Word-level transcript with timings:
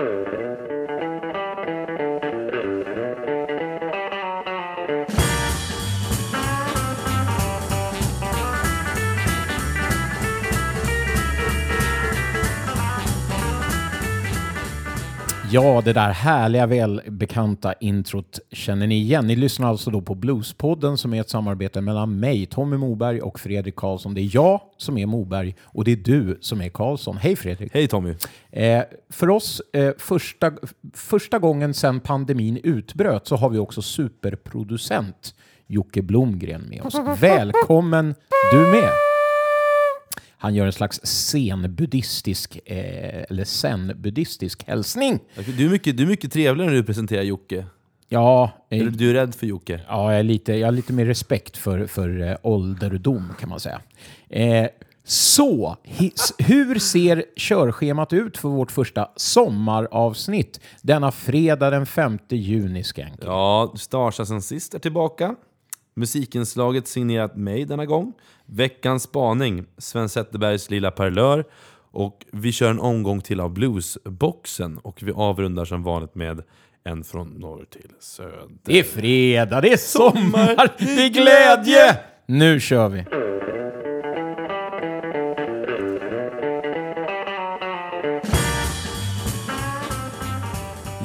Oh. 0.00 0.29
Ja, 15.52 15.82
det 15.84 15.92
där 15.92 16.10
härliga, 16.10 16.66
välbekanta 16.66 17.72
introt 17.72 18.38
känner 18.52 18.86
ni 18.86 18.94
igen. 18.94 19.26
Ni 19.26 19.36
lyssnar 19.36 19.68
alltså 19.68 19.90
då 19.90 20.00
på 20.00 20.14
Bluespodden 20.14 20.98
som 20.98 21.14
är 21.14 21.20
ett 21.20 21.30
samarbete 21.30 21.80
mellan 21.80 22.20
mig, 22.20 22.46
Tommy 22.46 22.76
Moberg 22.76 23.20
och 23.20 23.40
Fredrik 23.40 23.76
Karlsson. 23.76 24.14
Det 24.14 24.20
är 24.20 24.30
jag 24.32 24.60
som 24.76 24.98
är 24.98 25.06
Moberg 25.06 25.54
och 25.62 25.84
det 25.84 25.92
är 25.92 25.96
du 25.96 26.38
som 26.40 26.60
är 26.60 26.68
Karlsson. 26.68 27.16
Hej 27.16 27.36
Fredrik! 27.36 27.74
Hej 27.74 27.88
Tommy! 27.88 28.14
Eh, 28.50 28.82
för 29.10 29.30
oss, 29.30 29.62
eh, 29.72 29.92
första, 29.98 30.52
första 30.94 31.38
gången 31.38 31.74
sedan 31.74 32.00
pandemin 32.00 32.60
utbröt 32.64 33.26
så 33.26 33.36
har 33.36 33.50
vi 33.50 33.58
också 33.58 33.82
superproducent 33.82 35.34
Jocke 35.66 36.02
Blomgren 36.02 36.62
med 36.68 36.82
oss. 36.82 36.94
Välkommen 37.20 38.14
du 38.52 38.58
med! 38.58 39.09
Han 40.42 40.54
gör 40.54 40.66
en 40.66 40.72
slags 40.72 41.00
zen-buddhistisk, 41.04 42.58
eh, 42.64 43.24
eller 43.30 43.44
zen-buddhistisk 43.44 44.64
hälsning. 44.66 45.18
Du 45.56 45.66
är, 45.66 45.70
mycket, 45.70 45.96
du 45.96 46.02
är 46.02 46.06
mycket 46.06 46.32
trevligare 46.32 46.70
när 46.70 46.76
du 46.76 46.84
presenterar 46.84 47.22
Jocke. 47.22 47.66
Ja, 48.08 48.50
Är 48.70 48.84
du, 48.84 48.90
du 48.90 49.10
är 49.10 49.14
rädd 49.14 49.34
för 49.34 49.46
Jocke? 49.46 49.80
ja 49.88 50.10
jag, 50.12 50.20
är 50.20 50.22
lite, 50.22 50.52
jag 50.54 50.66
har 50.66 50.72
lite 50.72 50.92
mer 50.92 51.06
respekt 51.06 51.56
för, 51.56 51.86
för 51.86 52.22
eh, 52.22 52.36
ålderdom 52.42 53.32
kan 53.40 53.48
man 53.48 53.60
säga. 53.60 53.80
Eh, 54.28 54.66
så, 55.04 55.76
his, 55.82 56.34
hur 56.38 56.78
ser 56.78 57.24
körschemat 57.36 58.12
ut 58.12 58.38
för 58.38 58.48
vårt 58.48 58.72
första 58.72 59.10
sommaravsnitt 59.16 60.60
denna 60.82 61.12
fredag 61.12 61.70
den 61.70 61.86
5 61.86 62.18
juni, 62.28 62.84
Skank? 62.84 63.20
Ja, 63.24 63.74
Starsa 63.76 64.26
sen 64.26 64.42
sist 64.42 64.74
är 64.74 64.78
tillbaka. 64.78 65.34
Musikinslaget 65.94 66.88
signerat 66.88 67.36
mig 67.36 67.64
denna 67.64 67.86
gång. 67.86 68.12
Veckans 68.46 69.02
spaning, 69.02 69.64
Sven 69.78 70.08
Zetterbergs 70.08 70.70
Lilla 70.70 70.90
Parlör. 70.90 71.44
Och 71.92 72.26
vi 72.32 72.52
kör 72.52 72.70
en 72.70 72.80
omgång 72.80 73.20
till 73.20 73.40
av 73.40 73.50
Bluesboxen 73.50 74.78
och 74.78 75.02
vi 75.02 75.12
avrundar 75.12 75.64
som 75.64 75.82
vanligt 75.82 76.14
med 76.14 76.42
en 76.84 77.04
från 77.04 77.28
norr 77.28 77.64
till 77.70 77.90
söder. 78.00 78.48
Det 78.62 78.78
är 78.78 78.82
fredag, 78.82 79.60
det 79.60 79.72
är 79.72 79.76
sommar, 79.76 80.68
det 80.78 81.04
är 81.04 81.08
glädje! 81.08 81.98
Nu 82.26 82.60
kör 82.60 82.88
vi! 82.88 83.04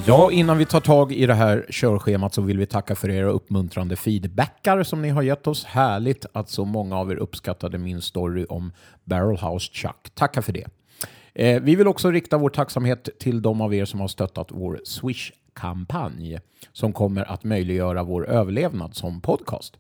Ja, 0.08 0.32
innan 0.32 0.58
vi 0.58 0.66
tar 0.66 0.80
tag 0.80 1.12
i 1.12 1.26
det 1.26 1.34
här 1.34 1.66
körschemat 1.70 2.34
så 2.34 2.42
vill 2.42 2.58
vi 2.58 2.66
tacka 2.66 2.96
för 2.96 3.10
era 3.10 3.30
uppmuntrande 3.30 3.96
feedbackar 3.96 4.84
som 4.84 5.02
ni 5.02 5.10
har 5.10 5.22
gett 5.22 5.48
oss. 5.48 5.66
Härligt 5.66 6.26
att 6.34 6.50
så 6.50 6.66
många 6.66 6.98
av 6.98 7.12
er 7.12 7.16
uppskattade 7.16 7.78
min 7.78 8.02
story 8.02 8.46
om 8.50 8.72
Barrelhouse 9.04 9.74
Chuck. 9.74 10.10
Tacka 10.14 10.42
för 10.42 10.54
det. 10.54 10.66
Eh, 11.34 11.62
vi 11.62 11.76
vill 11.76 11.88
också 11.88 12.12
rikta 12.12 12.38
vår 12.38 12.50
tacksamhet 12.50 13.10
till 13.20 13.42
de 13.42 13.62
av 13.62 13.74
er 13.74 13.86
som 13.86 14.00
har 14.00 14.08
stöttat 14.08 14.48
vår 14.52 14.80
Swish-kampanj 14.84 16.40
som 16.74 16.94
kommer 16.94 17.32
att 17.32 17.44
möjliggöra 17.44 18.04
vår 18.04 18.28
överlevnad 18.30 18.96
som 18.96 19.22
podcast. 19.22 19.78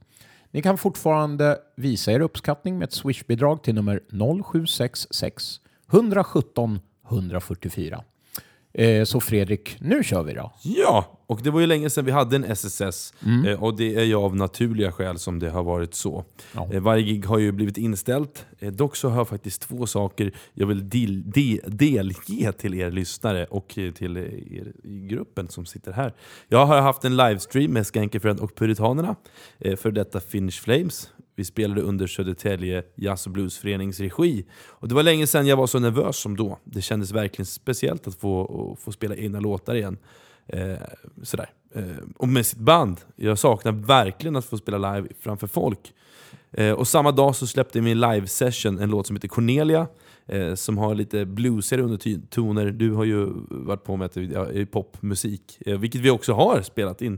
Ni 0.51 0.61
kan 0.61 0.77
fortfarande 0.77 1.57
visa 1.75 2.11
er 2.11 2.19
uppskattning 2.19 2.77
med 2.77 2.85
ett 2.85 2.93
Swish-bidrag 2.93 3.63
till 3.63 3.75
nummer 3.75 4.01
0766 4.43 5.59
117 5.91 6.79
144. 7.09 8.03
Eh, 8.77 9.03
så 9.03 9.19
Fredrik, 9.19 9.77
nu 9.79 10.03
kör 10.03 10.23
vi 10.23 10.33
då. 10.33 10.51
Ja, 10.61 11.19
och 11.27 11.39
det 11.43 11.51
var 11.51 11.59
ju 11.59 11.67
länge 11.67 11.89
sedan 11.89 12.05
vi 12.05 12.11
hade 12.11 12.35
en 12.35 12.43
SSS 12.43 13.13
eh, 13.47 13.63
och 13.63 13.77
det 13.77 13.95
är 13.95 14.03
ju 14.03 14.15
av 14.15 14.35
naturliga 14.35 14.91
skäl 14.91 15.19
som 15.19 15.39
det 15.39 15.49
har 15.49 15.63
varit 15.63 15.93
så. 15.93 16.23
Ja. 16.53 16.69
Eh, 16.73 16.81
varje 16.81 17.03
gig 17.03 17.25
har 17.25 17.39
ju 17.39 17.51
blivit 17.51 17.77
inställt. 17.77 18.45
Dock 18.59 18.95
så 18.95 19.09
har 19.09 19.17
jag 19.17 19.27
faktiskt 19.27 19.61
två 19.61 19.87
saker 19.87 20.31
jag 20.53 20.67
vill 20.67 20.89
del, 20.89 21.31
de, 21.31 21.61
delge 21.67 22.51
till 22.51 22.73
er 22.73 22.91
lyssnare 22.91 23.45
och 23.45 23.67
till 23.67 24.17
er 24.17 24.73
i 24.83 25.07
gruppen 25.09 25.47
som 25.47 25.65
sitter 25.65 25.91
här. 25.91 26.13
Jag 26.47 26.65
har 26.65 26.81
haft 26.81 27.05
en 27.05 27.17
livestream 27.17 27.71
med 27.71 27.87
Skankefriend 27.87 28.39
och 28.39 28.55
Puritanerna 28.55 29.15
för 29.77 29.91
detta 29.91 30.19
Finnish 30.19 30.61
Flames. 30.61 31.09
Vi 31.35 31.45
spelade 31.45 31.81
under 31.81 32.07
Södertälje 32.07 32.83
Jazz 32.95 33.25
och 33.25 33.31
Bluesförenings 33.31 33.99
regi. 33.99 34.45
Och 34.67 34.87
det 34.87 34.95
var 34.95 35.03
länge 35.03 35.27
sedan 35.27 35.47
jag 35.47 35.57
var 35.57 35.67
så 35.67 35.79
nervös 35.79 36.17
som 36.17 36.37
då. 36.37 36.59
Det 36.63 36.81
kändes 36.81 37.11
verkligen 37.11 37.45
speciellt 37.45 38.07
att 38.07 38.15
få, 38.15 38.77
få 38.81 38.91
spela 38.91 39.15
egna 39.15 39.39
låtar 39.39 39.75
igen. 39.75 39.97
Eh, 40.47 40.75
sådär. 41.23 41.49
Eh, 41.75 41.83
och 42.17 42.27
med 42.27 42.45
sitt 42.45 42.59
band. 42.59 43.01
Jag 43.15 43.39
saknar 43.39 43.71
verkligen 43.71 44.35
att 44.35 44.45
få 44.45 44.57
spela 44.57 44.95
live 44.95 45.07
framför 45.19 45.47
folk. 45.47 45.93
Eh, 46.51 46.71
och 46.71 46.87
samma 46.87 47.11
dag 47.11 47.35
så 47.35 47.47
släppte 47.47 47.81
min 47.81 47.99
live-session 47.99 48.79
en 48.79 48.89
låt 48.89 49.07
som 49.07 49.15
heter 49.15 49.27
Cornelia. 49.27 49.87
Eh, 50.27 50.55
som 50.55 50.77
har 50.77 50.95
lite 50.95 51.25
bluesigare 51.25 51.83
undertoner. 51.83 52.71
Du 52.71 52.91
har 52.91 53.03
ju 53.03 53.27
varit 53.49 53.83
på 53.83 53.95
med 53.95 54.05
att 54.05 54.13
det 54.13 54.21
är 54.21 54.65
popmusik. 54.65 55.57
Eh, 55.65 55.77
vilket 55.79 56.01
vi 56.01 56.09
också 56.09 56.33
har 56.33 56.61
spelat 56.61 57.01
in. 57.01 57.17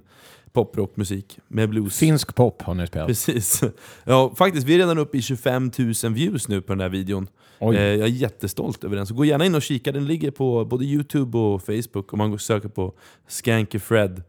Poprockmusik 0.52 1.40
med 1.48 1.70
blues. 1.70 2.00
Finsk 2.00 2.36
pop 2.36 2.62
har 2.62 2.74
ni 2.74 2.88
spelat. 2.88 3.08
Precis. 3.08 3.64
Ja, 4.04 4.34
faktiskt, 4.38 4.68
vi 4.68 4.74
är 4.74 4.78
redan 4.78 4.98
uppe 4.98 5.18
i 5.18 5.22
25 5.22 5.72
000 6.04 6.14
views 6.14 6.48
nu 6.48 6.62
på 6.62 6.74
den 6.74 6.80
här 6.80 6.90
videon. 6.90 7.28
Eh, 7.60 7.68
jag 7.70 8.00
är 8.00 8.08
jättestolt 8.08 8.84
över 8.84 8.96
den. 8.96 9.08
Så 9.08 9.14
gå 9.14 9.26
gärna 9.26 9.46
in 9.46 9.56
och 9.56 9.62
kika, 9.62 9.92
den 9.92 10.08
ligger 10.08 10.32
på 10.32 10.66
både 10.66 10.86
Youtube 10.86 11.38
och 11.38 11.62
Facebook 11.62 12.14
om 12.14 12.18
man 12.18 12.40
söker 12.40 12.70
på 12.70 12.94
Skankyfred. 13.28 14.24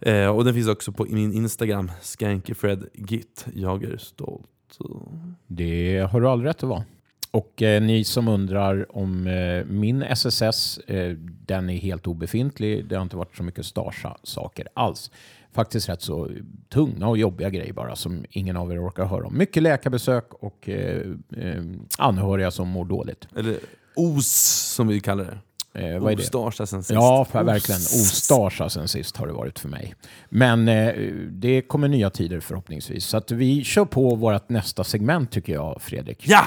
Eh, 0.00 0.26
och 0.26 0.44
den 0.44 0.54
finns 0.54 0.68
också 0.68 0.92
på 0.92 1.06
min 1.10 1.32
Instagram, 1.32 1.90
Skankyfredgit. 2.02 3.46
Jag 3.54 3.84
är 3.84 3.96
stolt. 3.96 4.46
Det 5.46 6.08
har 6.12 6.20
du 6.20 6.28
all 6.28 6.42
rätt 6.42 6.62
att 6.62 6.68
vara. 6.68 6.84
Och 7.30 7.62
eh, 7.62 7.82
ni 7.82 8.04
som 8.04 8.28
undrar 8.28 8.96
om 8.96 9.26
eh, 9.26 9.64
min 9.64 10.02
SSS, 10.02 10.78
eh, 10.78 11.16
den 11.46 11.70
är 11.70 11.76
helt 11.76 12.06
obefintlig. 12.06 12.86
Det 12.86 12.94
har 12.94 13.02
inte 13.02 13.16
varit 13.16 13.36
så 13.36 13.42
mycket 13.42 13.66
Starsa-saker 13.66 14.68
alls. 14.74 15.10
Faktiskt 15.52 15.88
rätt 15.88 16.02
så 16.02 16.30
tunga 16.68 17.08
och 17.08 17.18
jobbiga 17.18 17.50
grejer 17.50 17.72
bara 17.72 17.96
som 17.96 18.24
ingen 18.30 18.56
av 18.56 18.72
er 18.72 18.86
orkar 18.88 19.04
höra 19.04 19.26
om. 19.26 19.38
Mycket 19.38 19.62
läkarbesök 19.62 20.34
och 20.34 20.68
eh, 20.68 21.06
eh, 21.36 21.62
anhöriga 21.98 22.50
som 22.50 22.68
mår 22.68 22.84
dåligt. 22.84 23.28
Eller 23.36 23.56
OS 23.96 24.32
som 24.74 24.88
vi 24.88 25.00
kallar 25.00 25.24
det. 25.24 25.38
Eh, 25.74 25.98
vad? 25.98 26.20
Ostarsa 26.20 26.66
sen 26.66 26.82
sist. 26.82 26.90
Ja, 26.94 27.26
verkligen. 27.32 27.80
Ostarsa 27.80 28.70
sen 28.70 28.88
sist 28.88 29.16
har 29.16 29.26
det 29.26 29.32
varit 29.32 29.58
för 29.58 29.68
mig. 29.68 29.94
Men 30.28 30.68
eh, 30.68 30.94
det 31.30 31.62
kommer 31.62 31.88
nya 31.88 32.10
tider 32.10 32.40
förhoppningsvis. 32.40 33.04
Så 33.06 33.16
att 33.16 33.30
vi 33.30 33.64
kör 33.64 33.84
på 33.84 34.14
vårt 34.14 34.48
nästa 34.48 34.84
segment 34.84 35.30
tycker 35.30 35.52
jag, 35.52 35.82
Fredrik. 35.82 36.18
Ja! 36.28 36.44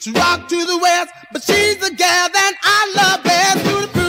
She 0.00 0.12
rock 0.12 0.48
to 0.48 0.64
the 0.64 0.78
west, 0.78 1.12
but 1.30 1.42
she's 1.42 1.76
the 1.76 1.94
gal 1.94 2.28
that 2.30 2.54
I 2.62 2.92
love 2.96 3.22
best. 3.22 3.99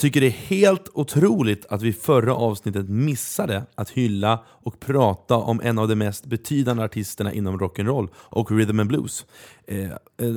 Tycker 0.00 0.20
det 0.20 0.26
är 0.26 0.30
helt 0.30 0.88
otroligt 0.94 1.66
att 1.68 1.82
vi 1.82 1.92
förra 1.92 2.34
avsnittet 2.34 2.88
missade 2.88 3.62
att 3.74 3.90
hylla 3.90 4.44
och 4.46 4.80
prata 4.80 5.36
om 5.36 5.60
en 5.64 5.78
av 5.78 5.88
de 5.88 5.96
mest 5.96 6.26
betydande 6.26 6.82
artisterna 6.82 7.32
inom 7.32 7.58
rock'n'roll 7.58 8.08
och 8.14 8.50
rhythm 8.52 8.80
and 8.80 8.88
blues. 8.88 9.26
Eh, 9.66 9.84
eh, 9.84 9.90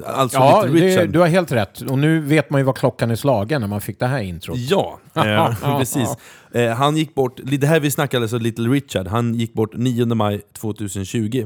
alltså 0.05 0.37
Ja, 0.37 0.65
Little 0.65 1.05
det, 1.05 1.07
du 1.07 1.19
har 1.19 1.27
helt 1.27 1.51
rätt. 1.51 1.81
Och 1.81 1.99
nu 1.99 2.19
vet 2.19 2.49
man 2.49 2.61
ju 2.61 2.65
vad 2.65 2.77
klockan 2.77 3.11
är 3.11 3.15
slagen 3.15 3.61
när 3.61 3.67
man 3.67 3.81
fick 3.81 3.99
det 3.99 4.07
här 4.07 4.21
introt. 4.21 4.57
Ja, 4.57 4.99
eh, 5.61 5.77
precis. 5.79 6.09
Eh, 6.51 6.71
han 6.71 6.97
gick 6.97 7.15
bort, 7.15 7.39
det 7.43 7.67
här 7.67 7.79
vi 7.79 7.91
snackade 7.91 8.23
alltså 8.23 8.37
Little 8.37 8.69
Richard, 8.69 9.07
han 9.07 9.33
gick 9.35 9.53
bort 9.53 9.73
9 9.75 10.05
maj 10.05 10.41
2020. 10.53 11.45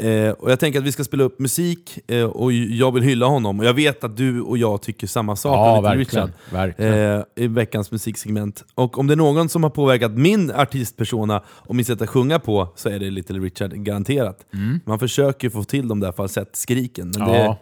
Eh, 0.00 0.30
och 0.30 0.50
jag 0.50 0.60
tänker 0.60 0.78
att 0.78 0.84
vi 0.84 0.92
ska 0.92 1.04
spela 1.04 1.24
upp 1.24 1.38
musik 1.38 1.98
eh, 2.06 2.24
och 2.24 2.52
jag 2.52 2.92
vill 2.94 3.02
hylla 3.02 3.26
honom. 3.26 3.58
Och 3.60 3.64
jag 3.66 3.74
vet 3.74 4.04
att 4.04 4.16
du 4.16 4.40
och 4.40 4.58
jag 4.58 4.82
tycker 4.82 5.06
samma 5.06 5.36
sak 5.36 5.54
Ja, 5.56 5.78
om 5.78 5.98
Little 5.98 5.98
verkligen, 5.98 6.26
Richard. 6.26 6.52
verkligen. 6.52 7.16
Eh, 7.18 7.22
I 7.36 7.46
veckans 7.46 7.90
musiksegment. 7.90 8.64
Och 8.74 8.98
om 8.98 9.06
det 9.06 9.14
är 9.14 9.16
någon 9.16 9.48
som 9.48 9.62
har 9.62 9.70
påverkat 9.70 10.12
min 10.12 10.50
artistpersona 10.50 11.42
och 11.48 11.74
mitt 11.76 11.86
sätt 11.86 12.02
att 12.02 12.08
sjunga 12.08 12.38
på 12.38 12.68
så 12.76 12.88
är 12.88 12.98
det 12.98 13.10
Little 13.10 13.38
Richard, 13.38 13.72
garanterat. 13.74 14.46
Man 14.84 14.98
försöker 14.98 15.50
få 15.50 15.64
till 15.64 15.88
de 15.88 16.00
där 16.00 16.12
falsettskriken, 16.12 17.12
men 17.18 17.28
det, 17.28 17.34
Mm. 17.36 17.44
Ja. 17.46 17.58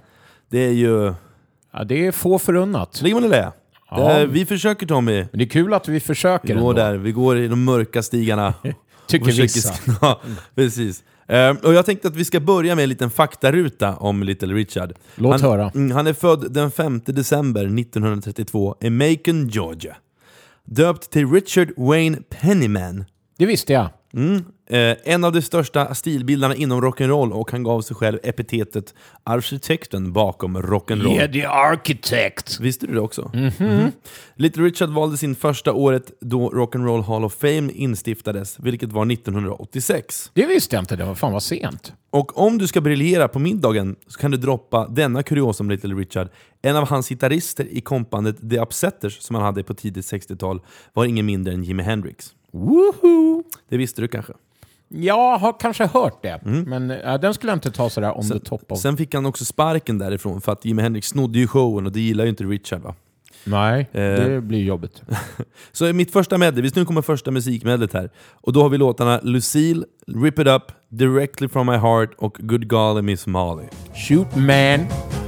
det 0.51 0.59
är 0.67 0.73
ju... 0.73 1.15
Ja, 1.73 1.85
det 1.85 2.07
är 2.07 2.13
få 2.13 2.39
förunnat. 2.39 3.03
Ligger 3.03 3.15
man 3.15 3.25
i 3.25 3.29
det? 3.29 3.53
Ja. 3.99 4.11
är, 4.11 4.27
vi 4.27 4.47
försöker 4.47 4.87
Tommy. 4.87 5.17
Men 5.17 5.39
det 5.39 5.45
är 5.45 5.49
kul 5.49 5.75
att 5.75 5.89
vi 5.89 5.93
Vi 5.93 6.01
försöker 6.01 6.49
går 6.49 6.55
ändå. 6.55 6.73
där, 6.73 6.95
vi 6.95 7.13
går 7.13 7.39
i 7.39 7.49
de 7.49 7.65
mörka 7.65 8.03
stigarna. 8.03 8.55
Tycker 9.07 9.33
vissa. 9.33 9.75
Ja, 10.01 10.21
precis. 10.55 11.05
Eh, 11.29 11.51
och 11.51 11.75
jag 11.75 11.87
tänkte 11.87 12.09
att 12.09 12.17
vi 12.17 12.25
ska 12.25 12.41
börja 12.41 12.75
med 12.75 12.83
en 12.83 12.89
liten 12.89 13.11
faktaruta 13.11 13.97
om 13.97 14.23
Little 14.23 14.55
Richard. 14.55 14.93
Låt 15.15 15.41
han, 15.41 15.51
höra. 15.51 15.71
Mm, 15.75 15.91
han 15.91 16.07
är 16.07 16.13
född 16.13 16.53
den 16.53 16.71
5 16.71 17.01
december 17.07 17.65
1932 17.65 18.77
i 18.81 18.91
Macon, 18.91 19.49
Georgia. 19.49 19.97
Döpt 20.65 21.11
till 21.11 21.31
Richard 21.33 21.69
Wayne 21.77 22.19
Pennyman. 22.29 23.05
Det 23.39 23.47
visste 23.47 23.73
jag. 23.73 23.89
Mm. 24.15 24.45
Eh, 24.67 24.97
en 25.05 25.25
av 25.25 25.33
de 25.33 25.43
största 25.43 25.95
stilbildarna 25.95 26.55
inom 26.55 26.81
rock'n'roll 26.81 27.33
och 27.33 27.51
han 27.51 27.63
gav 27.63 27.81
sig 27.83 27.97
själv 27.97 28.19
epitetet 28.23 28.95
arkitekten 29.25 30.13
bakom 30.13 30.57
rock'n'roll. 30.59 31.33
the 31.33 31.45
architect. 31.45 32.61
Visste 32.61 32.87
du 32.87 32.95
det 32.95 33.01
också? 33.01 33.31
Mhm. 33.35 33.53
Mhm. 33.59 33.93
Little 34.37 34.63
Richard 34.63 34.89
valde 34.91 35.17
sin 35.17 35.35
första 35.35 35.73
året 35.73 36.13
då 36.21 36.51
Rock'n'Roll 36.51 37.03
Hall 37.03 37.25
of 37.25 37.35
Fame 37.35 37.73
instiftades, 37.73 38.57
vilket 38.61 38.93
var 38.93 39.05
1986. 39.05 40.31
Det 40.35 40.47
visste 40.47 40.77
jag 40.77 40.83
inte. 40.83 40.97
Det 40.97 41.05
var 41.05 41.15
fan 41.15 41.33
vad 41.33 41.43
sent. 41.43 41.93
Och 42.11 42.39
om 42.39 42.59
du 42.59 42.67
ska 42.67 42.81
briljera 42.81 43.29
på 43.29 43.39
middagen 43.39 43.97
så 44.07 44.19
kan 44.19 44.31
du 44.31 44.37
droppa 44.37 44.89
denna 44.89 45.23
kurios 45.23 45.61
om 45.61 45.71
Little 45.71 45.95
Richard. 45.95 46.29
En 46.63 46.77
av 46.77 46.89
hans 46.89 47.09
gitarrister 47.09 47.67
i 47.71 47.81
kompandet 47.81 48.51
The 48.51 48.61
Upsetters 48.61 49.19
som 49.21 49.37
han 49.37 49.45
hade 49.45 49.63
på 49.63 49.75
tidigt 49.75 50.05
60-tal 50.13 50.61
var 50.93 51.05
ingen 51.05 51.27
mindre 51.27 51.55
än 51.55 51.65
Jimi 51.65 51.83
Hendrix. 51.83 52.31
Woohoo! 52.53 53.43
Det 53.69 53.77
visste 53.77 54.01
du 54.03 54.09
kanske? 54.09 54.33
Jag 54.89 55.39
har 55.39 55.61
kanske 55.61 55.87
hört 55.87 56.23
det, 56.23 56.41
men 56.45 56.91
äh, 56.91 57.21
den 57.21 57.35
skulle 57.35 57.53
jag 57.53 57.57
inte 57.57 57.71
ta 57.71 57.91
sådär 57.91 58.19
on 58.19 58.29
the 58.29 58.39
top 58.39 58.73
of. 58.73 58.79
Sen 58.81 58.97
fick 58.97 59.15
han 59.15 59.27
också 59.27 59.45
sparken 59.45 59.99
därifrån 59.99 60.41
för 60.41 60.53
att 60.53 60.65
Jimi 60.65 60.83
Hendrix 60.83 61.09
snodde 61.09 61.39
ju 61.39 61.47
showen 61.47 61.87
och 61.87 61.93
det 61.93 62.01
gillar 62.01 62.25
ju 62.25 62.31
inte 62.31 62.45
Richard 62.45 62.81
va? 62.83 62.95
Nej, 63.47 63.89
Eh. 63.93 64.01
det 64.01 64.41
blir 64.41 64.63
jobbigt. 64.65 65.03
Så 65.73 65.93
mitt 65.93 66.13
första 66.13 66.39
medley, 66.39 66.63
visst 66.63 66.77
nu 66.77 66.85
kommer 66.85 67.03
första 67.03 67.31
musikmedlet 67.31 67.93
här. 67.93 68.11
Och 68.33 68.53
då 68.53 68.63
har 68.63 68.69
vi 68.69 68.79
låtarna 68.79 69.21
Lucille, 69.23 69.85
Rip 70.07 70.39
It 70.39 70.47
Up, 70.47 70.63
Directly 70.89 71.49
From 71.49 71.67
My 71.67 71.77
Heart 71.77 72.11
och 72.19 72.37
Good 72.41 72.69
Golly 72.69 73.03
Miss 73.03 73.27
Molly. 73.27 73.65
Shoot 74.09 74.37
man. 74.37 75.24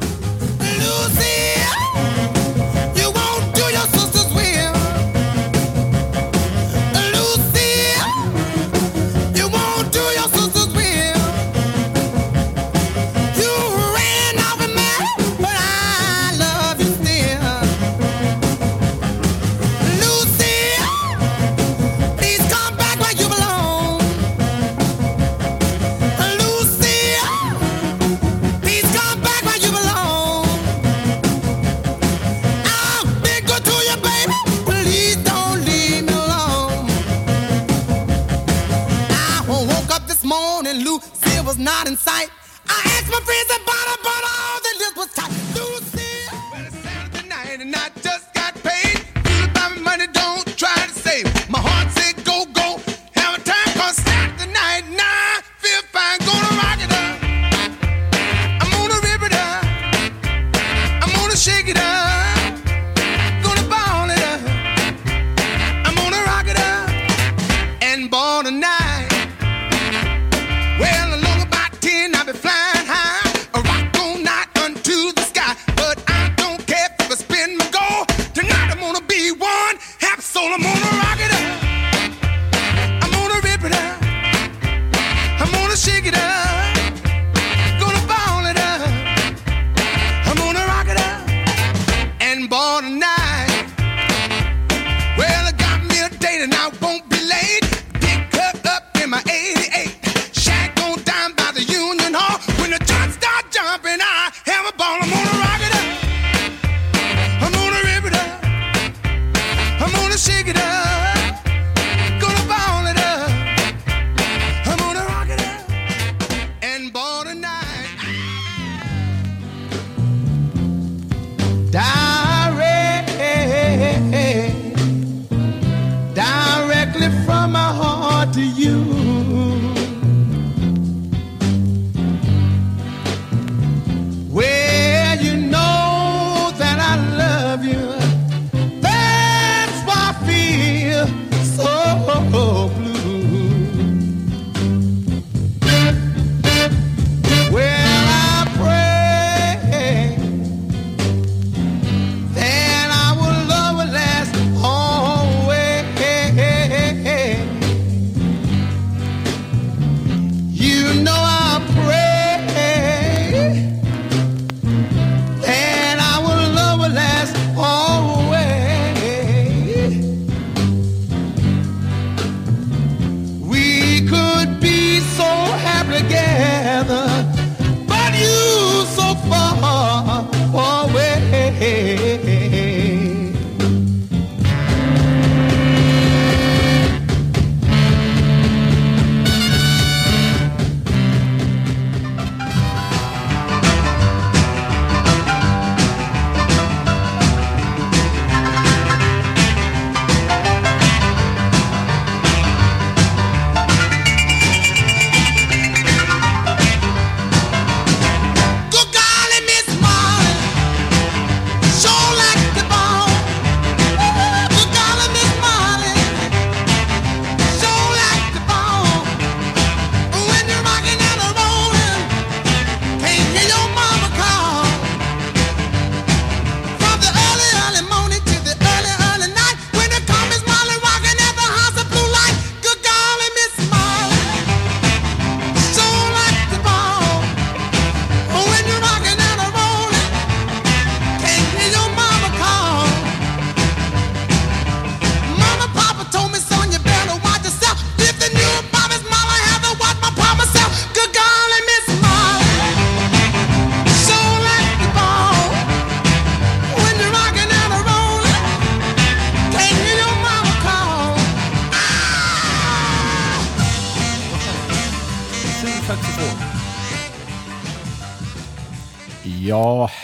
Was 41.46 41.58
not 41.58 41.86
in 41.86 41.96
sight. 41.96 42.28
I 42.68 42.82
asked 42.98 43.06
my 43.06 43.22
friends 43.22 43.50
about 43.54 43.86
her, 43.86 43.98
but 44.02 44.22
all 44.34 44.58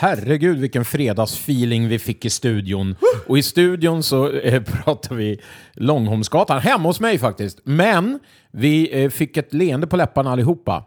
herregud 0.03 0.57
vilken 0.57 0.85
fredagsfeeling 0.85 1.87
vi 1.87 1.99
fick 1.99 2.25
i 2.25 2.29
studion. 2.29 2.95
Och 3.27 3.37
i 3.37 3.43
studion 3.43 4.03
så 4.03 4.29
eh, 4.29 4.63
pratar 4.83 5.15
vi 5.15 5.39
Långholmsgatan, 5.73 6.59
hemma 6.59 6.89
hos 6.89 6.99
mig 6.99 7.17
faktiskt. 7.17 7.59
Men 7.63 8.19
vi 8.51 9.03
eh, 9.03 9.09
fick 9.09 9.37
ett 9.37 9.53
leende 9.53 9.87
på 9.87 9.97
läpparna 9.97 10.31
allihopa. 10.31 10.85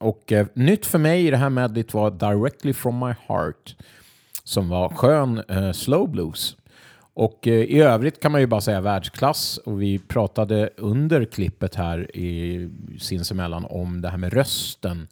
Och 0.00 0.32
eh, 0.32 0.46
nytt 0.54 0.86
för 0.86 0.98
mig 0.98 1.26
i 1.26 1.30
det 1.30 1.36
här 1.36 1.50
medlet 1.50 1.94
var 1.94 2.10
Directly 2.10 2.72
from 2.72 2.98
my 2.98 3.14
heart, 3.28 3.76
som 4.44 4.68
var 4.68 4.88
skön 4.88 5.42
eh, 5.48 5.72
slow 5.72 6.10
blues. 6.10 6.56
Och 7.14 7.48
eh, 7.48 7.52
i 7.52 7.80
övrigt 7.80 8.20
kan 8.20 8.32
man 8.32 8.40
ju 8.40 8.46
bara 8.46 8.60
säga 8.60 8.80
världsklass. 8.80 9.58
Och 9.58 9.82
vi 9.82 9.98
pratade 9.98 10.70
under 10.76 11.24
klippet 11.24 11.74
här 11.74 12.16
i, 12.16 12.70
sinsemellan 13.00 13.64
om 13.64 14.00
det 14.00 14.08
här 14.08 14.16
med 14.16 14.32
rösten. 14.32 15.08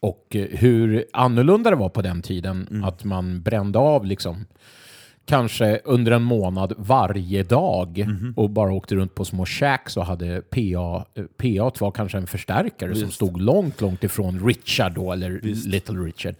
Och 0.00 0.36
eh, 0.36 0.46
hur 0.50 1.04
annorlunda 1.12 1.70
det 1.70 1.76
var 1.76 1.88
på 1.88 2.02
den 2.02 2.22
tiden. 2.22 2.82
Att 2.84 3.04
man 3.04 3.42
brände 3.42 3.78
av 3.78 4.04
liksom 4.04 4.46
kanske 5.24 5.80
under 5.84 6.12
en 6.12 6.22
månad 6.22 6.72
varje 6.78 7.42
dag 7.42 8.06
och 8.36 8.50
bara 8.50 8.72
åkte 8.72 8.94
runt 8.94 9.14
på 9.14 9.24
små 9.24 9.46
shacks 9.46 9.96
och 9.96 10.06
hade 10.06 10.42
PA. 10.42 11.04
PA 11.36 11.72
var 11.80 11.90
kanske 11.90 12.18
en 12.18 12.26
förstärkare 12.26 12.94
som 12.94 13.04
Visst. 13.04 13.14
stod 13.14 13.40
långt, 13.40 13.80
långt 13.80 14.04
ifrån 14.04 14.46
Richard 14.46 14.92
då, 14.92 15.12
eller 15.12 15.40
Little 15.68 15.98
Richard. 15.98 16.34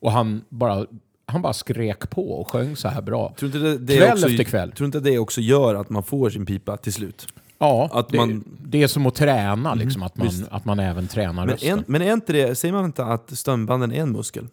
Och 0.00 0.12
han 0.12 0.44
bara, 0.48 0.86
han 1.26 1.42
bara 1.42 1.52
skrek 1.52 2.10
på 2.10 2.30
och 2.30 2.48
sjöng 2.48 2.76
så 2.76 2.88
här 2.88 3.02
bra. 3.02 3.34
Tror 3.38 3.46
inte 3.46 3.58
det, 3.58 3.78
det 3.78 3.96
Kväll 3.96 4.12
också, 4.12 4.28
efter 4.28 4.44
kväll. 4.44 4.72
Tror 4.72 4.86
inte 4.86 5.00
det 5.00 5.18
också 5.18 5.40
gör 5.40 5.74
att 5.74 5.90
man 5.90 6.02
får 6.02 6.30
sin 6.30 6.46
pipa 6.46 6.76
till 6.76 6.92
slut? 6.92 7.26
Ja, 7.58 7.88
Att 7.92 8.08
det, 8.08 8.16
man- 8.16 8.44
det 8.64 8.82
är 8.82 8.86
som 8.86 9.06
att 9.06 9.14
träna, 9.14 9.74
liksom, 9.74 10.02
att, 10.02 10.16
man, 10.16 10.26
visst. 10.26 10.48
att 10.50 10.64
man 10.64 10.78
även 10.78 11.06
tränar 11.08 11.32
Men, 11.32 11.48
rösten. 11.48 11.78
en, 11.78 11.84
men 11.86 12.02
är 12.02 12.12
inte 12.12 12.32
det, 12.32 12.54
säger 12.54 12.74
man 12.74 12.84
inte 12.84 13.04
att 13.04 13.38
stämbanden 13.38 13.92
är 13.92 14.00
en 14.02 14.12
muskel? 14.12 14.46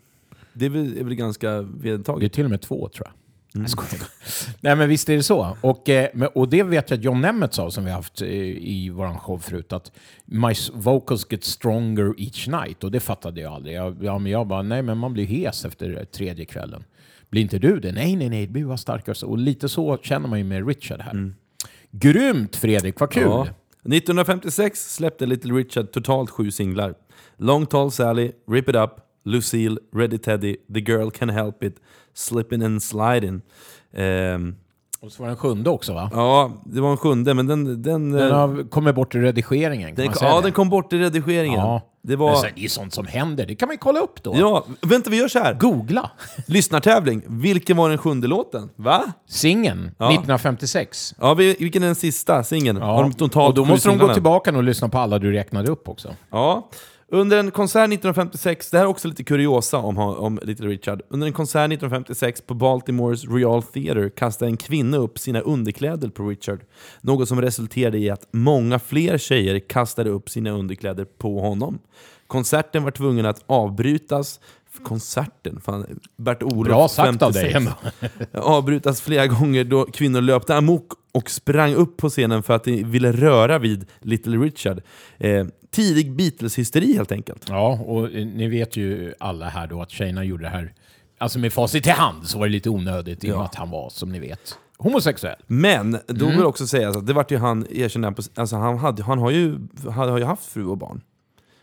Det 0.53 0.65
är 0.65 0.69
väl, 0.69 0.97
är 0.97 1.03
väl 1.03 1.15
ganska 1.15 1.49
Det 1.49 1.57
är 1.57 1.61
vedertaget? 1.61 2.33
till 2.33 2.43
och 2.45 2.49
med 2.51 2.61
två, 2.61 2.89
tror 2.89 3.07
jag. 3.07 3.13
Mm. 3.55 3.67
Nej, 4.61 4.75
men 4.75 4.89
visst 4.89 5.09
är 5.09 5.15
det 5.15 5.23
så. 5.23 5.57
Och, 5.61 5.89
eh, 5.89 6.09
och 6.33 6.49
det 6.49 6.63
vet 6.63 6.89
jag 6.89 6.97
att 6.97 7.03
John 7.03 7.21
Nemeth 7.21 7.53
sa, 7.55 7.71
som 7.71 7.85
vi 7.85 7.91
haft 7.91 8.21
eh, 8.21 8.27
i 8.29 8.89
vår 8.93 9.17
show 9.19 9.37
förut, 9.39 9.73
att 9.73 9.91
my 10.25 10.53
vocals 10.73 11.27
get 11.29 11.43
stronger 11.43 12.13
each 12.17 12.47
night. 12.47 12.83
Och 12.83 12.91
det 12.91 12.99
fattade 12.99 13.41
jag 13.41 13.53
aldrig. 13.53 13.75
Jag, 13.75 13.97
ja, 14.03 14.17
men 14.19 14.31
jag 14.31 14.47
bara, 14.47 14.61
nej 14.61 14.81
men 14.81 14.97
man 14.97 15.13
blir 15.13 15.25
hes 15.25 15.65
efter 15.65 15.97
eh, 15.97 16.03
tredje 16.03 16.45
kvällen. 16.45 16.83
Blir 17.29 17.41
inte 17.41 17.59
du 17.59 17.79
det? 17.79 17.91
Nej, 17.91 18.15
nej, 18.15 18.29
nej, 18.29 18.45
det 18.45 18.51
blir 18.53 18.65
bara 18.65 18.77
starkare. 18.77 19.27
Och 19.27 19.37
lite 19.37 19.69
så 19.69 19.97
känner 19.97 20.27
man 20.27 20.39
ju 20.39 20.45
med 20.45 20.67
Richard 20.67 21.01
här. 21.01 21.33
Grymt 21.99 22.55
Fredrik, 22.55 22.99
vad 22.99 23.11
kul! 23.11 23.23
Ja. 23.23 23.47
1956 23.83 24.95
släppte 24.95 25.25
Little 25.25 25.53
Richard 25.53 25.91
totalt 25.91 26.29
sju 26.29 26.51
singlar. 26.51 26.95
Long 27.37 27.65
Tall 27.65 27.91
Sally, 27.91 28.31
Rip 28.47 28.69
It 28.69 28.75
Up, 28.75 28.91
Lucille, 29.23 29.77
Ready 29.93 30.17
Teddy, 30.17 30.57
The 30.73 30.79
Girl 30.79 31.09
Can 31.09 31.29
Help 31.29 31.63
It, 31.63 31.75
Slippin' 32.13 32.61
and 32.61 32.83
Slidin'. 32.83 33.41
Ehm, 33.93 34.55
och 35.05 35.11
så 35.11 35.23
var 35.23 35.27
den 35.27 35.37
sjunde 35.37 35.69
också 35.69 35.93
va? 35.93 36.09
ja, 36.13 36.51
det 36.65 36.81
var 36.81 36.91
en 36.91 36.97
sjunde, 36.97 37.33
men 37.33 37.47
den... 37.47 37.81
Den, 37.81 38.11
Den 38.11 38.29
eh, 38.31 38.35
har 38.37 38.69
kommit 38.69 38.95
bort 38.95 39.15
i 39.15 39.19
redigeringen, 39.19 39.87
kan 39.87 39.95
den, 39.95 40.05
man 40.05 40.15
säga 40.15 40.29
ja, 40.31 40.35
det? 40.35 40.41
den 40.41 40.51
kom 40.51 40.69
bort 40.69 40.93
i 40.93 40.97
redigeringen. 40.99 41.59
Ja. 41.59 41.81
Det 42.01 42.15
var... 42.15 42.35
så- 42.35 42.47
Det 42.55 42.63
är 42.65 42.69
sånt 42.69 42.93
som 42.93 43.05
händer, 43.07 43.45
det 43.45 43.55
kan 43.55 43.67
man 43.67 43.73
ju 43.73 43.77
kolla 43.77 43.99
upp 43.99 44.23
då. 44.23 44.35
Ja, 44.37 44.65
vänta 44.81 45.09
vi 45.09 45.17
gör 45.17 45.27
så 45.27 45.39
här. 45.39 45.53
Googla! 45.53 46.11
Lyssnartävling. 46.47 47.21
Vilken 47.27 47.77
var 47.77 47.89
den 47.89 47.97
sjunde 47.97 48.27
låten? 48.27 48.69
Va? 48.75 49.03
Singeln, 49.29 49.91
Ja. 49.97 50.09
1956. 50.11 51.15
Ja, 51.21 51.33
vi- 51.33 51.55
vilken 51.59 51.83
är 51.83 51.87
den 51.87 51.95
sista 51.95 52.43
singeln? 52.43 52.81
Har 52.81 53.03
de 53.03 53.13
totalt 53.13 53.47
och 53.49 53.53
då 53.53 53.65
måste 53.65 53.89
de 53.89 53.97
gå 53.97 54.13
tillbaka 54.13 54.55
och 54.57 54.63
lyssna 54.63 54.89
på 54.89 54.97
alla 54.97 55.19
du 55.19 55.31
räknade 55.31 55.71
upp 55.71 55.89
också. 55.89 56.09
Ja. 56.31 56.69
Under 57.11 57.37
en 57.37 57.51
konsert 57.51 57.93
1956, 57.93 58.69
det 58.69 58.77
här 58.77 58.85
är 58.85 58.89
också 58.89 59.07
lite 59.07 59.23
kuriosa 59.23 59.77
om, 59.77 59.97
om 59.97 60.39
Little 60.43 60.67
Richard. 60.67 61.01
Under 61.09 61.27
en 61.27 61.33
konsert 61.33 61.71
1956 61.71 62.41
på 62.41 62.53
Baltimores 62.53 63.25
Royal 63.25 63.63
Theatre 63.63 64.09
kastade 64.09 64.51
en 64.51 64.57
kvinna 64.57 64.97
upp 64.97 65.19
sina 65.19 65.39
underkläder 65.39 66.09
på 66.09 66.29
Richard. 66.29 66.59
Något 67.01 67.27
som 67.27 67.41
resulterade 67.41 67.97
i 67.97 68.09
att 68.09 68.27
många 68.31 68.79
fler 68.79 69.17
tjejer 69.17 69.59
kastade 69.59 70.09
upp 70.09 70.29
sina 70.29 70.49
underkläder 70.49 71.05
på 71.05 71.39
honom. 71.39 71.79
Konserten 72.27 72.83
var 72.83 72.91
tvungen 72.91 73.25
att 73.25 73.43
avbrytas. 73.45 74.39
Konserten? 74.83 75.61
Fan, 75.61 75.99
Bert-Olof 76.17 76.67
Bra 76.67 76.87
sagt 76.87 77.21
av 77.21 77.31
dig 77.31 77.53
56. 77.53 77.77
avbrytas 78.33 79.01
flera 79.01 79.27
gånger 79.27 79.63
då 79.63 79.85
kvinnor 79.85 80.21
löpte 80.21 80.55
amok 80.55 80.91
och 81.15 81.29
sprang 81.29 81.73
upp 81.73 81.97
på 81.97 82.09
scenen 82.09 82.43
för 82.43 82.53
att 82.55 82.63
de 82.63 82.83
ville 82.83 83.11
röra 83.11 83.59
vid 83.59 83.85
Little 83.99 84.37
Richard. 84.37 84.81
Eh, 85.17 85.45
tidig 85.71 86.11
Beatles-hysteri 86.15 86.93
helt 86.95 87.11
enkelt. 87.11 87.45
Ja, 87.49 87.79
och 87.85 88.05
eh, 88.05 88.25
ni 88.25 88.47
vet 88.47 88.77
ju 88.77 89.13
alla 89.19 89.49
här 89.49 89.67
då 89.67 89.81
att 89.81 89.89
tjejerna 89.91 90.23
gjorde 90.23 90.43
det 90.43 90.49
här, 90.49 90.73
alltså 91.17 91.39
med 91.39 91.53
facit 91.53 91.87
i 91.87 91.89
hand 91.89 92.27
så 92.27 92.39
var 92.39 92.45
det 92.45 92.51
lite 92.51 92.69
onödigt 92.69 93.23
i 93.23 93.31
och 93.31 93.37
med 93.37 93.45
att 93.45 93.55
han 93.55 93.69
var, 93.69 93.89
som 93.89 94.11
ni 94.11 94.19
vet, 94.19 94.57
homosexuell. 94.77 95.35
Men 95.47 95.91
då 96.07 96.25
Mm. 96.25 96.37
vill 96.37 96.45
också 96.45 96.67
säga 96.67 96.89
att 96.89 97.07
det 97.07 97.13
vart 97.13 97.31
ju 97.31 97.37
han 97.37 97.67
erkänd, 97.71 98.15
på, 98.15 98.21
alltså 98.35 98.55
han, 98.55 98.77
hade, 98.77 99.03
han 99.03 99.19
har, 99.19 99.31
ju, 99.31 99.57
han 99.83 100.09
har 100.09 100.17
ju 100.17 100.23
haft 100.25 100.45
fru 100.45 100.65
och 100.65 100.77
barn. 100.77 101.01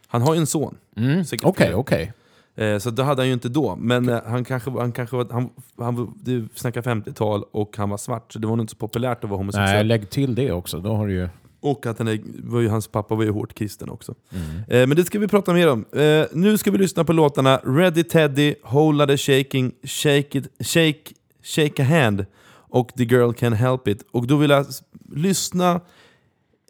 Han 0.07 0.23
har 0.23 0.35
ju 0.35 0.41
en 0.41 0.47
son. 0.47 0.77
Mm. 0.97 1.25
Okej, 1.43 1.75
okej. 1.75 2.13
Eh, 2.57 2.79
så 2.79 2.91
det 2.91 3.03
hade 3.03 3.23
han 3.23 3.27
ju 3.27 3.33
inte 3.33 3.49
då. 3.49 3.77
Men 3.77 4.09
eh, 4.09 4.21
han 4.27 4.45
kanske, 4.45 4.71
han 4.71 4.93
kanske 4.93 5.17
var, 5.17 5.27
han, 5.31 5.51
han, 5.79 6.15
du 6.23 6.49
snackar 6.55 6.83
50-tal 6.83 7.45
och 7.51 7.77
han 7.77 7.91
var 7.91 7.97
svart, 7.97 8.33
så 8.33 8.39
det 8.39 8.47
var 8.47 8.57
nog 8.57 8.65
inte 8.65 8.71
så 8.71 8.77
populärt 8.77 9.25
att 9.25 9.31
vara 9.31 9.39
homosexuell. 9.39 9.75
Nej, 9.75 9.85
lägg 9.85 10.11
till 10.11 10.35
det 10.35 10.53
också, 10.53 10.79
då 10.79 10.95
har 10.95 11.07
du 11.07 11.13
ju... 11.13 11.29
Och 11.61 11.87
att 11.87 11.99
han 11.99 12.09
är, 12.09 12.21
var 12.43 12.61
ju, 12.61 12.69
hans 12.69 12.89
pappa 12.89 13.15
var 13.15 13.25
ju 13.25 13.31
hårt 13.31 13.55
kristen 13.55 13.91
också. 13.91 14.15
Mm. 14.31 14.47
Eh, 14.69 14.87
men 14.87 14.97
det 14.97 15.05
ska 15.05 15.19
vi 15.19 15.29
prata 15.29 15.53
mer 15.53 15.71
om. 15.71 15.85
Eh, 15.93 16.25
nu 16.33 16.59
ska 16.59 16.71
vi 16.71 16.79
lyssna 16.79 17.05
på 17.05 17.13
låtarna 17.13 17.61
Ready 17.65 18.03
Teddy, 18.03 18.55
Whole 18.65 18.99
Lotta 18.99 19.17
Shaking, 19.17 19.73
Shake, 19.85 20.39
it, 20.39 20.67
shake, 20.67 21.01
shake 21.43 21.83
a 21.83 21.85
Hand 21.85 22.27
och 22.73 22.89
The 22.97 23.05
Girl 23.05 23.33
Can 23.33 23.53
Help 23.53 23.89
It. 23.89 24.05
Och 24.11 24.27
då 24.27 24.37
vill 24.37 24.51
jag 24.51 24.67
lyssna... 25.13 25.81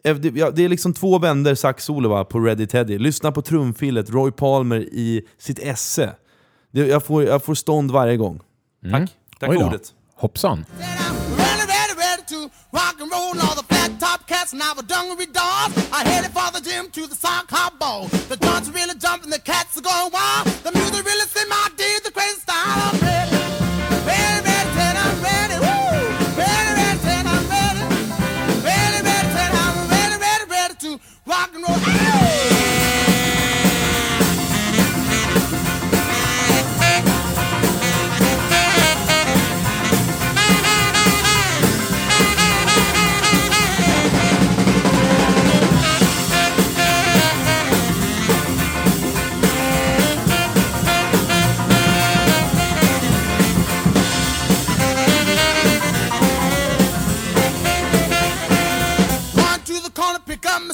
eh, 0.05 0.15
det- 0.17 0.65
är 0.65 0.69
liksom 0.69 0.95
två 0.95 1.19
vänder 1.19 1.55
saxsolo 1.55 2.09
va, 2.09 2.25
på 2.25 2.41
Ready 2.41 2.67
Teddy. 2.67 2.99
Lyssna 2.99 3.33
på 3.33 3.43
trumfilet, 3.43 4.11
Roy 4.11 4.31
Palmer 4.33 4.81
i 4.81 5.23
sitt 5.39 5.59
esse. 5.59 6.11
Jag, 6.71 7.05
får, 7.05 7.25
jag 7.25 7.45
får 7.45 7.55
stånd 7.55 7.91
varje 7.91 8.17
gång. 8.17 8.41
Tack. 8.91 9.11
Tack 9.41 9.49
Mm. 9.49 9.51
Oj 9.51 9.59
för 9.59 9.67
ordet. 9.67 9.83
Hoppsan. 10.17 10.65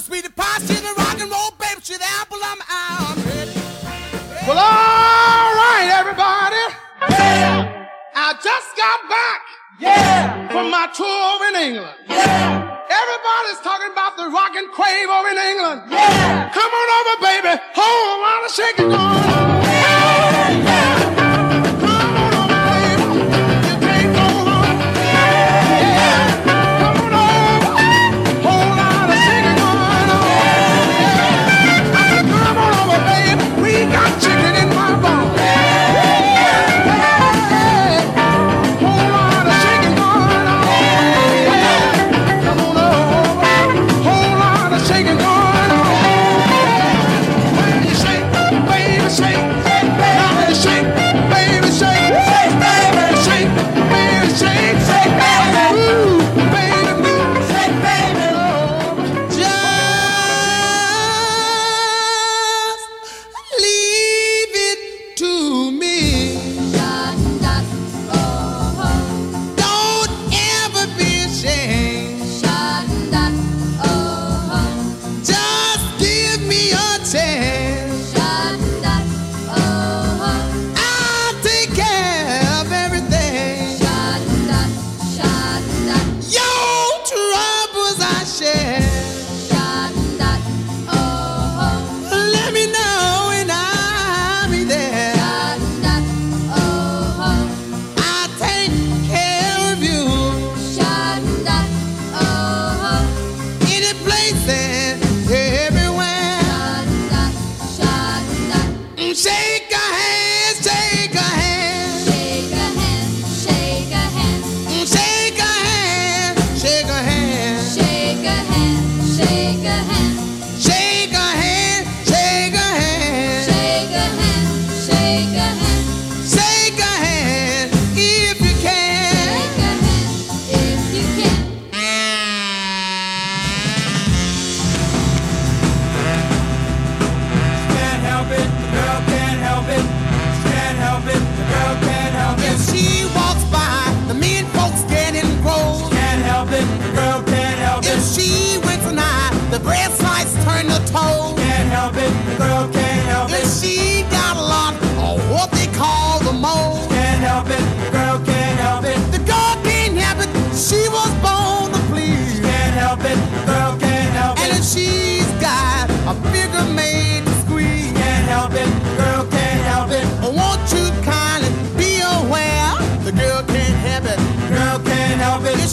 Pick 0.09 0.25
up 0.25 0.37
my 0.37 0.57
sweetie 0.59 0.59
pie. 0.59 0.59
She's 0.59 0.81
a 0.81 0.93
rock 0.95 1.19
and 1.19 1.31
roll 1.31 1.51
baby. 1.59 1.81
She's 1.81 1.97
the 1.97 2.05
apple 2.19 2.37
of 2.37 2.57
my 2.57 2.65
eye. 2.67 3.15
Well, 4.47 4.57
all 4.57 5.53
right, 5.53 5.89
everybody. 5.93 6.63
Yeah. 7.09 7.87
I 8.15 8.33
just 8.41 8.75
got 8.77 9.09
back. 9.09 9.41
Yeah. 9.79 10.49
From 10.49 10.71
my 10.71 10.87
tour 10.93 11.47
in 11.49 11.55
England. 11.55 11.95
Yeah. 12.07 12.77
Everybody's 12.89 13.61
talking 13.63 13.91
about 13.91 14.17
the 14.17 14.29
rock 14.29 14.55
and 14.55 14.71
crave 14.71 15.09
over 15.09 15.29
in 15.29 15.37
England. 15.37 15.81
Yeah. 15.89 16.49
Come 16.53 16.71
on 16.71 16.89
over, 16.97 17.15
baby. 17.21 17.61
Hold 17.75 18.25
on, 18.25 18.43
and 18.43 18.51
shake 18.51 18.79
it 18.79 18.91
on. 18.91 19.49
Come 21.09 21.18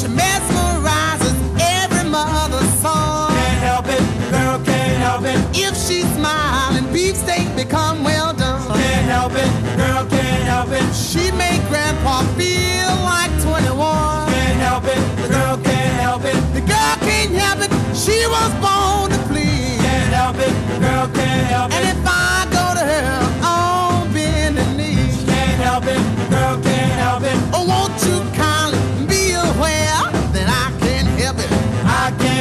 can't 0.02 0.12
help 0.12 0.26
it. 0.26 0.42
It 0.42 0.42
mesmerizes 0.52 1.36
every 1.60 2.08
mother's 2.10 2.68
son. 2.80 3.30
Can't 3.32 3.62
help 3.62 3.86
it, 3.88 4.30
girl 4.30 4.58
can't 4.64 4.98
help 5.02 5.22
it. 5.24 5.38
If 5.56 5.76
she 5.76 6.02
smile 6.02 6.76
and 6.76 6.86
beefsteak 6.92 7.54
become 7.56 8.04
well 8.04 8.32
done. 8.32 8.66
Can't 8.68 9.06
help 9.06 9.32
it, 9.32 9.50
girl 9.76 10.06
can't 10.06 10.44
help 10.44 10.70
it. 10.70 10.94
She 10.94 11.30
make 11.32 11.62
grandpa 11.68 12.22
feel 12.36 12.92
like 13.04 13.30
21. 13.42 14.28
Can't 14.32 14.60
help 14.60 14.84
it, 14.84 15.00
the 15.22 15.28
girl 15.28 15.56
can't 15.58 16.00
help 16.00 16.24
it. 16.24 16.36
The 16.54 16.60
girl 16.60 16.96
can't 17.00 17.32
help 17.32 17.60
it. 17.60 17.70
She 17.96 18.26
was 18.26 18.52
born 18.60 19.10
to 19.10 19.18
please. 19.28 19.80
Can't 19.80 20.12
help 20.12 20.36
it, 20.36 20.54
the 20.68 20.78
girl 20.80 21.08
can't 21.08 21.46
help 21.48 21.70
it. 21.72 21.76
And 21.76 21.98
if 21.98 22.04
I 22.06 22.44
go 22.52 22.64
to 22.78 22.84
her 22.84 23.12
on 23.42 24.12
bending 24.12 24.76
knee, 24.76 25.08
Can't 25.26 25.60
help 25.62 25.84
it, 25.84 26.00
the 26.20 26.26
girl 26.36 26.60
can't 26.62 26.92
help 27.00 27.22
it. 27.22 27.36
oh, 27.54 27.64
won't 27.66 27.98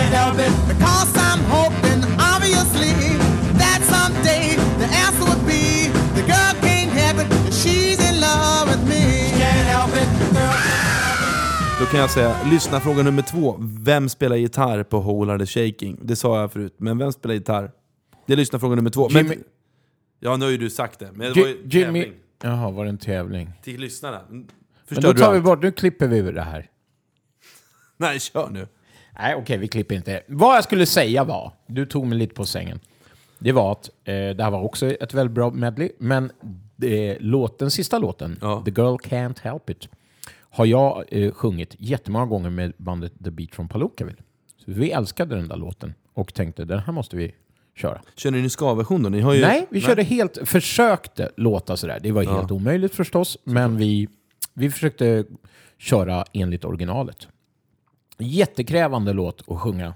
can't 0.05 0.15
help 0.15 0.39
it. 0.47 0.53
Because 0.67 1.11
I'm 1.17 1.39
hoping, 1.57 1.99
obviously, 2.33 2.93
that 3.61 3.79
someday 3.93 4.55
the 4.81 4.85
answer 5.03 5.25
would 5.29 5.45
be 5.47 5.89
the 6.15 6.21
girl 6.27 6.53
can't 6.61 6.91
help 6.91 7.17
it. 7.23 7.53
She's 7.53 7.99
in 8.09 8.19
love 8.21 8.65
with 8.71 8.83
me. 8.89 9.03
Can't 9.41 9.67
help 9.75 9.91
it, 10.01 10.09
the 10.19 10.33
girl 10.33 11.79
Då 11.79 11.85
kan 11.85 11.99
jag 11.99 12.09
säga, 12.11 12.35
lyssna 12.51 12.79
fråga 12.79 13.03
nummer 13.03 13.21
två. 13.21 13.55
Vem 13.59 14.09
spelar 14.09 14.35
gitarr 14.35 14.83
på 14.83 14.99
Whole 14.99 15.33
Lotta 15.33 15.45
Shaking? 15.45 15.99
Det 16.01 16.15
sa 16.15 16.41
jag 16.41 16.51
förut, 16.53 16.75
men 16.77 16.97
vem 16.97 17.11
spelar 17.11 17.35
gitarr? 17.35 17.71
Det 18.27 18.33
är 18.33 18.37
lyssna 18.37 18.59
fråga 18.59 18.75
nummer 18.75 18.89
två. 18.89 19.09
Jimmy- 19.09 19.23
Men, 19.29 19.43
ja, 20.19 20.37
nu 20.37 20.45
har 20.45 20.51
ju 20.51 20.57
du 20.57 20.69
sagt 20.69 20.99
det. 20.99 21.09
Men 21.13 21.33
det 21.33 21.41
var 21.41 21.47
ju 21.47 21.53
Ji- 21.53 21.67
Jimmy... 21.79 22.01
tävling 22.03 22.19
Jaha, 22.43 22.71
var 22.71 22.83
det 22.83 22.89
en 22.89 22.97
tävling? 22.97 23.51
till 23.63 23.81
lyssnarna. 23.81 24.21
Men 24.29 24.47
Förstör 24.87 25.01
då 25.07 25.13
du 25.13 25.19
tar 25.19 25.31
vi 25.31 25.37
allt? 25.37 25.45
bort, 25.45 25.61
nu 25.63 25.71
klipper 25.71 26.07
vi 26.07 26.21
det 26.21 26.41
här. 26.41 26.67
Nej, 27.97 28.19
kör 28.19 28.49
nu. 28.49 28.67
Nej, 29.19 29.35
okej, 29.35 29.57
vi 29.57 29.67
klipper 29.67 29.95
inte. 29.95 30.21
Vad 30.27 30.57
jag 30.57 30.63
skulle 30.63 30.85
säga 30.85 31.23
var, 31.23 31.51
du 31.67 31.85
tog 31.85 32.07
mig 32.07 32.17
lite 32.17 32.33
på 32.35 32.45
sängen, 32.45 32.79
det 33.39 33.51
var 33.51 33.71
att 33.71 33.89
eh, 34.03 34.13
det 34.13 34.43
här 34.43 34.51
var 34.51 34.61
också 34.61 34.85
ett 34.91 35.13
väldigt 35.13 35.35
bra 35.35 35.49
medley, 35.51 35.89
men 35.97 36.31
det, 36.75 37.17
låt, 37.19 37.59
den 37.59 37.71
sista 37.71 37.99
låten, 37.99 38.37
Ja. 38.41 38.61
The 38.65 38.71
Girl 38.71 38.95
Can't 38.95 39.39
Help 39.41 39.69
It, 39.69 39.89
har 40.49 40.65
jag 40.65 41.03
eh, 41.11 41.31
sjungit 41.31 41.75
jättemånga 41.79 42.25
gånger 42.25 42.49
med 42.49 42.73
bandet 42.77 43.13
The 43.23 43.31
Beat 43.31 43.55
from 43.55 43.67
Palookaville. 43.69 44.17
Så 44.57 44.71
vi 44.71 44.91
älskade 44.91 45.35
den 45.35 45.47
där 45.47 45.55
låten 45.57 45.93
och 46.13 46.33
tänkte 46.33 46.65
den 46.65 46.79
här 46.79 46.93
måste 46.93 47.15
vi 47.15 47.35
köra. 47.75 48.01
Kör 48.15 48.31
ni 48.31 48.49
ska-version 48.49 49.03
då? 49.03 49.09
Ni 49.09 49.21
har 49.21 49.33
ju... 49.33 49.41
Nej, 49.41 49.65
vi 49.69 49.81
körde 49.81 50.03
helt, 50.03 50.37
försökte 50.45 51.31
låta 51.37 51.77
sådär. 51.77 51.99
Det 52.03 52.11
var 52.11 52.23
Ja. 52.23 52.35
helt 52.37 52.51
omöjligt 52.51 52.95
förstås, 52.95 53.37
men 53.43 53.77
vi, 53.77 54.07
vi 54.53 54.71
försökte 54.71 55.25
köra 55.77 56.25
enligt 56.33 56.65
originalet. 56.65 57.27
Jättekrävande 58.17 59.13
låt 59.13 59.43
att 59.47 59.59
sjunga. 59.59 59.93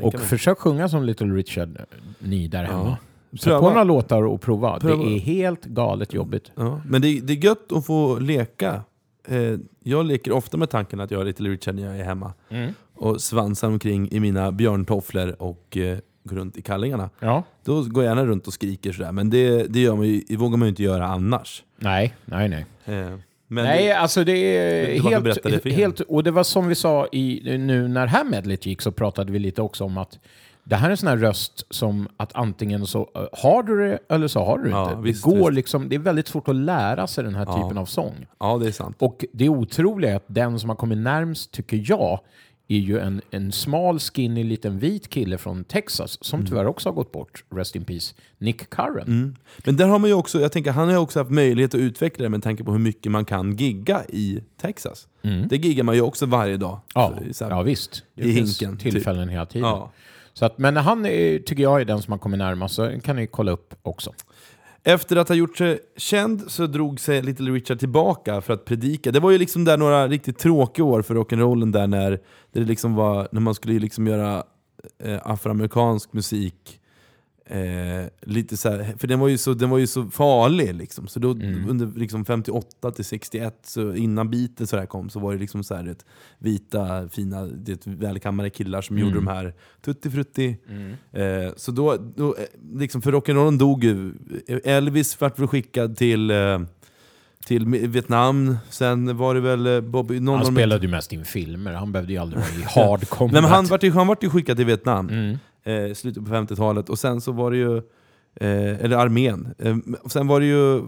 Och 0.00 0.14
mig. 0.14 0.22
försök 0.22 0.58
sjunga 0.58 0.88
som 0.88 1.02
Little 1.02 1.26
Richard, 1.26 1.78
ni 2.18 2.48
där 2.48 2.64
hemma. 2.64 2.96
Sätt 3.32 3.44
Pröva. 3.44 3.60
på 3.60 3.68
några 3.68 3.84
låtar 3.84 4.22
och 4.22 4.40
prova. 4.40 4.80
Pröva. 4.80 5.04
Det 5.04 5.16
är 5.16 5.18
helt 5.18 5.64
galet 5.64 6.14
jobbigt. 6.14 6.52
Ja, 6.54 6.80
men 6.86 7.02
det, 7.02 7.20
det 7.20 7.32
är 7.32 7.44
gött 7.44 7.72
att 7.72 7.86
få 7.86 8.18
leka. 8.18 8.82
Eh, 9.28 9.54
jag 9.82 10.06
leker 10.06 10.32
ofta 10.32 10.56
med 10.56 10.70
tanken 10.70 11.00
att 11.00 11.10
jag 11.10 11.20
är 11.20 11.24
Little 11.24 11.48
Richard 11.48 11.74
när 11.74 11.82
jag 11.82 11.98
är 11.98 12.04
hemma. 12.04 12.32
Mm. 12.48 12.72
Och 12.94 13.20
svansar 13.20 13.68
omkring 13.68 14.08
i 14.10 14.20
mina 14.20 14.52
björntofflor 14.52 15.42
och 15.42 15.76
eh, 15.76 15.98
går 16.24 16.36
runt 16.36 16.56
i 16.56 16.62
kallingarna. 16.62 17.10
Ja. 17.20 17.42
Då 17.64 17.82
går 17.82 18.04
jag 18.04 18.10
gärna 18.10 18.26
runt 18.26 18.46
och 18.46 18.52
skriker 18.52 18.92
sådär, 18.92 19.12
men 19.12 19.30
det, 19.30 19.62
det, 19.62 19.80
gör 19.80 19.96
man 19.96 20.06
ju, 20.06 20.22
det 20.28 20.36
vågar 20.36 20.56
man 20.56 20.66
ju 20.66 20.70
inte 20.70 20.82
göra 20.82 21.06
annars. 21.06 21.64
Nej, 21.76 22.14
nej, 22.24 22.48
nej. 22.48 22.66
Eh, 22.84 23.18
men 23.48 23.64
nej, 23.64 23.86
det, 23.86 23.92
alltså 23.92 24.24
det 24.24 24.32
är 24.32 25.20
berätta 25.20 25.48
det 25.48 25.64
helt, 25.64 25.76
helt... 25.76 26.00
Och 26.00 26.24
det 26.24 26.30
var 26.30 26.44
som 26.44 26.68
vi 26.68 26.74
sa 26.74 27.06
i, 27.12 27.40
nu 27.58 27.88
när 27.88 28.06
här 28.06 28.24
medlet 28.24 28.66
gick 28.66 28.82
så 28.82 28.92
pratade 28.92 29.32
vi 29.32 29.38
lite 29.38 29.62
också 29.62 29.84
om 29.84 29.98
att 29.98 30.18
det 30.64 30.76
här 30.76 30.86
är 30.86 30.90
en 30.90 30.96
sån 30.96 31.08
här 31.08 31.16
röst 31.16 31.66
som 31.70 32.08
att 32.16 32.30
antingen 32.36 32.86
så 32.86 33.10
eh, 33.14 33.22
har 33.32 33.62
du 33.62 33.78
det 33.88 33.98
eller 34.14 34.28
så 34.28 34.44
har 34.44 34.58
du 34.58 34.64
det 34.64 34.70
Ja, 34.70 34.90
inte. 34.90 35.02
visst, 35.02 35.24
det, 35.24 35.30
går 35.30 35.36
visst. 35.38 35.52
liksom, 35.56 35.88
det 35.88 35.94
är 35.94 35.98
väldigt 36.00 36.28
svårt 36.28 36.48
att 36.48 36.56
lära 36.56 37.06
sig 37.06 37.24
den 37.24 37.34
här 37.34 37.46
Ja. 37.48 37.62
typen 37.62 37.78
av 37.78 37.86
sång. 37.86 38.26
ja, 38.40 38.58
det 38.58 38.66
är 38.66 38.72
sant. 38.72 38.96
Och 38.98 39.24
det 39.32 39.48
otroliga 39.48 40.10
är 40.12 40.16
att 40.16 40.24
den 40.26 40.58
som 40.58 40.68
har 40.70 40.76
kommit 40.76 40.98
närmst, 40.98 41.52
tycker 41.52 41.82
jag, 41.86 42.20
är 42.68 42.78
ju 42.78 42.98
en, 42.98 43.20
en 43.30 43.52
smal, 43.52 43.98
skinny, 43.98 44.44
liten 44.44 44.78
vit 44.78 45.08
kille 45.10 45.38
från 45.38 45.64
Texas 45.64 46.18
som 46.24 46.40
Mm. 46.40 46.48
tyvärr 46.50 46.66
också 46.66 46.88
har 46.88 46.94
gått 46.94 47.12
bort, 47.12 47.44
rest 47.54 47.76
in 47.76 47.84
peace, 47.84 48.14
Nick 48.38 48.70
Curran. 48.70 49.06
Mm. 49.06 49.36
Men 49.64 49.76
där 49.76 49.86
har 49.88 49.98
man 49.98 50.10
ju 50.10 50.14
också, 50.14 50.40
jag 50.40 50.52
tänker, 50.52 50.70
han 50.70 50.84
har 50.84 50.92
ju 50.92 50.98
också 50.98 51.18
haft 51.20 51.30
möjlighet 51.30 51.74
att 51.74 51.80
utveckla 51.80 52.22
det 52.22 52.28
med 52.28 52.42
tanke 52.42 52.64
på 52.64 52.72
hur 52.72 52.78
mycket 52.78 53.12
man 53.12 53.24
kan 53.24 53.56
gigga 53.56 54.04
i 54.08 54.40
Texas. 54.60 55.08
Det 55.48 55.56
giggar 55.56 55.84
man 55.84 55.94
ju 55.94 56.00
också 56.00 56.26
varje 56.26 56.56
dag. 56.56 56.80
Ja, 56.94 57.14
Så- 57.32 57.44
här- 57.44 57.50
ja, 57.50 57.62
visst. 57.62 58.02
Det 58.14 58.24
i 58.28 58.34
finns 58.34 58.62
hinken, 58.62 58.76
typ. 58.78 58.92
tillfällen 58.92 59.28
hela 59.28 59.46
tiden. 59.46 59.68
Ja. 59.68 59.92
Så 60.32 60.44
att, 60.44 60.58
men 60.58 60.76
han 60.76 61.06
är, 61.06 61.38
tycker 61.38 61.62
jag 61.62 61.80
är 61.80 61.84
den 61.84 62.02
som 62.02 62.12
har 62.12 62.18
kommit 62.18 62.38
närmast, 62.38 62.74
så 62.74 63.00
kan 63.04 63.16
ni 63.16 63.26
kolla 63.26 63.52
upp 63.52 63.74
också. 63.82 64.12
Efter 64.88 65.16
att 65.16 65.28
ha 65.28 65.36
gjort 65.36 65.56
sig 65.56 65.78
känd 65.96 66.50
så 66.50 66.66
drog 66.66 67.00
sig 67.00 67.22
Little 67.22 67.50
Richard 67.50 67.78
tillbaka 67.78 68.40
för 68.40 68.54
att 68.54 68.64
predika. 68.64 69.12
Det 69.12 69.20
var 69.20 69.30
ju 69.30 69.38
liksom 69.38 69.64
där 69.64 69.76
några 69.76 70.08
riktigt 70.08 70.38
tråkiga 70.38 70.84
år 70.84 71.02
för 71.02 71.14
rock'n'rollen 71.14 71.72
där 71.72 71.86
när, 71.86 72.10
där 72.10 72.60
det 72.60 72.64
liksom 72.64 72.94
var, 72.94 73.28
när 73.32 73.40
man 73.40 73.54
skulle 73.54 73.78
liksom 73.78 74.06
göra 74.06 74.44
eh, 74.98 75.20
afroamerikansk 75.22 76.12
musik 76.12 76.80
Eh, 77.48 78.06
lite 78.22 78.56
så 78.56 78.70
här, 78.70 78.94
för 78.98 79.06
den 79.08 79.18
var, 79.20 79.28
ju 79.28 79.38
så, 79.38 79.54
den 79.54 79.70
var 79.70 79.78
ju 79.78 79.86
så 79.86 80.04
farlig 80.04 80.74
liksom. 80.74 81.08
Så 81.08 81.18
då, 81.20 81.28
under 81.68 81.98
liksom 81.98 82.24
58 82.24 82.90
till 82.90 83.04
61, 83.04 83.58
så 83.62 83.94
innan 83.94 84.30
Beatles 84.30 84.70
så 84.70 84.76
här 84.76 84.86
kom, 84.86 85.10
så 85.10 85.18
var 85.20 85.32
det 85.32 85.38
liksom 85.38 85.64
så 85.64 85.74
här, 85.74 85.88
ett 85.88 86.04
vita, 86.38 87.08
fina, 87.08 87.46
det 87.46 87.86
välkammade 87.86 88.50
killar 88.50 88.82
som 88.82 88.98
gjorde 88.98 89.14
de 89.14 89.26
här 89.26 89.54
Tutti 89.84 90.10
Frutti. 90.10 90.56
Eh, 91.12 91.52
så 91.56 91.72
då, 91.72 91.96
då, 92.16 92.36
eh, 92.38 92.44
liksom 92.78 93.02
för 93.02 93.12
rock'n'rollen 93.12 93.58
dog 93.58 93.84
ju. 93.84 94.12
Elvis 94.64 95.20
vart 95.20 95.38
väl 95.38 95.46
skickad 95.48 95.96
till, 95.96 96.30
eh, 96.30 96.60
till 97.46 97.66
Vietnam, 97.66 98.56
sen 98.70 99.16
var 99.16 99.34
det 99.34 99.40
väl 99.40 99.66
eh, 99.66 99.80
Bobby... 99.80 100.20
Någon 100.20 100.36
Han 100.38 100.52
spelade 100.54 100.82
ju 100.86 100.90
mest 100.90 101.12
in 101.12 101.24
filmer, 101.24 101.72
han 101.72 101.92
behövde 101.92 102.12
ju 102.12 102.18
aldrig 102.18 102.40
vara 102.42 102.50
i 102.50 102.62
hard 102.90 103.08
combat. 103.08 103.32
Nej, 103.32 103.42
men 103.42 103.50
han 103.50 103.66
vart 103.66 103.82
ju, 103.82 103.90
han 103.90 104.06
vart 104.06 104.24
ju 104.24 104.30
skickad 104.30 104.56
till 104.56 104.66
Vietnam, 104.66 105.08
Mm. 105.08 105.38
Eh, 105.66 105.94
slutet 105.94 106.24
på 106.24 106.30
50-talet, 106.30 106.88
och 106.88 106.98
sen 106.98 107.20
så 107.20 107.32
var 107.32 107.50
det 107.50 107.56
ju 107.56 107.82
Eh, 108.40 108.84
eller 108.84 108.96
armén. 108.96 109.54
Eh, 109.58 109.76
sen 110.06 110.26
var 110.26 110.40
det 110.40 110.46
ju, 110.46 110.82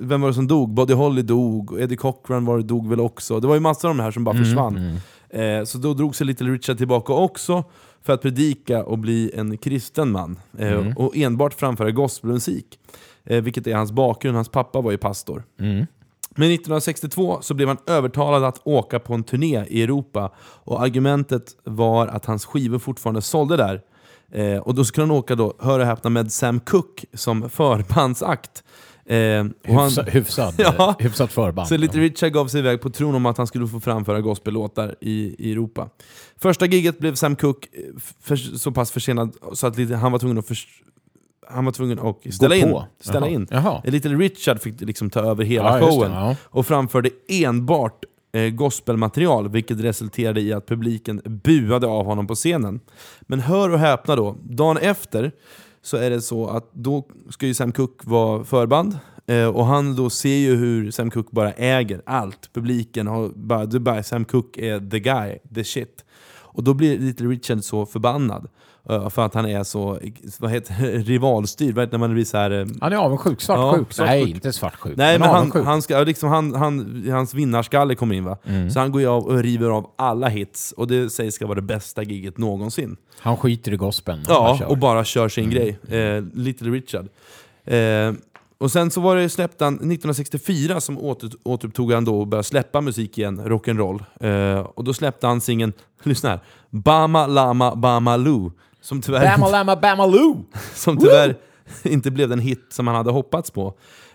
vem 0.00 0.20
var 0.20 0.28
det 0.28 0.34
som 0.34 0.46
dog? 0.46 0.74
Buddy 0.74 0.94
Holly 0.94 1.22
dog, 1.22 1.80
Eddie 1.80 1.96
Cochran 1.96 2.44
var 2.44 2.56
det, 2.56 2.62
dog 2.62 2.88
väl 2.88 3.00
också. 3.00 3.40
Det 3.40 3.46
var 3.46 3.54
ju 3.54 3.60
massor 3.60 3.88
av 3.88 3.96
de 3.96 4.02
här 4.02 4.10
som 4.10 4.24
bara 4.24 4.30
Mm, 4.30 4.44
försvann. 4.44 5.00
Eh, 5.30 5.64
så 5.64 5.78
då 5.78 5.94
drog 5.94 6.16
sig 6.16 6.26
Little 6.26 6.46
Richard 6.50 6.78
tillbaka 6.78 7.12
också 7.12 7.64
för 8.02 8.12
att 8.12 8.22
predika 8.22 8.84
och 8.84 8.98
bli 8.98 9.30
en 9.34 9.58
kristen 9.58 10.12
man. 10.12 10.38
Eh, 10.58 10.72
Mm. 10.72 10.92
Och 10.96 11.16
enbart 11.16 11.54
framföra 11.54 11.90
gospelmusik. 11.90 12.78
Eh, 13.24 13.42
vilket 13.42 13.66
är 13.66 13.74
hans 13.74 13.92
bakgrund, 13.92 14.36
hans 14.36 14.48
pappa 14.48 14.80
var 14.80 14.90
ju 14.90 14.98
pastor. 14.98 15.44
Mm. 15.60 15.86
Men 16.36 16.48
1962 16.50 17.38
så 17.40 17.54
blev 17.54 17.68
han 17.68 17.78
övertalad 17.86 18.44
att 18.44 18.60
åka 18.64 18.98
på 18.98 19.14
en 19.14 19.24
turné 19.24 19.64
i 19.68 19.82
Europa 19.82 20.30
och 20.38 20.82
argumentet 20.82 21.56
var 21.64 22.06
att 22.06 22.24
hans 22.26 22.44
skivor 22.46 22.78
fortfarande 22.78 23.22
sålde 23.22 23.56
där. 23.56 23.80
Eh, 24.32 24.56
och 24.58 24.74
då 24.74 24.84
skulle 24.84 25.02
han 25.02 25.10
åka 25.10 25.34
då, 25.34 25.54
hör 25.58 25.78
och 25.80 25.86
häpna, 25.86 26.10
med 26.10 26.32
Sam 26.32 26.60
Cooke 26.60 27.06
som 27.14 27.50
förbandsakt. 27.50 28.64
Eh, 29.08 29.46
och 29.68 29.74
han, 29.74 29.84
Hyfsa, 29.88 30.02
hyfsad, 30.02 30.54
Ja. 30.58 30.94
hyfsat 30.98 31.32
förband. 31.32 31.68
så 31.68 31.76
Little 31.76 32.00
Richard 32.00 32.32
gav 32.32 32.46
sig 32.48 32.58
iväg 32.58 32.80
på 32.80 32.90
tron 32.90 33.14
om 33.14 33.26
att 33.26 33.38
han 33.38 33.46
skulle 33.46 33.66
få 33.66 33.80
framföra 33.80 34.20
gospellåtar 34.20 34.94
i, 35.00 35.34
i 35.38 35.52
Europa. 35.52 35.88
Första 36.36 36.66
giget 36.66 36.98
blev 36.98 37.14
Sam 37.14 37.36
Cooke 37.36 37.68
eh, 37.72 37.82
för, 38.20 38.36
så 38.36 38.72
pass 38.72 38.90
försenad 38.90 39.32
så 39.52 39.66
att 39.66 39.90
han 39.90 40.12
var 40.12 40.18
tvungen 40.18 40.38
att 40.38 40.46
förs- 40.48 40.82
han 41.50 41.64
var 41.64 41.72
tvungen 41.72 41.98
att 41.98 42.34
ställa 42.34 42.54
Gå 42.54 42.60
in. 42.60 42.70
på. 42.70 42.84
Ställa 43.00 43.26
Jaha. 43.26 43.34
in. 43.34 43.46
Jaha. 43.50 43.82
Little 43.84 44.14
Richard 44.14 44.60
fick 44.62 44.80
liksom 44.80 45.10
ta 45.10 45.20
över 45.20 45.44
hela 45.44 45.80
Ja, 45.80 45.86
showen 45.86 46.12
ja. 46.12 46.36
och 46.42 46.66
framförde 46.66 47.10
enbart 47.28 48.04
eh, 48.04 48.08
Eh, 48.36 48.50
gospelmaterial, 48.50 49.48
vilket 49.48 49.80
resulterade 49.80 50.40
i 50.40 50.52
att 50.52 50.66
publiken 50.66 51.22
buade 51.24 51.86
av 51.86 52.06
honom 52.06 52.26
på 52.26 52.34
scenen. 52.34 52.80
Men 53.20 53.40
hör 53.40 53.70
och 53.70 53.78
häpna 53.78 54.16
då, 54.16 54.36
dagen 54.42 54.76
efter 54.76 55.32
så 55.82 55.96
är 55.96 56.10
det 56.10 56.20
så 56.20 56.48
att 56.48 56.70
då 56.72 57.08
ska 57.30 57.46
ju 57.46 57.54
Sam 57.54 57.72
Cooke 57.72 58.10
vara 58.10 58.44
förband, 58.44 58.98
eh, 59.26 59.46
och 59.46 59.66
han 59.66 59.96
då 59.96 60.10
ser 60.10 60.36
ju 60.36 60.56
hur 60.56 60.90
Sam 60.90 61.10
Cooke 61.10 61.28
bara 61.32 61.52
äger 61.52 62.02
allt. 62.06 62.50
Publiken 62.52 63.06
har 63.06 63.28
bara, 63.34 63.66
Dubai, 63.66 64.02
Sam 64.02 64.24
Cooke 64.24 64.60
är 64.60 64.90
the 64.90 65.00
guy, 65.00 65.38
the 65.54 65.64
shit. 65.64 66.04
Och 66.28 66.64
då 66.64 66.74
blir 66.74 66.98
Little 66.98 67.26
Richard 67.26 67.64
så 67.64 67.86
förbannad 67.86 68.48
eh, 68.88 69.08
För 69.08 69.26
att 69.26 69.34
han 69.34 69.46
är 69.46 69.62
så, 69.64 69.98
vad 70.38 70.50
heter 70.50 70.74
rivalstyrd. 71.04 71.74
Vad 71.74 71.92
när 71.92 71.98
man 71.98 72.14
blir 72.14 72.24
så 72.24 72.36
här... 72.36 72.50
eh, 72.50 72.66
Han 72.80 72.92
är 72.92 72.96
avundsjuk. 72.96 73.40
Svartsjuk. 73.40 73.86
Ja, 73.88 73.94
svartsjuk. 73.94 74.06
Nej, 74.06 74.30
inte 74.30 74.52
svartsjuk. 74.52 74.96
Nej 74.96 75.18
men 75.18 75.28
han, 75.28 75.50
han 75.64 75.82
ska, 75.82 75.98
liksom, 76.00 76.28
han, 76.28 76.54
han, 76.54 77.04
hans 77.10 77.34
vinnarskalle 77.34 77.94
kommer 77.94 78.14
in 78.14 78.24
va? 78.24 78.38
Mm. 78.44 78.70
Så 78.70 78.80
han 78.80 78.92
går 78.92 79.06
av 79.06 79.24
och 79.26 79.38
river 79.38 79.68
av 79.70 79.90
alla 79.96 80.28
hits, 80.28 80.72
och 80.76 80.86
det 80.86 81.10
sägs 81.10 81.34
ska 81.34 81.46
vara 81.46 81.54
det 81.54 81.62
bästa 81.62 82.02
giget 82.02 82.38
någonsin. 82.38 82.96
Han 83.18 83.36
skiter 83.36 83.72
i 83.72 83.76
gospeln. 83.76 84.20
och 84.20 84.26
bara 84.28 84.48
Ja, 84.48 84.58
kör. 84.58 84.66
och 84.70 84.78
bara 84.78 85.04
kör 85.04 85.28
sin 85.28 85.50
grej. 85.50 85.78
Eh, 85.88 86.24
Little 86.34 86.70
Richard. 86.70 87.06
Eh, 87.64 88.12
och 88.58 88.70
sen 88.70 88.90
så 88.90 89.00
var 89.00 89.16
det 89.16 89.28
släppt 89.28 89.60
han 89.60 89.74
1964 89.74 90.80
som 90.80 90.98
åter, 90.98 91.30
återupptog 91.42 91.92
han 91.92 92.04
då 92.04 92.20
och 92.20 92.26
började 92.26 92.44
släppa 92.48 92.80
musik 92.80 93.18
igen, 93.18 93.40
rock'n'roll. 93.40 94.04
Eh, 94.20 94.60
och 94.60 94.84
då 94.84 94.94
släppte 94.94 95.26
han 95.26 95.40
singeln, 95.40 95.72
lyssna 96.02 96.28
här, 96.30 96.40
Bama 96.70 97.26
Lama 97.26 97.74
Bama 97.76 98.16
Lou. 98.16 98.50
Som 98.86 99.02
tyvärr, 99.02 99.36
Bama 99.36 99.48
Lama 99.48 99.76
Bamaloo! 99.76 100.44
som 100.74 100.98
tyvärr 100.98 101.36
inte 101.82 102.10
blev 102.10 102.28
den 102.28 102.38
hit 102.38 102.66
som 102.68 102.86
han 102.86 102.96
hade 102.96 103.10
hoppats 103.10 103.50
på. 103.50 103.66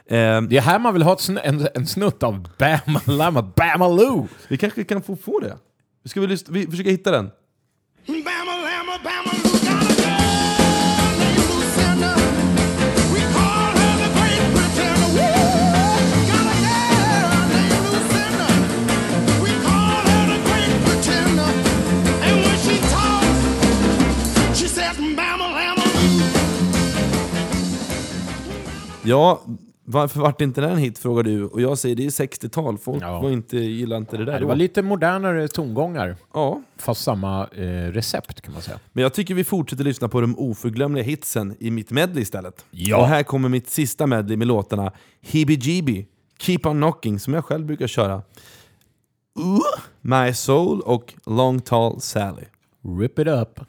Eh, 0.06 0.42
Det 0.42 0.58
är 0.58 0.62
här 0.62 0.80
man 0.80 0.94
vill 0.94 1.04
ha 1.04 1.14
ett 1.14 1.20
sn 1.22 1.38
en, 1.44 1.68
en 1.74 1.88
snutt 1.88 2.24
av 2.24 2.48
Bama 2.60 3.02
Lama 3.06 3.42
Bamaloo! 3.42 4.28
vi 4.48 4.58
kanske 4.58 4.84
kan 4.84 5.02
få, 5.02 5.16
få 5.16 5.40
det? 5.40 5.58
Ska 6.06 6.22
vi, 6.22 6.28
lyssna, 6.28 6.54
vi 6.54 6.68
försöka 6.68 6.90
hitta 6.90 7.12
den? 7.12 7.30
Bama, 8.08 8.52
llama, 8.62 8.98
bama, 9.04 9.41
Ja, 29.04 29.42
varför 29.84 30.20
vart 30.20 30.42
inte 30.42 30.62
den 30.62 30.70
en 30.72 30.78
hit 30.78 31.00
frågar 31.00 31.24
du? 31.24 31.46
Och 31.46 31.62
jag 31.62 31.78
säger 31.78 31.96
det 31.96 32.06
är 32.06 32.10
60-tal, 32.10 32.78
folk 32.78 33.04
Ja. 33.04 33.22
var 33.22 33.30
inte, 33.30 33.58
gillar 33.58 33.98
inte 33.98 34.18
det 34.18 34.26
där 34.26 34.34
Det 34.34 34.40
då. 34.40 34.48
var 34.48 34.56
lite 34.56 34.82
modernare 34.82 35.48
tongångar, 35.48 36.16
Ja, 36.34 36.62
fast 36.78 37.04
samma 37.04 37.48
eh, 37.48 37.64
recept 37.92 38.42
kan 38.42 38.54
man 38.54 38.62
säga. 38.62 38.80
men 38.94 39.02
jag 39.02 39.14
tycker 39.14 39.34
vi 39.36 39.44
fortsätter 39.44 39.84
lyssna 39.84 40.08
på 40.08 40.22
de 40.22 40.40
oförglömliga 40.40 41.04
hitsen 41.04 41.56
i 41.60 41.72
mitt 41.72 41.92
medley 41.92 42.22
istället. 42.24 42.66
Ja. 42.72 42.98
Och 42.98 43.08
här 43.08 43.24
kommer 43.24 43.50
mitt 43.50 43.70
sista 43.70 44.08
medley 44.08 44.38
med 44.38 44.48
låtarna 44.48 44.92
Hibby 45.22 45.56
Jeeby, 45.62 46.06
Keep 46.40 46.60
On 46.66 46.78
Knocking, 46.78 47.20
som 47.20 47.34
jag 47.34 47.46
själv 47.46 47.66
brukar 47.66 47.88
köra. 47.88 48.16
Uh, 48.16 49.60
My 50.02 50.34
Soul 50.34 50.82
och 50.82 51.14
Long 51.26 51.60
Tall 51.62 52.02
Sally. 52.02 52.44
Rip 53.00 53.20
it 53.20 53.28
up. 53.28 53.60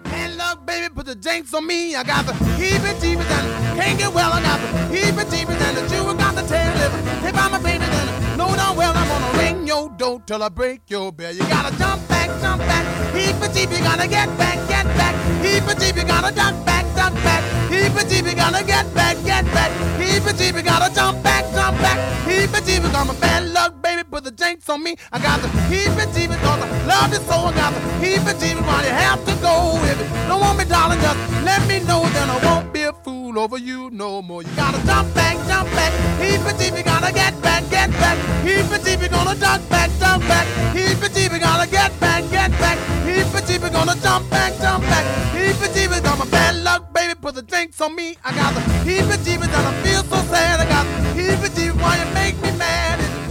And 1.03 1.09
put 1.09 1.21
the 1.21 1.29
jinx 1.29 1.53
on 1.53 1.67
me. 1.67 1.97
I 1.97 2.05
got 2.05 2.27
the 2.27 2.33
heebie 2.33 2.95
jeebies 3.01 3.31
and 3.31 3.77
can't 3.77 3.99
get 3.99 4.15
well. 4.15 4.33
I 4.33 4.41
got 4.41 4.61
the 4.61 4.95
heebie 4.95 5.25
jeebies 5.33 5.61
and 5.67 5.77
the 5.77 5.83
Jew 5.88 6.05
got 6.17 6.35
the 6.37 6.43
tail 6.43 6.73
liver. 6.79 7.38
I'm 7.43 7.55
a 7.55 7.59
baby, 7.59 7.85
then 7.85 8.38
know 8.38 8.55
darn 8.55 8.77
well 8.77 8.93
I'm 8.95 9.09
gonna 9.09 9.38
ring 9.38 9.67
your 9.67 9.91
door 9.91 10.23
till 10.27 10.43
I 10.45 10.49
break 10.49 10.83
your 10.88 11.11
bell. 11.11 11.33
You 11.33 11.41
gotta 11.49 11.77
jump 11.77 12.07
back, 12.09 12.29
jump 12.41 12.62
back. 12.62 12.85
Heebie 13.15 13.49
jeebie, 13.51 13.83
gotta 13.83 14.07
get 14.07 14.29
back, 14.38 14.57
get 14.69 14.87
back. 14.97 15.15
Heebie 15.43 15.75
jeebie, 15.81 16.07
gotta 16.07 16.33
duck 16.35 16.55
back, 16.65 16.85
duck 16.95 17.15
back. 17.25 17.43
Heebie 17.69 18.05
jeebie, 18.07 18.37
gotta 18.37 18.65
get 18.65 18.95
back, 18.95 19.17
get 19.25 19.45
back. 19.47 19.73
Heebie 19.99 20.35
jeebie, 20.38 20.65
gotta 20.65 20.95
jump 20.95 21.21
back, 21.25 21.45
jump 21.53 21.77
back. 21.79 21.99
Heebie 22.27 22.62
jeebie, 22.62 22.93
got 22.93 23.09
my 23.09 23.15
bad 23.19 23.49
luck, 23.49 23.83
baby, 23.83 24.05
put 24.05 24.23
the 24.23 24.31
jinx 24.31 24.69
on 24.69 24.85
me. 24.85 24.95
I 25.11 25.19
got 25.19 25.43
the 25.43 25.49
heebie 25.49 26.07
jeebie, 26.15 26.38
cause 26.43 26.62
I 26.62 26.87
love 26.87 27.12
it 27.12 27.23
so. 27.27 27.35
I 27.35 27.53
got 27.55 27.75
the 27.75 27.81
heebie 28.07 28.38
jeebie, 28.38 28.65
why 28.65 28.85
you 28.85 28.91
have 28.91 29.25
to 29.25 29.35
go 29.43 29.81
if 29.83 30.01
it 30.01 30.12
don't 30.33 30.41
want 30.41 30.57
me, 30.57 30.65
darling, 30.65 30.91
just 31.00 31.44
let 31.44 31.66
me 31.68 31.81
know, 31.81 32.02
then 32.11 32.28
I 32.28 32.38
won't 32.44 32.72
be 32.72 32.83
a 32.83 32.92
fool 32.92 33.38
over 33.38 33.59
you 33.59 33.90
no 33.90 34.22
more. 34.22 34.42
You 34.42 34.50
gotta 34.57 34.85
jump 34.87 35.14
back, 35.14 35.37
jump 35.48 35.70
back. 35.70 35.92
Heebie 36.20 36.55
jeebie, 36.59 36.85
gotta 36.85 37.12
get 37.12 37.40
back, 37.42 37.68
get 37.70 37.90
back. 37.92 38.18
Heebie 38.44 38.78
jeebie, 38.85 39.11
gonna 39.11 39.35
duck 39.38 39.61
back, 39.68 39.90
duck 39.98 40.20
back. 40.22 40.46
Heebie 40.74 41.09
jeebie, 41.14 41.40
gotta 41.40 41.70
get 41.70 41.98
back, 42.00 42.22
get 42.31 42.50
back. 42.52 42.78
Heebie 43.07 43.42
jeebie, 43.46 43.72
gonna 43.72 43.96
jump 44.02 44.28
back, 44.31 44.52
jump 44.61 44.85
back. 44.85 45.05
Heebie 45.35 45.68
jeebie, 45.74 46.02
got 46.02 46.18
my 46.18 46.26
bad 46.26 46.57
luck, 46.62 46.92
baby, 46.92 47.14
put 47.14 47.35
the 47.35 47.42
jinx 47.42 47.81
on 47.81 47.94
me. 47.94 48.16
I 48.24 48.35
got 48.35 48.55
the 48.55 48.61
heebie 48.87 49.18
jeebie, 49.24 49.44
and 49.44 49.66
I 49.70 49.72
feel 49.83 50.02
so 50.05 50.16
sad. 50.33 50.61
I 50.61 50.66
got 50.68 50.85
the 50.85 51.20
heebie 51.20 51.50
jeebie, 51.57 51.81
why 51.81 51.96
you 52.02 52.14
make 52.14 52.37
me 52.42 52.50
mad? 52.59 53.00
If 53.00 53.21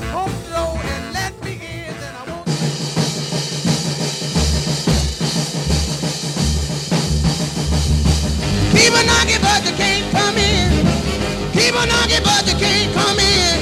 Keep 8.81 8.97
a 8.97 9.03
knocking, 9.05 9.41
but 9.45 9.61
you 9.61 9.77
can't 9.77 10.09
come 10.09 10.37
in. 10.41 10.73
Keep 11.53 11.77
a 11.77 11.85
knocking, 11.85 12.23
but 12.25 12.41
you 12.49 12.57
can't 12.57 12.89
come 12.97 13.19
in. 13.21 13.61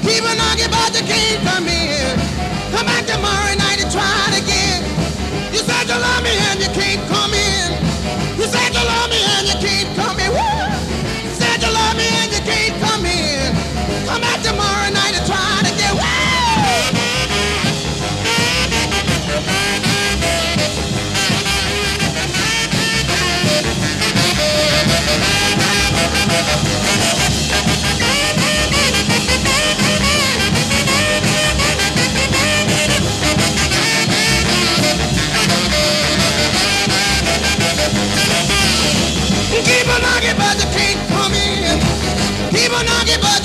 Keep 0.00 0.24
a 0.24 0.32
knocking, 0.40 0.72
but 0.72 0.88
you 0.96 1.04
can't 1.04 1.44
come 1.44 1.68
in. 1.68 2.16
Come 2.72 2.86
back 2.88 3.04
tomorrow 3.04 3.52
night 3.60 3.84
and 3.84 3.92
try 3.92 4.08
it 4.32 4.40
again. 4.40 4.80
You 5.52 5.60
said 5.60 5.84
you 5.92 6.00
love 6.00 6.22
me 6.24 6.32
and 6.48 6.64
you 6.64 6.68
Keep 39.64 39.88
on 39.88 40.00
knocking, 40.02 40.36
but 40.38 40.54
you 40.60 40.68
can't 40.70 41.00
come 41.10 41.34
in. 41.34 41.78
Keep 42.54 42.72
on 42.72 42.86
knocking, 42.86 43.20
but 43.20 43.37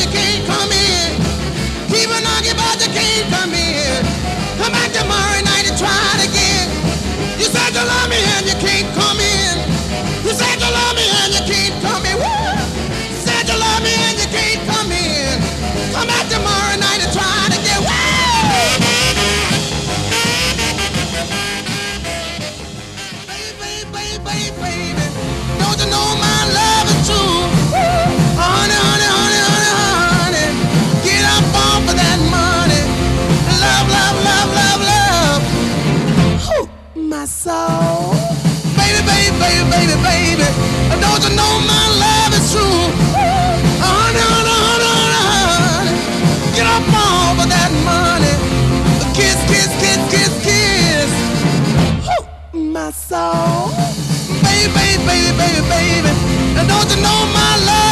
baby, 55.43 55.61
baby. 55.67 56.11
And 56.57 56.67
don't 56.67 56.89
you 56.91 57.01
know 57.01 57.19
my 57.33 57.51
love 57.67 57.82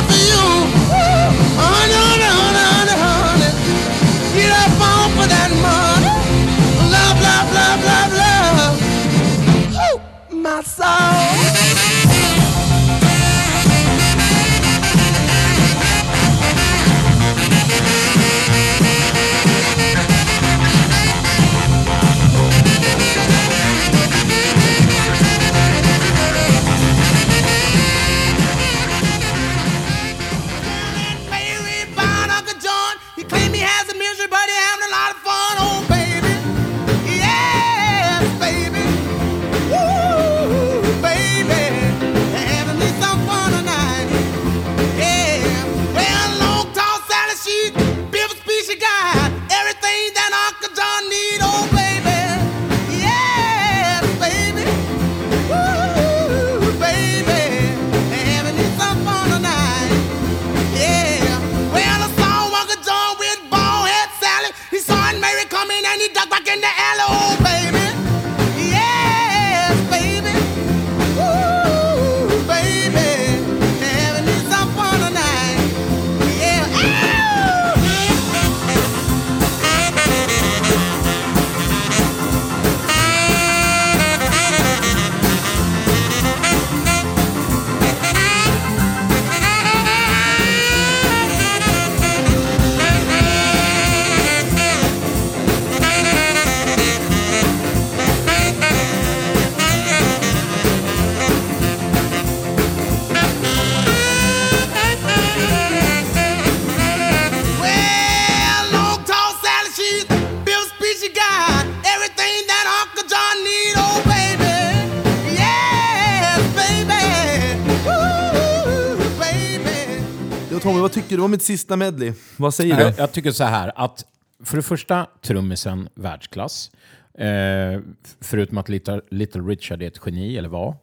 Du 121.21 121.25
om 121.25 121.31
mitt 121.31 121.41
sista 121.41 121.77
medley? 121.77 122.13
Vad 122.37 122.53
säger 122.53 122.77
du? 122.77 122.93
jag 122.97 123.11
tycker 123.11 123.31
så 123.31 123.43
här 123.43 123.71
att 123.75 124.05
för 124.43 124.57
det 124.57 124.63
första, 124.63 125.07
trummisen 125.21 125.89
världsklass. 125.95 126.71
Eh, 127.13 127.79
förutom 128.21 128.57
att 128.57 128.69
Little, 128.69 129.01
Little 129.09 129.41
Richard 129.41 129.81
är 129.81 129.87
ett 129.87 129.99
geni, 130.05 130.37
eller 130.37 130.49
var. 130.49 130.75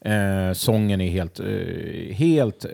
Eh, 0.00 0.52
sången 0.52 1.00
är 1.00 1.10
helt, 1.10 1.40
eh, 1.40 2.14
helt 2.14 2.64
eh, 2.64 2.70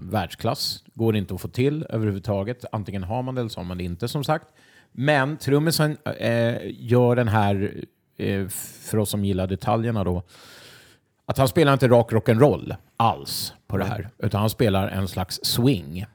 världsklass. 0.00 0.84
Går 0.94 1.16
inte 1.16 1.34
att 1.34 1.40
få 1.40 1.48
till 1.48 1.86
överhuvudtaget. 1.90 2.64
Antingen 2.72 3.02
har 3.02 3.22
man 3.22 3.34
det 3.34 3.40
eller 3.40 3.50
så 3.50 3.60
har 3.60 3.64
man 3.64 3.78
det 3.78 3.84
inte, 3.84 4.08
som 4.08 4.24
sagt. 4.24 4.46
Men 4.92 5.36
trummisen 5.36 5.96
eh, 6.18 6.56
gör 6.64 7.16
den 7.16 7.28
här, 7.28 7.84
eh, 8.16 8.48
för 8.82 8.98
oss 8.98 9.10
som 9.10 9.24
gillar 9.24 9.46
detaljerna 9.46 10.04
då, 10.04 10.22
att 11.26 11.38
han 11.38 11.48
spelar 11.48 11.72
inte 11.72 11.88
rak 11.88 12.12
rock'n'roll 12.12 12.76
alls 12.96 13.54
på 13.66 13.76
det 13.76 13.84
här. 13.84 14.08
Utan 14.18 14.40
han 14.40 14.50
spelar 14.50 14.88
en 14.88 15.08
slags 15.08 15.40
swing 15.42 16.06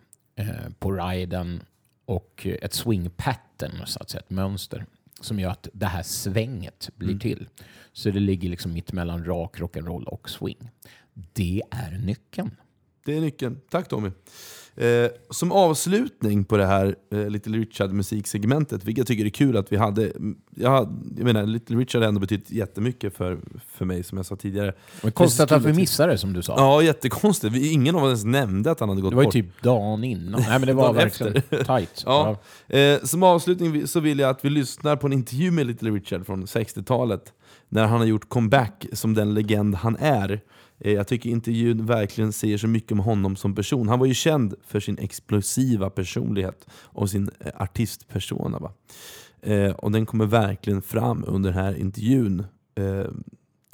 på 0.79 0.91
riden 0.91 1.63
och 2.05 2.47
ett 2.61 2.73
swing 2.73 3.09
pattern, 3.09 3.85
så 3.85 3.99
att 3.99 4.09
säga, 4.09 4.21
ett 4.21 4.29
mönster 4.29 4.85
som 5.21 5.39
gör 5.39 5.49
att 5.49 5.67
det 5.73 5.85
här 5.85 6.03
svänget 6.03 6.89
blir 6.95 7.19
till. 7.19 7.49
Så 7.93 8.09
det 8.09 8.19
ligger 8.19 8.49
liksom 8.49 8.73
mitt 8.73 8.91
mellan 8.91 9.25
rak 9.25 9.59
rock'n'roll 9.59 10.03
och 10.03 10.29
swing. 10.29 10.69
Det 11.13 11.61
är 11.71 11.91
nyckeln. 11.91 12.55
Det 13.05 13.17
är 13.17 13.21
nyckeln. 13.21 13.61
Tack 13.69 13.87
Tommy. 13.87 14.11
Eh, 14.79 15.09
som 15.29 15.51
avslutning 15.51 16.45
på 16.45 16.57
det 16.57 16.65
här 16.65 16.95
eh, 17.11 17.29
Little 17.29 17.57
Richard-musiksegmentet, 17.57 18.83
vilket 18.83 18.97
jag 18.97 19.07
tycker 19.07 19.25
är 19.25 19.29
kul 19.29 19.57
att 19.57 19.71
vi 19.71 19.77
hade. 19.77 20.11
Jag, 20.55 20.99
jag 21.17 21.23
menar, 21.23 21.43
Little 21.43 21.77
Richard 21.77 22.01
har 22.01 22.07
ändå 22.07 22.19
betytt 22.19 22.51
jättemycket 22.51 23.17
för, 23.17 23.39
för 23.67 23.85
mig, 23.85 24.03
som 24.03 24.17
jag 24.17 24.25
sa 24.25 24.35
tidigare. 24.35 24.73
Men 25.01 25.11
konstigt 25.11 25.51
att 25.51 25.65
vi 25.65 25.73
missade 25.73 26.11
det, 26.11 26.17
som 26.17 26.33
du 26.33 26.41
sa. 26.41 26.53
Ja, 26.57 26.81
jättekonstigt. 26.81 27.53
Vi, 27.53 27.71
ingen 27.71 27.95
av 27.95 28.03
oss 28.03 28.07
ens 28.07 28.23
nämnde 28.23 28.71
att 28.71 28.79
han 28.79 28.89
hade 28.89 29.01
gått 29.01 29.11
det 29.11 29.15
var 29.15 29.23
ju 29.23 29.27
bort. 29.27 29.33
typ 29.33 29.61
dagen 29.63 30.03
innan. 30.03 30.41
Nej, 30.41 30.59
men 30.59 30.67
det 30.67 30.73
var 30.83 30.93
verkligen 30.93 31.33
tight. 31.65 32.03
Ja. 32.05 32.37
Eh, 32.67 32.99
som 33.03 33.23
avslutning 33.23 33.87
så 33.87 33.99
vill 33.99 34.19
jag 34.19 34.29
att 34.29 34.45
vi 34.45 34.49
lyssnar 34.49 34.95
på 34.95 35.07
en 35.07 35.13
intervju 35.13 35.51
med 35.51 35.67
Little 35.67 35.89
Richard 35.89 36.25
från 36.25 36.45
60-talet. 36.45 37.33
När 37.69 37.87
han 37.87 37.99
har 37.99 38.05
gjort 38.05 38.29
comeback 38.29 38.85
som 38.93 39.13
den 39.13 39.33
legend 39.33 39.75
han 39.75 39.97
är. 39.99 40.41
Eh, 40.79 40.93
jag 40.93 41.07
tycker 41.07 41.29
intervjun 41.29 41.85
verkligen 41.85 42.33
säger 42.33 42.57
så 42.57 42.67
mycket 42.67 42.91
om 42.91 42.99
honom 42.99 43.35
som 43.35 43.55
person. 43.55 43.87
Han 43.87 43.99
var 43.99 44.05
ju 44.05 44.13
känd 44.13 44.53
för 44.63 44.79
sin 44.79 44.97
explosiva 44.97 45.89
personlighet 45.89 46.67
och 46.71 47.09
sin 47.09 47.29
eh, 47.39 47.51
artistpersona. 47.55 48.59
Va? 48.59 48.73
Eh, 49.41 49.71
och 49.71 49.91
den 49.91 50.05
kommer 50.05 50.25
verkligen 50.25 50.81
fram 50.81 51.23
under 51.27 51.51
den 51.51 51.63
här 51.63 51.75
intervjun. 51.77 52.45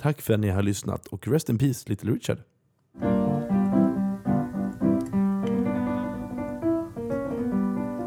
Tack 0.01 0.21
för 0.21 0.33
att 0.33 0.39
ni 0.39 0.49
har 0.49 0.63
lyssnat 0.63 1.07
och 1.07 1.27
rest 1.27 1.49
in 1.49 1.57
peace 1.57 1.89
Little 1.89 2.11
Richard. 2.11 2.37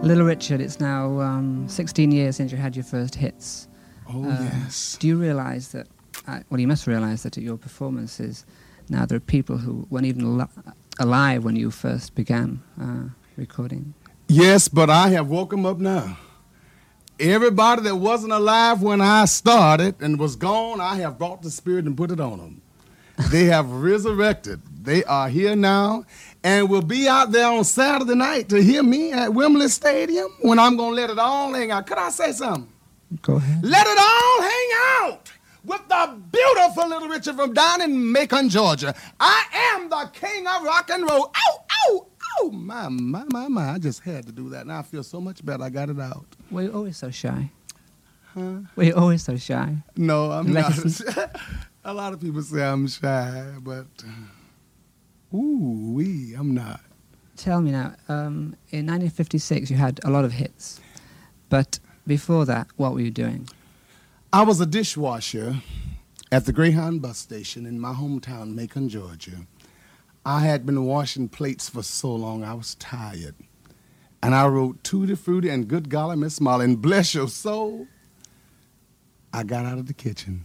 Little 0.02 0.24
Richard, 0.24 0.60
it's 0.60 0.80
now 0.80 1.20
um, 1.20 1.68
16 1.68 2.12
years 2.12 2.36
since 2.36 2.52
you 2.52 2.62
had 2.62 2.76
your 2.76 2.84
first 2.84 3.14
hits. 3.14 3.68
Oh, 4.08 4.24
Uh, 4.24 4.42
yes. 4.42 4.96
Do 5.00 5.06
you 5.06 5.20
realize 5.20 5.72
that, 5.72 5.86
uh, 6.26 6.38
well, 6.48 6.60
you 6.60 6.68
must 6.68 6.86
realize 6.86 7.22
that 7.22 7.36
at 7.36 7.42
your 7.44 7.58
performances, 7.58 8.46
now 8.90 9.06
there 9.06 9.16
are 9.16 9.20
people 9.20 9.58
who 9.58 9.86
weren't 9.90 10.06
even 10.06 10.40
al- 10.40 10.50
alive 10.98 11.44
when 11.44 11.56
you 11.56 11.70
first 11.70 12.14
began 12.14 12.62
uh, 12.80 13.08
recording. 13.36 13.94
Yes, 14.28 14.68
but 14.68 14.90
I 14.90 15.08
have 15.10 15.28
woke 15.28 15.50
them 15.50 15.64
up 15.64 15.78
now. 15.78 16.18
Everybody 17.20 17.82
that 17.82 17.96
wasn't 17.96 18.32
alive 18.32 18.82
when 18.82 19.00
I 19.00 19.24
started 19.24 20.00
and 20.00 20.18
was 20.18 20.36
gone, 20.36 20.80
I 20.80 20.96
have 20.96 21.18
brought 21.18 21.42
the 21.42 21.50
spirit 21.50 21.84
and 21.84 21.96
put 21.96 22.10
it 22.10 22.20
on 22.20 22.38
them. 22.38 22.62
They 23.30 23.46
have 23.46 23.68
resurrected. 23.70 24.60
They 24.84 25.02
are 25.04 25.28
here 25.28 25.56
now 25.56 26.04
and 26.44 26.70
will 26.70 26.82
be 26.82 27.08
out 27.08 27.32
there 27.32 27.48
on 27.48 27.64
Saturday 27.64 28.14
night 28.14 28.48
to 28.50 28.62
hear 28.62 28.82
me 28.82 29.12
at 29.12 29.34
Wembley 29.34 29.68
Stadium 29.68 30.28
when 30.42 30.58
I'm 30.60 30.76
going 30.76 30.90
to 30.90 31.00
let 31.00 31.10
it 31.10 31.18
all 31.18 31.52
hang 31.52 31.72
out. 31.72 31.86
Could 31.86 31.98
I 31.98 32.10
say 32.10 32.30
something? 32.30 32.72
Go 33.22 33.36
ahead. 33.36 33.64
Let 33.64 33.86
it 33.86 33.98
all 33.98 34.42
hang 34.42 34.70
out 35.02 35.27
with 35.68 35.86
the 35.88 36.18
beautiful 36.32 36.88
little 36.88 37.08
Richard 37.08 37.36
from 37.36 37.52
down 37.52 37.82
in 37.82 38.10
Macon, 38.10 38.48
Georgia. 38.48 38.94
I 39.20 39.44
am 39.76 39.88
the 39.90 40.10
king 40.12 40.46
of 40.46 40.62
rock 40.64 40.90
and 40.90 41.08
roll. 41.08 41.30
Ow, 41.36 41.64
ow, 41.70 42.06
ow. 42.40 42.48
My, 42.50 42.88
my, 42.88 43.24
my, 43.30 43.48
my. 43.48 43.72
I 43.72 43.78
just 43.78 44.00
had 44.00 44.26
to 44.26 44.32
do 44.32 44.48
that. 44.50 44.66
Now 44.66 44.78
I 44.78 44.82
feel 44.82 45.02
so 45.02 45.20
much 45.20 45.44
better. 45.44 45.62
I 45.62 45.68
got 45.68 45.90
it 45.90 46.00
out. 46.00 46.26
Well, 46.50 46.64
you're 46.64 46.74
always 46.74 46.96
so 46.96 47.10
shy? 47.10 47.50
Huh? 48.34 48.60
Were 48.76 48.84
you're 48.84 48.98
always 48.98 49.22
so 49.22 49.36
shy? 49.36 49.76
No, 49.96 50.32
I'm 50.32 50.52
not. 50.52 50.72
A 51.84 51.92
lot 51.92 52.12
of 52.12 52.20
people 52.20 52.42
say 52.42 52.62
I'm 52.62 52.86
shy, 52.88 53.44
but 53.60 53.86
ooh, 55.32 55.92
wee, 55.94 56.34
I'm 56.36 56.54
not. 56.54 56.80
Tell 57.36 57.60
me 57.60 57.70
now, 57.70 57.94
um, 58.08 58.56
in 58.70 58.84
1956 58.86 59.70
you 59.70 59.76
had 59.76 60.00
a 60.04 60.10
lot 60.10 60.24
of 60.24 60.32
hits, 60.32 60.80
but 61.48 61.78
before 62.06 62.44
that, 62.46 62.66
what 62.76 62.92
were 62.94 63.00
you 63.00 63.12
doing? 63.12 63.48
I 64.30 64.42
was 64.42 64.60
a 64.60 64.66
dishwasher 64.66 65.62
at 66.30 66.44
the 66.44 66.52
Greyhound 66.52 67.00
bus 67.00 67.16
station 67.16 67.64
in 67.64 67.80
my 67.80 67.94
hometown, 67.94 68.54
Macon, 68.54 68.90
Georgia. 68.90 69.46
I 70.26 70.40
had 70.40 70.66
been 70.66 70.84
washing 70.84 71.30
plates 71.30 71.70
for 71.70 71.82
so 71.82 72.14
long 72.14 72.44
I 72.44 72.52
was 72.52 72.74
tired. 72.74 73.34
And 74.22 74.34
I 74.34 74.46
wrote 74.46 74.84
Tutti 74.84 75.14
Frutti 75.14 75.48
and 75.48 75.66
Good 75.66 75.88
Golly 75.88 76.16
Miss 76.16 76.42
Molly 76.42 76.66
and 76.66 76.82
bless 76.82 77.14
your 77.14 77.28
soul. 77.28 77.86
I 79.32 79.44
got 79.44 79.64
out 79.64 79.78
of 79.78 79.86
the 79.86 79.94
kitchen. 79.94 80.44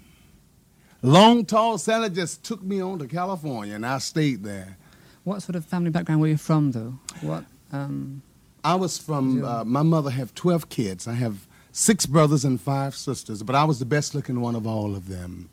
Long 1.02 1.46
Tall 1.46 1.78
Sally 1.78 2.10
just 2.10 2.46
took 2.46 2.63
me 2.63 2.82
on 2.82 3.00
to 3.00 3.08
California 3.08 3.76
and 3.76 3.86
I 3.86 3.98
stayed 3.98 4.43
there. 4.43 4.78
What 5.26 5.41
sort 5.41 5.58
of 5.58 5.65
family 5.65 5.89
background 5.89 6.22
were 6.22 6.28
you 6.28 6.38
from, 6.38 6.72
though? 6.72 7.00
What? 7.19 7.43
Um, 7.74 8.22
I 8.63 8.76
was 8.76 8.98
from, 8.98 9.43
uh, 9.43 9.65
my 9.65 9.82
mother 9.82 10.10
have 10.10 10.34
12 10.34 10.69
kids. 10.69 11.06
I 11.06 11.15
have 11.15 11.48
six 11.74 12.06
brothers 12.06 12.46
and 12.46 12.62
five 12.62 12.96
sisters, 12.96 13.44
but 13.44 13.56
I 13.56 13.66
was 13.66 13.80
the 13.80 13.86
best 13.86 14.16
looking 14.16 14.40
one 14.40 14.56
of 14.56 14.66
all 14.66 14.96
of 14.96 15.10
them. 15.10 15.50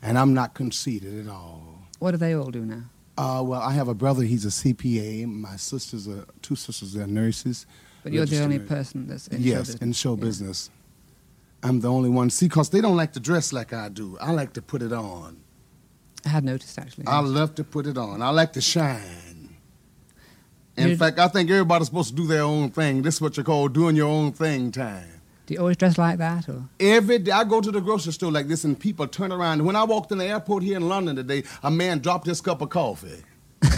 And 0.00 0.16
I'm 0.18 0.32
not 0.34 0.54
conceited 0.54 1.26
at 1.26 1.30
all. 1.30 1.78
what 1.98 2.12
do 2.12 2.16
they 2.16 2.32
all 2.34 2.50
do 2.50 2.64
now? 2.64 2.82
Uh, 3.18 3.42
well, 3.44 3.60
I 3.60 3.72
have 3.72 3.88
a 3.88 3.94
brother, 3.94 4.22
he's 4.24 4.44
a 4.44 4.48
CPA. 4.48 5.26
My 5.26 5.56
sisters 5.56 6.08
are, 6.08 6.24
two 6.40 6.56
sisters 6.56 6.96
are 6.96 7.06
nurses. 7.06 7.66
But 8.02 8.12
you're 8.12 8.24
the 8.26 8.42
only 8.42 8.58
person 8.58 9.06
that's 9.06 9.28
in 9.28 9.38
show 9.42 9.44
yes, 9.48 9.58
business. 9.66 9.82
in 9.82 9.92
show 9.92 10.14
Yeah. 10.16 10.20
business. 10.24 10.70
I'm 11.62 11.78
the 11.80 11.88
only 11.88 12.08
one. 12.10 12.30
See, 12.30 12.46
because 12.48 12.70
they 12.70 12.80
don't 12.80 12.96
like 12.96 13.12
to 13.12 13.20
dress 13.20 13.52
like 13.52 13.72
I 13.72 13.88
do. 13.90 14.16
I 14.20 14.32
like 14.32 14.52
to 14.54 14.62
put 14.62 14.82
it 14.82 14.92
on. 14.92 15.36
I 16.24 16.30
had 16.30 16.42
noticed 16.44 16.76
actually. 16.78 17.06
I 17.06 17.20
love 17.20 17.54
to 17.56 17.64
put 17.64 17.86
it 17.86 17.96
on. 17.98 18.22
I 18.22 18.30
like 18.30 18.52
to 18.54 18.60
shine. 18.60 19.54
In 20.76 20.88
You- 20.88 20.96
fact, 20.96 21.18
I 21.20 21.28
think 21.28 21.50
everybody's 21.50 21.88
supposed 21.88 22.08
to 22.10 22.14
do 22.16 22.26
their 22.26 22.42
own 22.42 22.70
thing. 22.70 23.02
This 23.02 23.16
is 23.16 23.20
what 23.20 23.36
you 23.36 23.44
call 23.44 23.68
doing 23.68 23.94
your 23.94 24.08
own 24.08 24.32
thing 24.32 24.72
time. 24.72 25.11
Do 25.52 25.56
you 25.56 25.60
always 25.60 25.76
dress 25.76 25.98
like 25.98 26.16
that, 26.16 26.48
or 26.48 26.64
Every 26.80 27.18
day 27.18 27.30
I 27.30 27.44
go 27.44 27.60
to 27.60 27.70
the 27.70 27.82
grocery 27.82 28.14
store 28.14 28.32
like 28.32 28.48
this 28.48 28.64
and 28.64 28.78
people 28.80 29.06
turn 29.06 29.30
around. 29.30 29.62
When 29.66 29.76
I 29.76 29.84
walked 29.84 30.10
in 30.10 30.16
the 30.16 30.24
airport 30.24 30.62
here 30.62 30.78
in 30.78 30.88
London 30.88 31.14
today, 31.14 31.42
a 31.62 31.70
man 31.70 31.98
dropped 31.98 32.26
his 32.26 32.40
cup 32.40 32.62
of 32.62 32.70
coffee. 32.70 33.22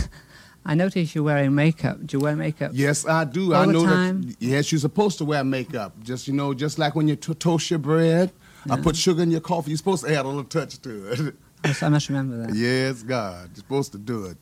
I 0.64 0.76
notice 0.76 1.16
you're 1.16 1.24
wearing 1.24 1.52
makeup. 1.52 1.98
Do 2.06 2.16
you 2.16 2.22
wear 2.22 2.36
makeup? 2.36 2.70
Yes, 2.74 3.04
I 3.08 3.24
do. 3.24 3.54
All 3.54 3.62
I 3.62 3.72
know 3.72 3.82
that. 3.82 4.36
Yes, 4.38 4.70
you're 4.70 4.78
supposed 4.78 5.18
to 5.18 5.24
wear 5.24 5.42
makeup. 5.42 6.00
Just 6.00 6.28
you 6.28 6.34
know, 6.34 6.54
just 6.54 6.78
like 6.78 6.94
when 6.94 7.08
you 7.08 7.16
to 7.16 7.34
toast 7.34 7.68
your 7.70 7.80
bread, 7.80 8.30
I 8.70 8.80
put 8.80 8.94
sugar 8.94 9.24
in 9.24 9.32
your 9.32 9.40
coffee. 9.40 9.72
You're 9.72 9.78
supposed 9.78 10.04
to 10.04 10.16
add 10.16 10.26
a 10.26 10.28
little 10.28 10.44
touch 10.44 10.80
to 10.82 11.12
it. 11.12 11.34
Yes, 11.64 11.82
I 11.82 11.88
must 11.88 12.08
remember 12.08 12.46
that. 12.46 12.54
yes, 12.54 13.02
God, 13.02 13.48
you're 13.48 13.56
supposed 13.56 13.90
to 13.92 13.98
do 13.98 14.26
it. 14.26 14.36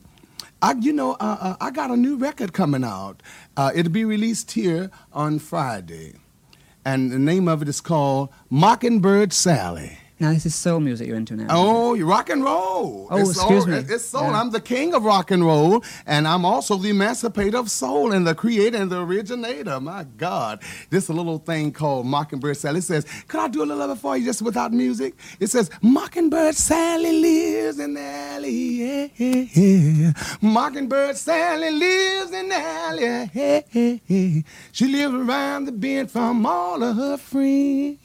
I, 0.61 0.75
you 0.75 0.93
know, 0.93 1.13
uh, 1.13 1.39
uh, 1.41 1.57
I 1.63 1.71
got 1.71 1.91
a 1.91 1.97
new 1.97 2.17
record 2.17 2.53
coming 2.53 2.85
out. 2.85 3.23
Uh, 3.57 3.73
it'll 3.75 3.91
be 3.91 4.05
released 4.05 4.51
here 4.53 4.91
on 5.13 5.39
Friday, 5.39 6.17
and 6.85 7.11
the 7.11 7.19
name 7.19 7.49
of 7.49 7.63
it 7.63 7.69
is 7.69 7.81
called 7.81 8.31
Mockingbird 8.51 9.33
Sally. 9.33 9.99
Now 10.23 10.33
this 10.33 10.47
is 10.47 10.55
soul 10.55 10.79
music 10.79 11.09
you're 11.09 11.17
into 11.17 11.35
now. 11.35 11.49
Oh, 11.51 11.95
you 11.95 12.07
rock 12.07 12.31
and 12.31 12.45
roll. 12.45 13.09
Oh, 13.11 13.19
it's 13.19 13.31
excuse 13.31 13.65
soul, 13.65 13.73
me. 13.73 13.79
It's 13.79 14.05
soul. 14.05 14.23
Yeah. 14.23 14.41
I'm 14.41 14.51
the 14.51 14.61
king 14.61 14.95
of 14.95 15.03
rock 15.05 15.33
and 15.33 15.45
roll, 15.45 15.83
and 16.07 16.29
I'm 16.29 16.45
also 16.45 16.77
the 16.77 16.91
emancipator 16.91 17.59
of 17.59 17.69
soul 17.69 18.13
and 18.13 18.25
the 18.25 18.33
creator 18.33 18.77
and 18.77 18.89
the 18.89 19.03
originator. 19.03 19.81
My 19.81 20.05
God. 20.05 20.63
This 20.91 21.09
little 21.09 21.39
thing 21.39 21.73
called 21.73 22.07
Mockingbird 22.07 22.57
Sally. 22.57 22.79
It 22.79 22.83
says, 22.83 23.05
could 23.27 23.41
I 23.41 23.49
do 23.49 23.65
a 23.65 23.67
little 23.67 23.83
of 23.83 23.99
it 23.99 24.01
for 24.01 24.17
you 24.17 24.25
just 24.25 24.43
without 24.43 24.73
music? 24.73 25.15
It 25.41 25.49
says, 25.49 25.71
Mockingbird 25.83 26.55
Sally 26.55 27.21
lives 27.21 27.81
in 27.81 27.95
the 27.95 28.01
alley. 28.01 28.51
Yeah, 28.53 29.09
yeah, 29.17 29.45
yeah. 29.55 30.13
Mockingbird 30.41 31.17
Sally 31.17 31.73
lives 31.73 32.31
in 32.31 32.49
the 32.49 32.55
alley. 32.55 33.03
Yeah, 33.03 33.27
yeah, 33.73 33.99
yeah. 34.07 34.43
She 34.71 34.87
lives 34.87 35.15
around 35.15 35.65
the 35.65 35.73
bend 35.73 36.13
from 36.13 36.47
all 36.47 36.81
of 36.81 36.95
her 36.95 37.17
friends. 37.17 37.99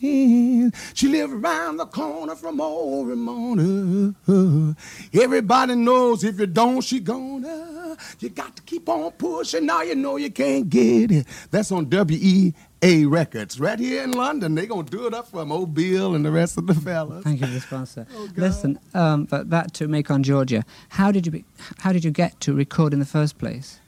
She 0.96 1.08
lives 1.10 1.32
around 1.32 1.78
the 1.78 1.86
corner 1.86 2.07
from 2.38 2.62
old 2.62 3.08
Ramona. 3.08 4.76
Everybody 5.14 5.76
knows 5.76 6.24
if 6.24 6.40
you 6.40 6.46
don't, 6.46 6.82
she 6.82 7.00
gonna. 7.00 7.98
You 8.20 8.30
got 8.30 8.56
to 8.56 8.62
keep 8.64 8.88
on 8.88 9.12
pushing. 9.12 9.66
Now 9.66 9.82
you 9.82 9.96
know 9.96 10.18
you 10.18 10.32
can't 10.32 10.70
get 10.70 11.12
it. 11.12 11.28
That's 11.52 11.72
on 11.72 11.90
WEA 11.90 13.06
Records 13.06 13.60
right 13.60 13.80
here 13.80 14.04
in 14.04 14.12
London. 14.12 14.56
They 14.56 14.66
gonna 14.68 14.84
do 14.84 15.08
it 15.08 15.14
up 15.14 15.28
for 15.28 15.42
Old 15.42 15.74
Bill 15.74 16.16
and 16.16 16.24
the 16.24 16.32
rest 16.32 16.58
of 16.58 16.68
the 16.68 16.74
fellas. 16.76 17.24
Thank 17.24 17.42
you 17.42 17.48
for 17.48 17.54
the 17.54 17.62
sponsor. 17.62 18.08
Oh, 18.18 18.30
Listen, 18.36 18.80
um, 18.94 19.26
but 19.26 19.50
back 19.50 19.72
to 19.74 19.88
Macon, 19.88 20.24
Georgia. 20.24 20.64
How 20.90 21.12
did 21.12 21.26
you 21.26 21.32
be, 21.32 21.46
how 21.80 21.92
did 21.92 22.04
you 22.04 22.12
get 22.12 22.40
to 22.42 22.54
record 22.54 22.94
in 22.94 23.00
the 23.00 23.06
first 23.06 23.38
place? 23.38 23.80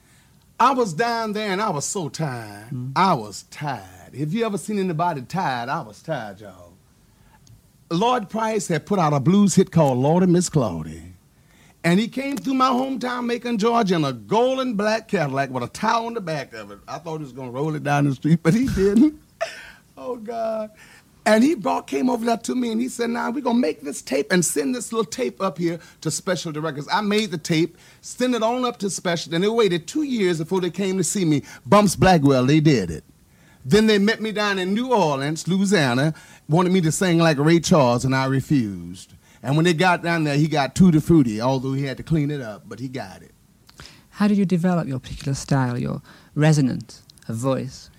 I 0.60 0.74
was 0.74 0.94
down 0.94 1.32
there 1.34 1.52
and 1.52 1.62
I 1.62 1.70
was 1.70 1.86
so 1.86 2.10
tired. 2.10 2.70
I 2.96 3.14
was 3.14 3.44
tired. 3.44 4.14
If 4.14 4.34
you 4.34 4.46
ever 4.46 4.58
seen 4.58 4.78
anybody 4.78 5.22
tired, 5.22 5.70
I 5.70 5.82
was 5.82 6.02
tired, 6.02 6.42
y'all. 6.42 6.69
Lloyd 7.92 8.30
Price 8.30 8.68
had 8.68 8.86
put 8.86 9.00
out 9.00 9.14
a 9.14 9.20
blues 9.20 9.56
hit 9.56 9.72
called 9.72 9.98
Lord 9.98 10.22
and 10.22 10.32
Miss 10.32 10.48
Claudie. 10.48 11.14
And 11.84 12.00
he 12.00 12.08
came 12.08 12.38
through 12.38 12.56
my 12.56 12.70
hometown, 12.70 13.26
Macon, 13.26 13.58
Georgia, 13.58 13.96
in 13.96 14.04
a 14.04 14.14
golden 14.14 14.76
black 14.76 15.08
Cadillac 15.08 15.50
with 15.50 15.64
a 15.64 15.68
towel 15.68 16.08
on 16.08 16.14
the 16.14 16.22
back 16.22 16.54
of 16.54 16.72
it. 16.72 16.80
I 16.88 17.00
thought 17.00 17.18
he 17.18 17.24
was 17.24 17.32
going 17.32 17.48
to 17.48 17.54
roll 17.54 17.74
it 17.74 17.84
down 17.84 18.06
the 18.06 18.14
street, 18.14 18.40
but 18.44 18.54
he 18.54 18.68
didn't. 18.68 19.20
oh, 19.98 20.18
God. 20.18 20.72
And 21.26 21.44
he 21.44 21.56
brought, 21.56 21.88
came 21.88 22.10
over 22.10 22.26
there 22.26 22.38
to 22.38 22.56
me 22.56 22.72
and 22.72 22.82
he 22.82 22.90
said, 22.90 23.10
now 23.10 23.30
we're 23.30 23.42
going 23.42 23.58
to 23.58 23.62
make 23.62 23.82
this 23.82 24.02
tape 24.02 24.32
and 24.32 24.44
send 24.44 24.76
this 24.76 24.92
little 24.92 25.10
tape 25.10 25.42
up 25.42 25.58
here 25.58 25.80
to 26.02 26.12
Specialty 26.12 26.60
Records. 26.60 26.88
I 26.92 27.02
made 27.02 27.32
the 27.32 27.38
tape, 27.38 27.78
sent 28.02 28.36
it 28.36 28.44
on 28.44 28.66
up 28.66 28.78
to 28.80 28.90
Specialty, 28.90 29.36
and 29.36 29.44
they 29.44 29.50
waited 29.50 29.88
two 29.88 30.04
years 30.04 30.40
before 30.40 30.62
they 30.62 30.72
came 30.72 30.98
to 30.98 31.04
see 31.04 31.26
me. 31.26 31.44
Bumps 31.66 31.96
Blackwell, 31.96 32.46
they 32.46 32.60
did 32.60 32.92
it. 32.92 33.04
Then 33.66 33.88
they 33.88 34.00
met 34.00 34.22
me 34.22 34.32
down 34.32 34.58
in 34.58 34.74
New 34.74 34.94
Orleans, 34.94 35.48
Louisiana, 35.48 36.14
wanted 36.50 36.72
me 36.74 36.82
to 36.82 36.92
sing 36.92 37.20
like 37.20 37.38
Ray 37.38 37.60
Charles, 37.62 38.04
and 38.04 38.14
I 38.16 38.26
refused. 38.26 39.14
And 39.42 39.56
when 39.56 39.64
they 39.64 39.74
got 39.74 40.04
down 40.04 40.26
there, 40.26 40.36
he 40.36 40.48
got 40.50 40.76
tutti 40.76 41.00
frutti, 41.00 41.40
although 41.40 41.72
he 41.74 41.84
had 41.86 41.96
to 41.98 42.04
clean 42.04 42.30
it 42.32 42.42
up, 42.42 42.64
but 42.68 42.80
he 42.80 42.90
got 42.90 43.22
it. 43.22 43.32
How 44.10 44.28
did 44.28 44.38
you 44.38 44.46
develop 44.46 44.88
your 44.88 45.00
particular 45.00 45.34
style, 45.36 45.78
your 45.80 46.02
resonance 46.36 47.04
of 47.30 47.38
voice? 47.38 47.90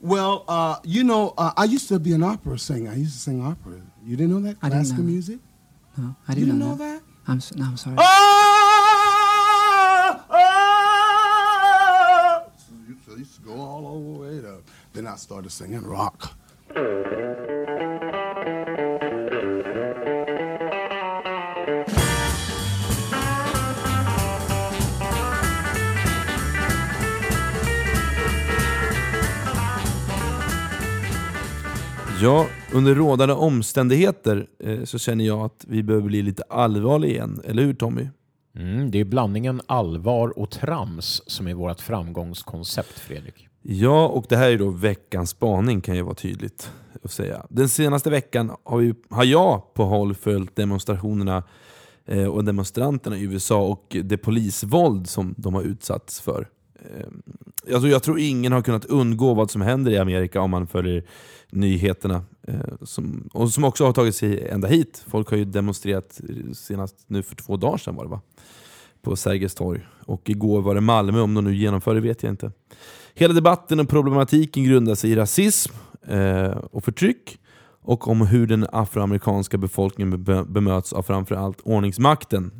Well, 0.00 0.46
uh, 0.48 0.76
you 0.84 1.04
know, 1.04 1.34
uh, 1.36 1.52
I 1.58 1.64
used 1.64 1.88
to 1.88 1.98
be 1.98 2.14
an 2.14 2.22
opera 2.22 2.58
singer. 2.58 2.92
I 2.92 2.94
used 2.94 3.12
to 3.12 3.18
sing 3.18 3.44
opera. 3.44 3.82
You 4.02 4.16
didn't 4.16 4.32
know 4.32 4.40
that? 4.40 4.56
I 4.62 4.68
didn't 4.70 4.84
Classical 4.84 5.04
know. 5.04 5.10
music? 5.10 5.38
No, 5.98 6.16
I 6.26 6.32
didn't 6.32 6.46
didn't 6.46 6.60
know, 6.60 6.68
know 6.70 6.76
that. 6.76 7.02
that? 7.02 7.30
I'm 7.30 7.36
s 7.36 7.54
no, 7.54 7.64
I'm 7.66 7.76
sorry. 7.76 7.96
Oh, 7.98 8.04
oh. 11.50 12.42
So 12.56 12.72
you- 12.88 12.96
so 13.06 13.12
I 13.12 13.16
used 13.18 13.34
to 13.36 13.42
go 13.42 13.60
all 13.60 13.86
over 13.86 14.12
the 14.12 14.40
way 14.40 14.48
up. 14.56 14.62
Then 14.94 15.06
I 15.06 15.16
started 15.16 15.50
singing 15.52 15.82
rock. 15.82 16.34
Ja, 32.22 32.46
under 32.72 32.94
rådande 32.94 33.34
omständigheter 33.34 34.46
eh, 34.58 34.84
så 34.84 34.98
känner 34.98 35.24
jag 35.24 35.40
att 35.40 35.64
vi 35.68 35.82
behöver 35.82 36.06
bli 36.06 36.22
lite 36.22 36.42
allvarliga 36.48 37.10
igen. 37.10 37.40
Eller 37.44 37.62
hur 37.62 37.74
Tommy? 37.74 38.08
Mm, 38.56 38.90
det 38.90 39.00
är 39.00 39.04
blandningen 39.04 39.60
allvar 39.66 40.38
och 40.38 40.50
trams 40.50 41.22
som 41.26 41.48
är 41.48 41.54
vårt 41.54 41.80
framgångskoncept, 41.80 42.98
Fredrik. 42.98 43.48
Ja, 43.62 44.08
och 44.08 44.26
det 44.28 44.36
här 44.36 44.50
är 44.50 44.58
då 44.58 44.70
veckans 44.70 45.30
spaning 45.30 45.80
kan 45.80 45.96
ju 45.96 46.02
vara 46.02 46.14
tydligt 46.14 46.72
att 47.02 47.10
säga. 47.10 47.46
Den 47.48 47.68
senaste 47.68 48.10
veckan 48.10 48.56
har, 48.64 48.78
vi, 48.78 48.94
har 49.10 49.24
jag 49.24 49.74
på 49.74 49.84
håll 49.84 50.14
följt 50.14 50.56
demonstrationerna 50.56 51.42
eh, 52.06 52.26
och 52.26 52.44
demonstranterna 52.44 53.18
i 53.18 53.22
USA 53.22 53.62
och 53.62 53.96
det 54.04 54.16
polisvåld 54.16 55.08
som 55.08 55.34
de 55.38 55.54
har 55.54 55.62
utsatts 55.62 56.20
för. 56.20 56.48
Ehm, 56.80 57.22
alltså 57.72 57.88
jag 57.88 58.02
tror 58.02 58.18
ingen 58.18 58.52
har 58.52 58.62
kunnat 58.62 58.84
undgå 58.84 59.34
vad 59.34 59.50
som 59.50 59.60
händer 59.60 59.92
i 59.92 59.98
Amerika 59.98 60.40
om 60.40 60.50
man 60.50 60.66
följer 60.66 61.04
nyheterna. 61.50 62.24
Eh, 62.48 62.54
som, 62.82 63.28
och 63.32 63.50
som 63.50 63.64
också 63.64 63.84
har 63.84 63.92
tagit 63.92 64.16
sig 64.16 64.48
ända 64.48 64.68
hit. 64.68 65.04
Folk 65.08 65.30
har 65.30 65.36
ju 65.36 65.44
demonstrerat 65.44 66.20
senast 66.54 66.96
nu 67.06 67.22
för 67.22 67.36
två 67.36 67.56
dagar 67.56 67.78
sedan 67.78 67.96
var 67.96 68.04
det 68.04 68.10
va? 68.10 68.20
På 69.02 69.16
Sergels 69.16 69.54
torg. 69.54 69.86
Och 70.06 70.30
igår 70.30 70.62
var 70.62 70.74
det 70.74 70.80
Malmö, 70.80 71.20
om 71.20 71.34
de 71.34 71.44
nu 71.44 71.54
genomför 71.54 71.94
det 71.94 72.00
vet 72.00 72.22
jag 72.22 72.32
inte. 72.32 72.52
Hela 73.14 73.34
debatten 73.34 73.80
och 73.80 73.88
problematiken 73.88 74.64
grundar 74.64 74.94
sig 74.94 75.10
i 75.10 75.16
rasism 75.16 75.72
eh, 76.06 76.50
och 76.50 76.84
förtryck 76.84 77.38
och 77.82 78.08
om 78.08 78.26
hur 78.26 78.46
den 78.46 78.66
afroamerikanska 78.72 79.58
befolkningen 79.58 80.24
bemöts 80.48 80.92
av 80.92 81.02
framförallt 81.02 81.60
ordningsmakten. 81.60 82.52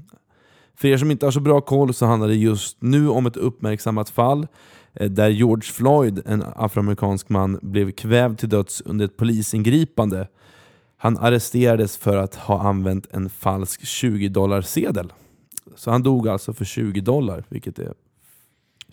För 0.81 0.89
er 0.89 0.97
som 0.97 1.11
inte 1.11 1.27
har 1.27 1.31
så 1.31 1.41
bra 1.41 1.61
koll 1.61 1.95
så 1.95 2.07
handlar 2.07 2.29
det 2.29 2.35
just 2.35 2.77
nu 2.81 3.09
om 3.09 3.27
ett 3.27 3.37
uppmärksammat 3.37 4.11
fall 4.11 4.47
eh, 4.95 5.11
där 5.11 5.29
George 5.29 5.73
Floyd, 5.73 6.23
en 6.27 6.45
afroamerikansk 6.57 7.29
man, 7.29 7.59
blev 7.63 7.91
kvävd 7.93 8.39
till 8.39 8.49
döds 8.49 8.81
under 8.81 9.05
ett 9.05 9.17
polisingripande. 9.17 10.29
Han 10.97 11.19
arresterades 11.19 11.97
för 11.97 12.17
att 12.17 12.35
ha 12.35 12.61
använt 12.61 13.07
en 13.11 13.31
falsk 13.31 13.81
20-dollarsedel. 13.81 15.13
Så 15.77 15.91
han 15.91 16.03
dog 16.03 16.29
alltså 16.29 16.53
för 16.53 16.65
20 16.65 17.01
dollar, 17.01 17.45
vilket 17.49 17.79
är 17.79 17.93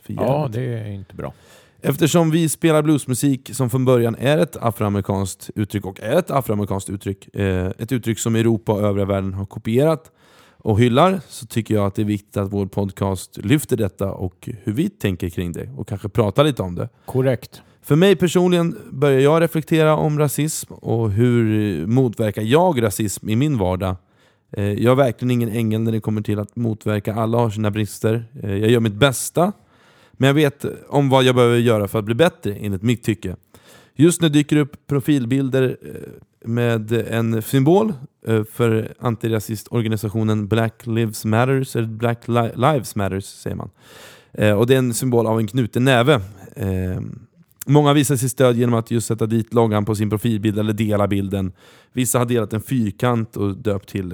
för 0.04 0.14
Ja, 0.14 0.50
det 0.54 0.62
är 0.62 0.88
inte 0.88 1.16
bra. 1.16 1.34
Eftersom 1.82 2.32
vi 2.32 2.50
spelar 2.50 2.82
bluesmusik 2.82 3.50
som 3.54 3.70
från 3.70 3.86
början 3.86 4.16
är 4.20 4.38
ett 4.38 4.58
afroamerikanskt 4.58 5.50
uttryck 5.56 5.86
och 5.86 6.00
är 6.00 6.20
ett 6.20 6.32
afroamerikanskt 6.32 6.90
uttryck, 6.90 7.36
eh, 7.36 7.72
ett 7.78 7.92
uttryck 7.92 8.20
som 8.20 8.36
Europa 8.36 8.72
och 8.72 8.82
övriga 8.82 9.06
världen 9.06 9.34
har 9.34 9.46
kopierat 9.46 10.12
och 10.58 10.80
hyllar, 10.80 11.20
så 11.28 11.46
tycker 11.46 11.76
jag 11.76 11.86
att 11.86 11.96
det 11.96 12.02
är 12.02 12.06
viktigt 12.06 12.38
att 12.38 12.54
vår 12.54 12.66
podcast 12.66 13.38
lyfter 13.38 13.78
detta 13.78 14.12
och 14.12 14.50
hur 14.64 14.74
vi 14.74 14.90
tänker 14.90 15.30
kring 15.30 15.52
det 15.52 15.70
och 15.78 15.88
kanske 15.88 16.10
pratar 16.10 16.44
lite 16.44 16.62
om 16.64 16.76
det. 16.76 16.90
Korrekt. 17.06 17.62
För 17.82 17.96
mig 17.96 18.16
personligen 18.16 18.78
börjar 18.92 19.20
jag 19.20 19.42
reflektera 19.42 19.96
om 19.96 20.20
rasism 20.20 20.74
och 20.74 21.12
hur 21.12 21.86
motverkar 21.88 22.42
jag 22.42 22.84
rasism 22.84 23.30
i 23.30 23.36
min 23.36 23.58
vardag. 23.58 23.96
Eh, 24.52 24.64
Jag 24.74 24.92
är 24.92 24.96
verkligen 24.96 25.32
ingen 25.32 25.50
ängel 25.50 25.82
när 25.82 25.92
det 25.92 26.00
kommer 26.00 26.22
till 26.22 26.40
att 26.40 26.56
motverka. 26.56 27.16
Alla 27.16 27.38
har 27.38 27.50
sina 27.50 27.72
brister. 27.72 28.26
Eh, 28.44 28.56
Jag 28.56 28.70
gör 28.72 28.80
mitt 28.80 28.94
bästa. 28.94 29.52
Men 30.12 30.28
jag 30.28 30.34
vet 30.34 30.66
om 30.90 31.10
vad 31.10 31.24
jag 31.24 31.36
behöver 31.36 31.58
göra 31.58 31.88
för 31.88 32.00
att 32.00 32.06
bli 32.06 32.16
bättre, 32.16 32.56
enligt 32.56 32.82
mitt 32.82 33.04
tycke. 33.04 33.36
Just 34.00 34.22
nu 34.22 34.30
dyker 34.30 34.56
det 34.56 34.62
upp 34.62 34.88
profilbilder 34.88 35.78
eh, 35.82 35.92
med 36.50 36.92
en 36.92 37.42
symbol 37.42 37.94
eh, 38.28 38.44
för 38.44 38.94
antirasistorganisationen 39.00 40.48
Black 40.48 40.86
Lives 40.88 41.26
Matters, 41.26 41.76
eller 41.76 41.88
Black 41.88 42.28
Li- 42.28 42.52
Lives 42.56 42.96
Matters 42.96 43.26
säger 43.26 43.56
man. 43.56 43.70
Eh, 44.34 44.52
Och 44.60 44.68
det 44.68 44.74
är 44.74 44.78
en 44.78 44.94
symbol 44.94 45.28
av 45.28 45.40
en 45.40 45.48
knuten 45.48 45.84
näve. 45.84 46.22
Många 47.66 47.94
visar 47.94 48.16
sitt 48.16 48.32
stöd 48.32 48.58
genom 48.58 48.76
att 48.76 48.92
just 48.92 49.08
sätta 49.08 49.26
dit 49.26 49.54
loggan 49.54 49.86
på 49.86 49.96
sin 49.96 50.10
profilbild 50.10 50.60
eller 50.60 50.74
dela 50.74 51.08
bilden. 51.08 51.52
Vissa 51.94 52.20
har 52.20 52.26
delat 52.26 52.54
en 52.54 52.62
fyrkant 52.62 53.38
och 53.38 53.58
döpt 53.58 53.90
till 53.90 54.12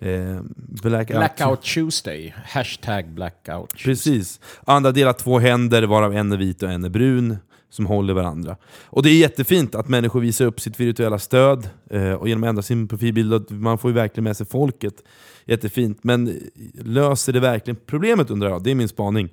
eh, 0.00 0.40
Blackout. 0.82 1.16
Blackout 1.18 1.62
Tuesday. 1.62 2.34
Hashtag 2.46 3.08
Blackout 3.14 3.70
Tuesday. 3.70 3.84
Precis. 3.84 4.40
Andra 4.64 4.92
delar 4.92 5.12
två 5.12 5.38
händer, 5.38 5.82
varav 5.82 6.14
en 6.14 6.32
är 6.32 6.36
vit 6.36 6.62
och 6.62 6.70
en 6.70 6.84
är 6.84 6.88
brun, 6.88 7.36
som 7.70 7.86
håller 7.86 8.14
varandra. 8.14 8.56
Och 8.84 9.02
det 9.02 9.10
är 9.10 9.18
jättefint 9.18 9.74
att 9.74 9.88
människor 9.88 10.20
visar 10.20 10.44
upp 10.44 10.60
sitt 10.60 10.80
virtuella 10.80 11.18
stöd 11.18 11.68
eh, 11.90 12.12
och 12.12 12.28
genom 12.28 12.44
att 12.44 12.48
ändra 12.48 12.62
sin 12.62 12.88
profilbild. 12.88 13.50
Man 13.50 13.78
får 13.78 13.90
ju 13.90 13.94
verkligen 13.94 14.24
med 14.24 14.36
sig 14.36 14.46
folket. 14.46 14.94
Jättefint. 15.44 16.04
Men 16.04 16.40
löser 16.74 17.32
det 17.32 17.40
verkligen 17.40 17.76
problemet 17.86 18.30
undrar 18.30 18.50
jag? 18.50 18.62
Det 18.62 18.70
är 18.70 18.74
min 18.74 18.88
spaning. 18.88 19.28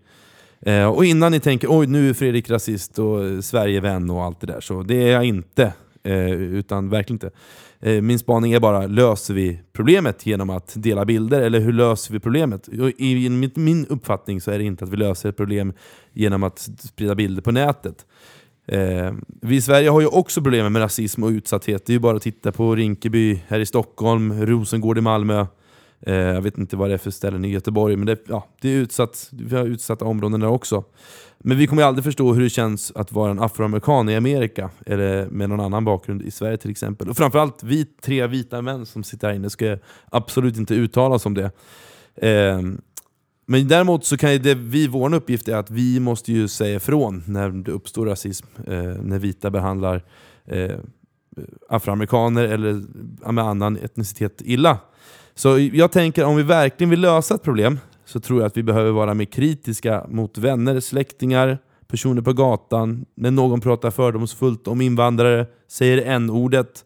Eh, 0.62 0.86
och 0.86 1.06
innan 1.06 1.32
ni 1.32 1.40
tänker 1.40 1.68
oj 1.72 1.88
nu 1.88 2.10
är 2.10 2.14
Fredrik 2.14 2.50
rasist 2.50 3.00
och 3.00 3.44
Sverigevän 3.46 4.10
och 4.10 4.24
allt 4.24 4.42
det 4.42 4.48
där, 4.48 4.62
så 4.62 4.84
det 4.84 4.96
är 4.96 5.12
jag 5.12 5.26
inte. 5.26 5.74
Eh, 6.08 6.32
utan 6.32 6.90
verkligen 6.90 7.16
inte. 7.16 7.32
Eh, 7.80 8.02
min 8.02 8.20
spaning 8.20 8.54
är 8.54 8.60
bara, 8.60 8.88
löser 8.88 9.34
vi 9.34 9.60
problemet 9.74 10.26
genom 10.26 10.50
att 10.50 10.74
dela 10.76 11.06
bilder? 11.06 11.42
Eller 11.42 11.60
hur 11.60 11.74
löser 11.74 12.14
vi 12.14 12.20
problemet? 12.20 12.70
I 12.70 12.94
i 12.98 13.30
min, 13.30 13.52
min 13.56 13.86
uppfattning 13.86 14.42
så 14.42 14.52
är 14.52 14.58
det 14.58 14.64
inte 14.64 14.84
att 14.84 14.92
vi 14.92 14.98
löser 14.98 15.30
ett 15.30 15.38
problem 15.38 15.74
genom 16.14 16.44
att 16.44 16.70
sprida 16.80 17.16
bilder 17.16 17.42
på 17.42 17.52
nätet. 17.52 18.06
Eh, 18.68 19.14
vi 19.42 19.56
i 19.56 19.62
Sverige 19.62 19.90
har 19.90 20.02
ju 20.02 20.08
också 20.08 20.42
problem 20.42 20.74
med 20.74 20.82
rasism 20.82 21.24
och 21.24 21.30
utsatthet. 21.30 21.86
Det 21.86 21.92
är 21.92 21.94
ju 21.94 22.00
bara 22.00 22.18
att 22.18 22.24
titta 22.24 22.52
på 22.52 22.76
Rinkeby 22.76 23.42
här 23.48 23.60
i 23.60 23.66
Stockholm, 23.66 24.46
Rosengård 24.46 24.98
i 24.98 25.02
Malmö. 25.02 25.46
Eh, 26.02 26.16
jag 26.16 26.42
vet 26.42 26.58
inte 26.58 26.76
vad 26.78 26.90
det 26.90 26.94
är 26.94 26.98
för 26.98 27.12
ställen 27.12 27.46
i 27.46 27.50
Göteborg, 27.50 27.96
men 27.96 28.06
det, 28.06 28.18
ja, 28.28 28.48
det 28.62 28.70
är 28.70 28.76
utsatt, 28.76 29.30
vi 29.32 29.56
har 29.56 29.66
utsatta 29.66 30.06
områden 30.06 30.40
där 30.40 30.48
också. 30.48 30.84
Men 31.40 31.58
vi 31.58 31.68
kommer 31.68 31.84
aldrig 31.84 32.04
förstå 32.04 32.34
hur 32.34 32.42
det 32.42 32.50
känns 32.50 32.92
att 32.96 33.12
vara 33.12 33.32
en 33.32 33.40
afroamerikan 33.40 34.10
i 34.10 34.16
Amerika, 34.16 34.70
eller 34.86 35.28
med 35.30 35.50
någon 35.50 35.60
annan 35.60 35.86
bakgrund 35.86 36.22
i 36.22 36.32
Sverige 36.32 36.58
till 36.58 36.72
exempel. 36.72 37.10
Och 37.10 37.18
framförallt 37.18 37.64
vi 37.64 37.86
tre 37.86 38.28
vita 38.28 38.62
män 38.62 38.86
som 38.86 39.04
sitter 39.04 39.28
här 39.28 39.36
inne 39.36 39.50
ska 39.50 39.78
absolut 40.10 40.58
inte 40.58 40.76
uttala 40.76 41.16
oss 41.16 41.26
om 41.26 41.34
det. 41.34 41.52
Eh, 42.16 42.62
men 43.46 43.68
däremot 43.68 44.06
så 44.06 44.18
kan 44.18 44.34
ju 44.34 44.40
det 44.40 44.56
vi, 44.56 44.88
vår 44.88 45.14
uppgift 45.14 45.48
är 45.48 45.56
att 45.56 45.72
vi 45.72 46.00
måste 46.00 46.32
ju 46.34 46.48
säga 46.48 46.76
ifrån 46.76 47.24
när 47.28 47.50
det 47.50 47.72
uppstår 47.72 48.06
rasism, 48.06 48.48
eh, 48.68 48.84
när 48.84 49.20
vita 49.20 49.50
behandlar 49.50 50.04
eh, 50.46 50.78
afroamerikaner 51.70 52.44
eller 52.44 52.84
med 53.32 53.44
annan 53.44 53.78
etnicitet 53.78 54.42
illa. 54.46 54.80
Så 55.38 55.60
jag 55.60 55.92
tänker 55.92 56.26
om 56.26 56.36
vi 56.36 56.44
verkligen 56.44 56.90
vill 56.90 57.02
lösa 57.02 57.36
ett 57.36 57.44
problem 57.44 57.80
så 58.06 58.20
tror 58.20 58.40
jag 58.40 58.48
att 58.48 58.58
vi 58.58 58.64
behöver 58.64 58.92
vara 58.92 59.14
mer 59.14 59.26
kritiska 59.26 60.06
mot 60.10 60.38
vänner, 60.38 60.80
släktingar, 60.80 61.58
personer 61.88 62.22
på 62.22 62.34
gatan, 62.34 63.06
när 63.16 63.32
någon 63.32 63.62
pratar 63.62 63.92
fördomsfullt 63.92 64.68
om 64.68 64.82
invandrare, 64.82 65.46
säger 65.68 65.98
n-ordet, 66.06 66.84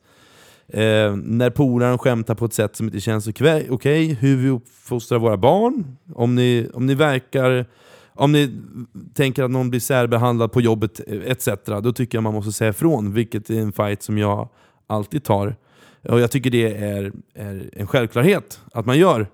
Eh, 0.73 1.15
när 1.15 1.49
polaren 1.49 1.97
skämtar 1.97 2.35
på 2.35 2.45
ett 2.45 2.53
sätt 2.53 2.75
som 2.75 2.85
inte 2.85 2.99
känns 2.99 3.27
okej, 3.27 3.69
okay, 3.69 4.13
hur 4.13 4.37
vi 4.37 4.49
uppfostrar 4.49 5.19
våra 5.19 5.37
barn, 5.37 5.97
om 6.13 6.35
ni, 6.35 6.69
om 6.73 6.85
ni 6.85 6.95
verkar 6.95 7.65
om 8.13 8.31
ni 8.31 8.51
tänker 9.13 9.43
att 9.43 9.51
någon 9.51 9.69
blir 9.69 9.79
särbehandlad 9.79 10.51
på 10.51 10.61
jobbet 10.61 10.99
etc. 11.07 11.47
Då 11.83 11.93
tycker 11.93 12.17
jag 12.17 12.23
man 12.23 12.33
måste 12.33 12.51
säga 12.51 12.69
ifrån, 12.69 13.13
vilket 13.13 13.49
är 13.49 13.59
en 13.59 13.71
fight 13.71 14.03
som 14.03 14.17
jag 14.17 14.49
alltid 14.87 15.23
tar. 15.23 15.55
Och 16.09 16.19
Jag 16.19 16.31
tycker 16.31 16.49
det 16.49 16.75
är, 16.77 17.11
är 17.35 17.69
en 17.73 17.87
självklarhet 17.87 18.59
att 18.73 18.85
man 18.85 18.97
gör. 18.97 19.27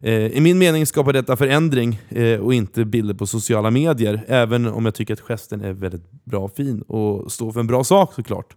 Eh, 0.00 0.26
I 0.26 0.40
min 0.40 0.58
mening 0.58 0.86
skapar 0.86 1.12
detta 1.12 1.36
förändring 1.36 2.00
eh, 2.08 2.40
och 2.40 2.54
inte 2.54 2.84
bilder 2.84 3.14
på 3.14 3.26
sociala 3.26 3.70
medier, 3.70 4.24
även 4.28 4.66
om 4.66 4.84
jag 4.84 4.94
tycker 4.94 5.14
att 5.14 5.20
gesten 5.20 5.60
är 5.60 5.72
väldigt 5.72 6.10
bra 6.24 6.40
och 6.40 6.54
fin 6.56 6.82
och 6.82 7.32
står 7.32 7.52
för 7.52 7.60
en 7.60 7.66
bra 7.66 7.84
sak 7.84 8.14
såklart. 8.14 8.56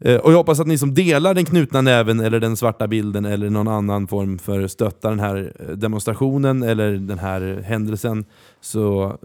Eh, 0.00 0.16
Och 0.16 0.32
jag 0.32 0.36
hoppas 0.36 0.60
att 0.60 0.66
ni 0.66 0.78
som 0.78 0.94
delar 0.94 1.34
den 1.34 1.44
knutna 1.44 1.80
näven 1.80 2.20
eller 2.20 2.40
den 2.40 2.56
svarta 2.56 2.88
bilden 2.88 3.24
eller 3.24 3.50
någon 3.50 3.68
annan 3.68 4.06
form 4.06 4.38
för 4.38 4.60
att 4.64 4.70
stötta 4.70 5.10
den 5.10 5.20
här 5.20 5.52
eh, 5.60 5.68
demonstrationen 5.76 6.62
eller 6.62 6.92
den 6.92 7.18
här 7.18 7.62
händelsen 7.64 8.24
så 8.60 9.16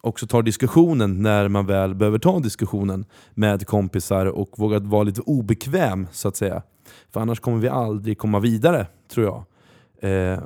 också 0.00 0.26
tar 0.26 0.42
diskussionen 0.42 1.22
när 1.22 1.48
man 1.48 1.66
väl 1.66 1.94
behöver 1.94 2.18
ta 2.18 2.40
diskussionen 2.40 3.04
med 3.34 3.66
kompisar 3.66 4.26
och 4.26 4.50
vågar 4.56 4.80
vara 4.80 5.02
lite 5.02 5.20
obekväm 5.20 6.06
så 6.12 6.28
att 6.28 6.36
säga. 6.36 6.62
För 7.10 7.20
annars 7.20 7.40
kommer 7.40 7.58
vi 7.58 7.68
aldrig 7.68 8.18
komma 8.18 8.40
vidare, 8.40 8.86
tror 9.08 9.26
jag. 9.26 9.44
Eh, 10.10 10.42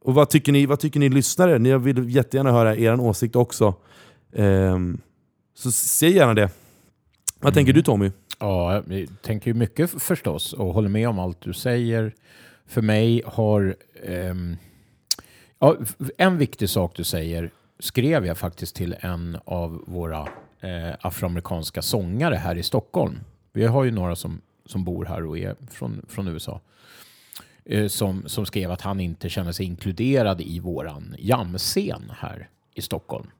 och 0.00 0.14
vad 0.14 0.30
tycker 0.30 0.52
ni, 0.52 0.66
vad 0.66 0.80
tycker 0.80 1.00
ni 1.00 1.08
lyssnare? 1.08 1.58
Ni 1.58 1.78
vill 1.78 2.10
jättegärna 2.10 2.52
höra 2.52 2.76
er 2.76 3.00
åsikt 3.00 3.36
också. 3.36 3.74
Eh, 4.32 4.78
så 5.54 5.72
säg 5.72 6.16
gärna 6.16 6.34
det. 6.34 6.50
Vad 7.40 7.54
tänker 7.54 7.72
du 7.72 7.82
Tommy? 7.82 8.10
Ja, 8.38 8.74
jag 8.74 9.08
tänker 9.22 9.50
ju 9.50 9.54
mycket 9.54 10.02
förstås 10.02 10.52
och 10.52 10.74
håller 10.74 10.88
med 10.88 11.08
om 11.08 11.18
allt 11.18 11.40
du 11.40 11.52
säger. 11.52 12.14
För 12.66 12.82
mig 12.82 13.22
har... 13.26 13.76
ehm, 14.02 14.56
ja, 15.58 15.76
en 16.18 16.38
viktig 16.38 16.68
sak 16.68 16.96
du 16.96 17.04
säger 17.04 17.50
skrev 17.78 18.26
jag 18.26 18.38
faktiskt 18.38 18.76
till 18.76 18.96
en 19.00 19.38
av 19.44 19.84
våra 19.86 20.28
eh, 20.60 20.94
afroamerikanska 21.00 21.82
sångare 21.82 22.34
här 22.34 22.56
i 22.56 22.62
Stockholm. 22.62 23.20
Vi 23.52 23.64
har 23.66 23.84
ju 23.84 23.90
några 23.90 24.16
som, 24.16 24.40
som 24.64 24.84
bor 24.84 25.04
här 25.04 25.26
och 25.26 25.38
är 25.38 25.56
från, 25.70 26.06
från 26.08 26.28
USA. 26.28 26.60
Eh, 27.64 27.88
som, 27.88 28.22
som 28.26 28.46
skrev 28.46 28.70
att 28.70 28.80
han 28.80 29.00
inte 29.00 29.28
känner 29.28 29.52
sig 29.52 29.66
inkluderad 29.66 30.40
i 30.40 30.60
våran 30.60 31.14
jamscen 31.18 32.12
här 32.18 32.48
i 32.74 32.82
Stockholm. 32.82 33.30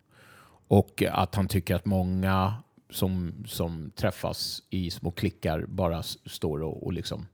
Och 0.68 1.02
att 1.10 1.34
han 1.34 1.48
tycker 1.48 1.74
att 1.74 1.84
många 1.84 2.54
som, 2.90 3.44
som 3.46 3.90
träffas 3.96 4.62
i 4.70 4.90
små 4.90 5.10
klickar 5.10 5.64
bara 5.68 6.02
står 6.02 6.62
och, 6.62 6.86
och 6.86 6.92
liksom 6.92 7.26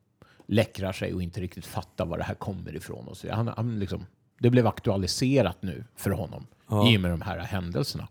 läckrar 0.47 0.93
sig 0.93 1.15
och 1.15 1.23
inte 1.23 1.41
riktigt 1.41 1.67
fattar 1.67 2.07
var 2.07 2.19
det 2.19 2.25
här 2.25 2.35
kommer 2.35 2.77
ifrån. 2.77 3.09
Och 3.09 3.17
så. 3.17 3.33
Han, 3.33 3.49
han 3.57 3.79
liksom, 3.79 4.07
det 4.39 4.51
blev 4.51 4.67
aktualiserat 4.67 5.63
nu 5.63 5.85
för 5.97 6.11
honom 6.11 6.47
i 6.87 6.97
och 6.97 7.01
med 7.01 7.11
de 7.11 7.21
här 7.21 7.39
händelserna. 7.39 8.09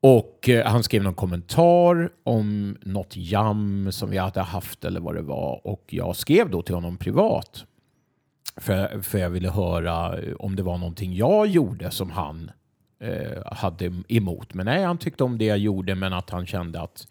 Och 0.00 0.48
eh, 0.48 0.66
han 0.66 0.82
skrev 0.82 1.02
någon 1.02 1.14
kommentar 1.14 2.10
om 2.22 2.76
något 2.82 3.16
jam 3.16 3.92
som 3.92 4.10
vi 4.10 4.18
hade 4.18 4.40
haft 4.40 4.84
eller 4.84 5.00
vad 5.00 5.14
det 5.14 5.22
var. 5.22 5.66
Och 5.66 5.84
jag 5.90 6.16
skrev 6.16 6.50
då 6.50 6.62
till 6.62 6.74
honom 6.74 6.96
privat. 6.96 7.64
För, 8.56 9.02
för 9.02 9.18
jag 9.18 9.30
ville 9.30 9.50
höra 9.50 10.18
eh, 10.18 10.34
om 10.34 10.56
det 10.56 10.62
var 10.62 10.78
någonting 10.78 11.14
jag 11.14 11.46
gjorde 11.46 11.90
som 11.90 12.10
han 12.10 12.50
eh, 13.00 13.52
hade 13.52 14.02
emot. 14.08 14.54
Men 14.54 14.66
nej, 14.66 14.84
han 14.84 14.98
tyckte 14.98 15.24
om 15.24 15.38
det 15.38 15.44
jag 15.44 15.58
gjorde 15.58 15.94
men 15.94 16.12
att 16.12 16.30
han 16.30 16.46
kände 16.46 16.80
att 16.80 17.08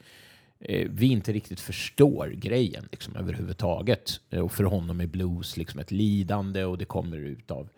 eh, 0.60 0.88
vi 0.92 1.08
inte 1.08 1.34
riktigt 1.34 1.60
förstår 1.60 2.28
grejen 2.28 2.88
liksom, 2.92 3.16
överhuvudtaget. 3.16 4.20
Eh, 4.30 4.40
och 4.40 4.52
för 4.52 4.64
honom 4.64 5.02
är 5.02 5.08
blues 5.08 5.58
liksom 5.58 5.80
ett 5.80 5.92
lidande 5.92 6.64
och 6.64 6.78
det 6.78 6.86
kommer 6.86 7.18
ut 7.18 7.52
av 7.52 7.70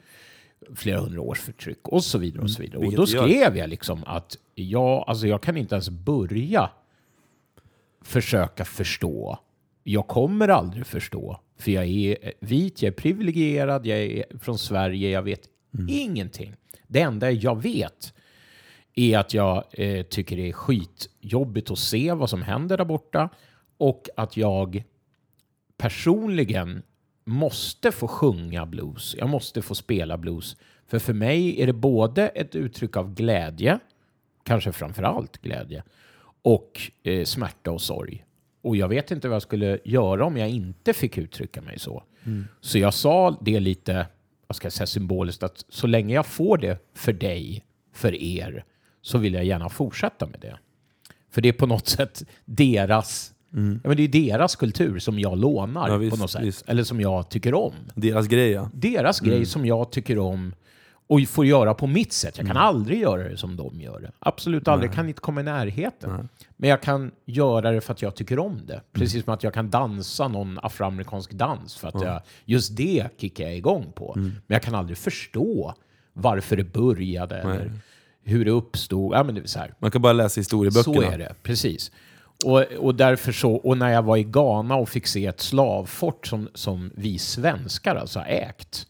flera 0.76 1.00
hundra 1.00 1.22
års 1.22 1.40
förtryck 1.40 1.88
och 1.88 2.04
så 2.04 2.18
vidare. 2.18 2.44
och 2.44 2.52
så 2.52 2.62
vidare. 2.62 2.86
Och 2.86 2.94
då 2.94 3.06
skrev 3.08 3.58
jag 3.58 3.70
liksom 3.70 4.04
att 4.06 4.38
jag, 4.56 5.04
alltså 5.08 5.28
jag 5.28 5.42
kan 5.42 5.58
inte 5.58 5.76
ens 5.76 5.90
börja 5.90 6.70
försöka 8.02 8.66
förstå. 8.66 9.40
Jag 9.84 10.08
kommer 10.08 10.48
aldrig 10.48 10.86
förstå, 10.86 11.40
för 11.58 11.72
jag 11.72 11.86
är 11.86 12.34
vit, 12.40 12.82
jag 12.82 12.88
är 12.88 12.98
privilegierad, 12.98 13.86
jag 13.86 13.98
är 13.98 14.26
från 14.40 14.58
Sverige, 14.58 15.10
jag 15.10 15.22
vet 15.24 15.42
ingenting. 15.88 16.54
Det 16.88 17.02
enda 17.02 17.32
jag 17.32 17.62
vet 17.62 18.14
är 18.96 19.18
att 19.18 19.34
jag 19.34 19.64
eh, 19.72 20.04
tycker 20.04 20.38
det 20.38 20.50
är 20.50 20.54
skitjobbigt 20.54 21.72
att 21.72 21.80
se 21.80 22.14
vad 22.14 22.30
som 22.30 22.42
händer 22.42 22.78
där 22.78 22.86
borta 22.86 23.30
och 23.78 24.10
att 24.18 24.38
jag 24.38 24.84
personligen 25.78 26.84
måste 27.24 27.92
få 27.92 28.08
sjunga 28.08 28.66
blues. 28.66 29.16
Jag 29.18 29.30
måste 29.30 29.62
få 29.62 29.76
spela 29.76 30.18
blues. 30.18 30.58
För 30.88 31.00
för 31.00 31.14
mig 31.14 31.62
är 31.62 31.68
det 31.68 31.74
både 31.74 32.28
ett 32.28 32.56
uttryck 32.56 32.98
av 32.98 33.14
glädje, 33.14 33.80
kanske 34.44 34.72
framför 34.72 35.04
allt 35.04 35.38
glädje, 35.38 35.84
och 36.42 36.82
eh, 37.04 37.24
smärta 37.24 37.72
och 37.72 37.82
sorg. 37.82 38.26
Och 38.62 38.76
jag 38.76 38.88
vet 38.88 39.12
inte 39.12 39.28
vad 39.28 39.36
jag 39.36 39.42
skulle 39.42 39.80
göra 39.86 40.26
om 40.26 40.38
jag 40.38 40.50
inte 40.50 40.94
fick 40.94 41.18
uttrycka 41.18 41.62
mig 41.62 41.80
så. 41.80 42.04
Så 42.62 42.78
jag 42.78 42.94
sa 42.94 43.38
det 43.42 43.60
lite, 43.60 44.08
vad 44.48 44.56
ska 44.56 44.66
jag 44.66 44.74
säga, 44.74 44.88
symboliskt, 44.88 45.44
att 45.44 45.66
så 45.70 45.88
länge 45.88 46.16
jag 46.16 46.26
får 46.26 46.58
det 46.58 46.80
för 46.94 47.14
dig, 47.14 47.64
för 47.94 48.16
er, 48.16 48.66
så 49.02 49.18
vill 49.18 49.34
jag 49.34 49.46
gärna 49.46 49.70
fortsätta 49.70 50.26
med 50.26 50.40
det. 50.40 50.58
För 51.30 51.42
det 51.42 51.50
är 51.50 51.54
på 51.54 51.66
något 51.66 51.88
sätt 51.88 52.24
deras, 52.46 53.34
ja, 53.54 53.60
men 53.90 53.98
det 53.98 54.04
är 54.04 54.08
deras 54.08 54.56
kultur 54.56 55.00
som 55.00 55.20
jag 55.20 55.38
lånar 55.38 55.90
Ja, 55.90 55.98
visst, 55.98 56.16
på 56.16 56.22
något 56.22 56.32
sätt. 56.32 56.44
visst. 56.44 56.70
Eller 56.70 56.84
som 56.84 57.02
jag 57.02 57.30
tycker 57.30 57.54
om. 57.54 57.74
Deras 57.96 58.28
grej 58.28 58.52
ja. 58.52 58.70
Deras 58.74 59.20
grej 59.20 59.46
som 59.46 59.66
jag 59.66 59.92
tycker 59.92 60.18
om 60.18 60.54
och 61.08 61.20
får 61.28 61.46
göra 61.46 61.74
på 61.74 61.88
mitt 61.88 62.14
sätt. 62.14 62.38
Jag 62.38 62.48
kan 62.48 62.58
aldrig 62.58 63.02
göra 63.02 63.30
det 63.30 63.38
som 63.38 63.56
de 63.56 63.82
gör 63.82 64.00
det. 64.00 64.12
Absolut 64.20 64.68
aldrig. 64.68 64.90
Jag 64.90 64.96
kan 64.96 65.10
inte 65.10 65.22
komma 65.22 65.42
i 65.42 65.44
närheten. 65.44 66.30
Men 66.58 66.70
jag 66.70 66.82
kan 66.82 67.12
göra 67.26 67.72
det 67.72 67.82
för 67.82 67.94
att 67.94 68.02
jag 68.02 68.16
tycker 68.16 68.40
om 68.40 68.60
det. 68.68 68.82
Precis 68.94 69.24
som 69.24 69.34
att 69.34 69.44
jag 69.44 69.54
kan 69.54 69.70
dansa 69.70 70.28
någon 70.28 70.60
afroamerikansk 70.64 71.32
dans 71.32 71.76
för 71.76 71.88
att 71.88 72.02
jag, 72.02 72.22
just 72.46 72.78
det 72.78 73.08
kickar 73.18 73.44
jag 73.44 73.56
igång 73.58 73.92
på. 73.96 74.14
Men 74.16 74.42
jag 74.48 74.62
kan 74.62 74.76
aldrig 74.76 74.98
förstå 74.98 75.74
varför 76.14 76.56
det 76.58 76.64
började 76.74 77.36
eller 77.38 77.72
hur 78.24 78.46
det 78.46 78.52
uppstod. 78.52 79.14
Ja, 79.16 79.24
men 79.24 79.36
det 79.36 79.42
är 79.42 79.48
så 79.48 79.60
här. 79.60 79.74
Man 79.80 79.92
kan 79.92 80.02
bara 80.02 80.14
läsa 80.14 80.40
historieböckerna. 80.40 80.96
Så 81.08 81.12
är 81.12 81.18
det, 81.18 81.36
precis. 81.44 81.92
Och, 82.46 82.62
och 82.62 82.96
därför 82.96 83.32
så, 83.32 83.54
och 83.54 83.78
när 83.78 83.90
jag 83.90 84.04
var 84.04 84.18
i 84.18 84.24
Ghana 84.24 84.76
och 84.76 84.90
fick 84.90 85.08
se 85.08 85.26
ett 85.26 85.42
slavfort 85.42 86.28
som, 86.28 86.50
som 86.54 86.92
vi 86.96 87.20
svenskar 87.20 87.96
alltså 87.96 88.20
ägt, 88.20 88.88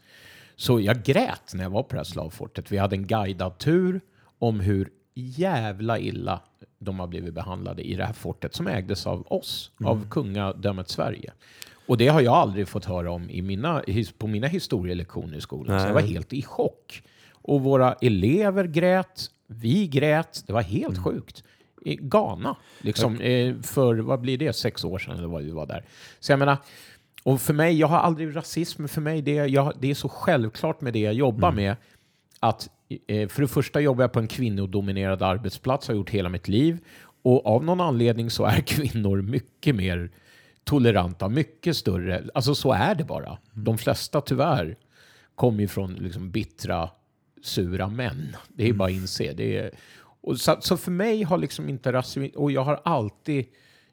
så 0.55 0.79
jag 0.79 1.03
grät 1.03 1.53
när 1.53 1.63
jag 1.63 1.69
var 1.69 1.83
på 1.83 1.89
det 1.89 1.99
här 1.99 2.03
slavfortet. 2.03 2.71
Vi 2.71 2.77
hade 2.77 2.95
en 2.95 3.07
guidad 3.07 3.57
tur 3.57 4.01
om 4.39 4.59
hur 4.59 4.89
jävla 5.13 5.99
illa 5.99 6.41
de 6.79 6.99
har 6.99 7.07
blivit 7.07 7.33
behandlade 7.33 7.81
i 7.81 7.95
det 7.95 8.05
här 8.05 8.13
fortet 8.13 8.55
som 8.55 8.67
ägdes 8.67 9.07
av 9.07 9.27
oss, 9.27 9.71
av 9.83 10.09
kungadömet 10.09 10.89
Sverige. 10.89 11.31
Och 11.87 11.97
det 11.97 12.07
har 12.07 12.21
jag 12.21 12.33
aldrig 12.33 12.67
fått 12.67 12.85
höra 12.85 13.11
om 13.11 13.29
i 13.29 13.41
mina, 13.41 13.83
på 14.17 14.27
mina 14.27 14.47
historielektioner 14.47 15.37
i 15.37 15.41
skolan. 15.41 15.79
Så 15.79 15.87
jag 15.87 15.93
var 15.93 16.01
helt 16.01 16.33
i 16.33 16.41
chock. 16.41 17.03
Och 17.31 17.61
våra 17.61 17.93
elever 17.93 18.65
grät, 18.65 19.29
vi 19.47 19.87
grät, 19.87 20.43
det 20.47 20.53
var 20.53 20.61
helt 20.61 21.03
sjukt. 21.03 21.43
I 21.81 21.95
Ghana, 21.95 22.55
liksom, 22.81 23.21
eh, 23.21 23.55
för 23.61 23.95
vad 23.95 24.21
blir 24.21 24.37
det, 24.37 24.53
sex 24.53 24.83
år 24.83 24.99
sedan 24.99 25.17
eller 25.17 25.27
vad 25.27 25.43
vi 25.43 25.51
var 25.51 25.65
där. 25.65 25.83
Så 26.19 26.31
jag 26.31 26.39
menar, 26.39 26.57
och 27.23 27.41
för 27.41 27.53
mig, 27.53 27.79
jag 27.79 27.87
har 27.87 27.97
aldrig 27.97 28.35
rasism, 28.35 28.87
för 28.87 29.01
mig 29.01 29.21
det, 29.21 29.31
jag, 29.31 29.73
det 29.79 29.89
är 29.91 29.95
så 29.95 30.09
självklart 30.09 30.81
med 30.81 30.93
det 30.93 30.99
jag 30.99 31.13
jobbar 31.13 31.51
med 31.51 31.75
att 32.39 32.69
eh, 33.07 33.27
för 33.27 33.41
det 33.41 33.47
första 33.47 33.79
jobbar 33.79 34.03
jag 34.03 34.11
på 34.11 34.19
en 34.19 34.27
kvinnodominerad 34.27 35.23
arbetsplats, 35.23 35.87
har 35.87 35.95
gjort 35.95 36.09
hela 36.09 36.29
mitt 36.29 36.47
liv. 36.47 36.77
Och 37.23 37.45
av 37.45 37.63
någon 37.63 37.81
anledning 37.81 38.29
så 38.29 38.45
är 38.45 38.61
kvinnor 38.67 39.21
mycket 39.21 39.75
mer 39.75 40.11
toleranta, 40.63 41.29
mycket 41.29 41.77
större. 41.77 42.23
Alltså 42.33 42.55
så 42.55 42.71
är 42.71 42.95
det 42.95 43.03
bara. 43.03 43.37
De 43.53 43.77
flesta 43.77 44.21
tyvärr 44.21 44.77
kommer 45.35 45.61
ju 45.61 45.67
från 45.67 45.93
liksom 45.93 46.31
bittra, 46.31 46.89
sura 47.41 47.87
män. 47.87 48.35
Det 48.47 48.69
är 48.69 48.73
bara 48.73 48.89
att 48.89 48.95
inse. 48.95 49.33
Det 49.33 49.57
är, 49.57 49.71
och 50.23 50.37
så, 50.37 50.57
så 50.61 50.77
för 50.77 50.91
mig 50.91 51.23
har 51.23 51.37
liksom 51.37 51.69
inte 51.69 51.93
rasism... 51.93 52.37
Och 52.37 52.51
jag 52.51 52.63
har 52.63 52.81
alltid 52.85 53.45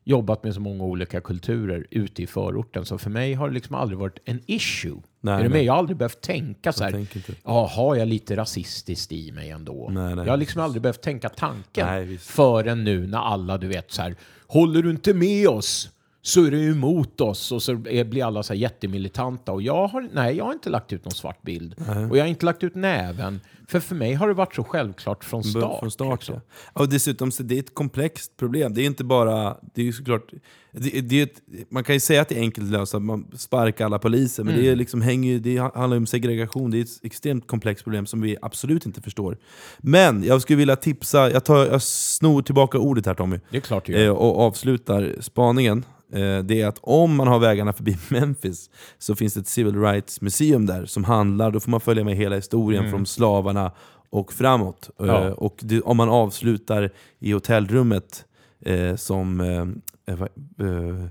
jobbat 0.04 0.44
med 0.44 0.54
så 0.54 0.60
många 0.60 0.84
olika 0.84 1.20
kulturer 1.20 1.86
ute 1.90 2.22
i 2.22 2.26
förorten. 2.26 2.84
Så 2.84 2.98
för 2.98 3.10
mig 3.10 3.34
har 3.34 3.48
det 3.48 3.54
liksom 3.54 3.74
aldrig 3.74 3.98
varit 3.98 4.18
en 4.24 4.40
issue. 4.46 5.02
Nej, 5.20 5.34
är 5.34 5.42
du 5.42 5.48
med? 5.48 5.64
Jag 5.64 5.72
har 5.72 5.78
aldrig 5.78 5.96
behövt 5.96 6.20
tänka 6.20 6.72
så 6.72 6.84
här. 6.84 7.06
Ja, 7.44 7.66
har 7.66 7.96
jag 7.96 8.08
lite 8.08 8.36
rasistiskt 8.36 9.12
i 9.12 9.32
mig 9.32 9.50
ändå? 9.50 9.88
Nej, 9.90 10.14
nej. 10.16 10.24
Jag 10.24 10.32
har 10.32 10.36
liksom 10.36 10.62
aldrig 10.62 10.82
behövt 10.82 11.02
tänka 11.02 11.28
tanken 11.28 11.86
Nej, 11.86 12.04
visst. 12.04 12.30
förrän 12.30 12.84
nu 12.84 13.06
när 13.06 13.18
alla, 13.18 13.58
du 13.58 13.68
vet, 13.68 13.92
så 13.92 14.02
här, 14.02 14.16
håller 14.46 14.82
du 14.82 14.90
inte 14.90 15.14
med 15.14 15.48
oss 15.48 15.90
så 16.22 16.44
är 16.44 16.50
du 16.50 16.70
emot 16.70 17.20
oss 17.20 17.52
och 17.52 17.62
så 17.62 17.74
blir 17.76 18.24
alla 18.24 18.42
så 18.42 18.52
här 18.52 18.60
jättemilitanta. 18.60 19.52
Och 19.52 19.62
jag 19.62 19.86
har, 19.86 20.08
nej, 20.12 20.36
jag 20.36 20.44
har 20.44 20.52
inte 20.52 20.70
lagt 20.70 20.92
ut 20.92 21.04
någon 21.04 21.12
svart 21.12 21.42
bild. 21.42 21.74
Och 22.10 22.16
jag 22.18 22.22
har 22.22 22.28
inte 22.28 22.46
lagt 22.46 22.62
ut 22.64 22.74
näven. 22.74 23.40
För 23.68 23.80
för 23.80 23.94
mig 23.94 24.14
har 24.14 24.28
det 24.28 24.34
varit 24.34 24.54
så 24.54 24.64
självklart 24.64 25.24
från 25.24 25.44
start. 25.44 25.80
Från 25.80 25.90
start 25.90 26.20
liksom. 26.20 26.34
ja. 26.74 26.80
Och 26.82 26.88
dessutom, 26.88 27.30
så 27.32 27.42
det 27.42 27.54
är 27.54 27.58
ett 27.58 27.74
komplext 27.74 28.36
problem. 28.36 28.74
Det 28.74 28.82
är 28.82 28.86
inte 28.86 29.04
bara... 29.04 29.56
Det 29.74 29.88
är 29.88 29.92
såklart... 29.92 30.30
Det, 30.72 31.00
det 31.00 31.18
är 31.20 31.22
ett, 31.22 31.40
man 31.70 31.84
kan 31.84 31.94
ju 31.96 32.00
säga 32.00 32.22
att 32.22 32.28
det 32.28 32.34
är 32.36 32.40
enkelt 32.40 32.66
att 32.66 32.72
lösa, 32.72 32.98
man 32.98 33.26
sparkar 33.36 33.84
alla 33.84 33.98
poliser, 33.98 34.44
men 34.44 34.52
Mm. 34.54 34.64
det, 34.66 34.70
är 34.72 34.76
liksom, 34.76 35.02
hänger, 35.02 35.38
det 35.38 35.56
handlar 35.58 35.96
om 35.96 36.06
segregation. 36.06 36.70
Det 36.70 36.78
är 36.78 36.82
ett 36.82 36.88
extremt 37.02 37.46
komplext 37.46 37.84
problem 37.84 38.06
som 38.06 38.20
vi 38.20 38.36
absolut 38.42 38.86
inte 38.86 39.00
förstår. 39.02 39.38
Men 39.78 40.22
jag 40.24 40.42
skulle 40.42 40.56
vilja 40.56 40.76
tipsa, 40.76 41.30
jag, 41.30 41.44
tar, 41.44 41.66
jag 41.66 41.82
snor 41.82 42.42
tillbaka 42.42 42.78
ordet 42.78 43.06
här 43.06 43.14
Tommy, 43.14 43.40
Det 43.50 43.56
är 43.56 43.60
klart 43.60 43.86
det 43.86 43.92
gör. 43.92 44.04
eh, 44.06 44.10
och 44.12 44.40
avslutar 44.40 45.14
spaningen. 45.20 45.84
Eh, 46.12 46.38
det 46.44 46.60
är 46.62 46.66
att 46.66 46.78
om 46.82 47.16
man 47.16 47.28
har 47.28 47.38
vägarna 47.38 47.72
förbi 47.72 47.96
Memphis 48.10 48.70
så 48.98 49.14
finns 49.16 49.34
det 49.34 49.40
ett 49.40 49.46
Civil 49.46 49.80
Rights 49.80 50.20
Museum 50.20 50.66
där 50.66 50.86
som 50.86 51.04
handlar, 51.04 51.50
då 51.50 51.60
får 51.60 51.70
man 51.70 51.80
följa 51.80 52.04
med 52.04 52.16
hela 52.16 52.36
historien 52.36 52.90
från 52.90 53.06
slavarna 53.06 53.72
och 54.10 54.32
framåt. 54.32 54.90
Eh, 55.00 55.06
Ja. 55.06 55.32
och 55.34 55.56
det, 55.62 55.80
om 55.80 55.96
man 55.96 56.08
avslutar 56.08 56.90
i 57.18 57.32
hotellrummet 57.32 58.24
eh, 58.60 58.96
som, 58.96 59.40
eh, 59.40 60.12
eh, 60.14 60.18
vad, 60.18 60.28
eh, 60.68 61.06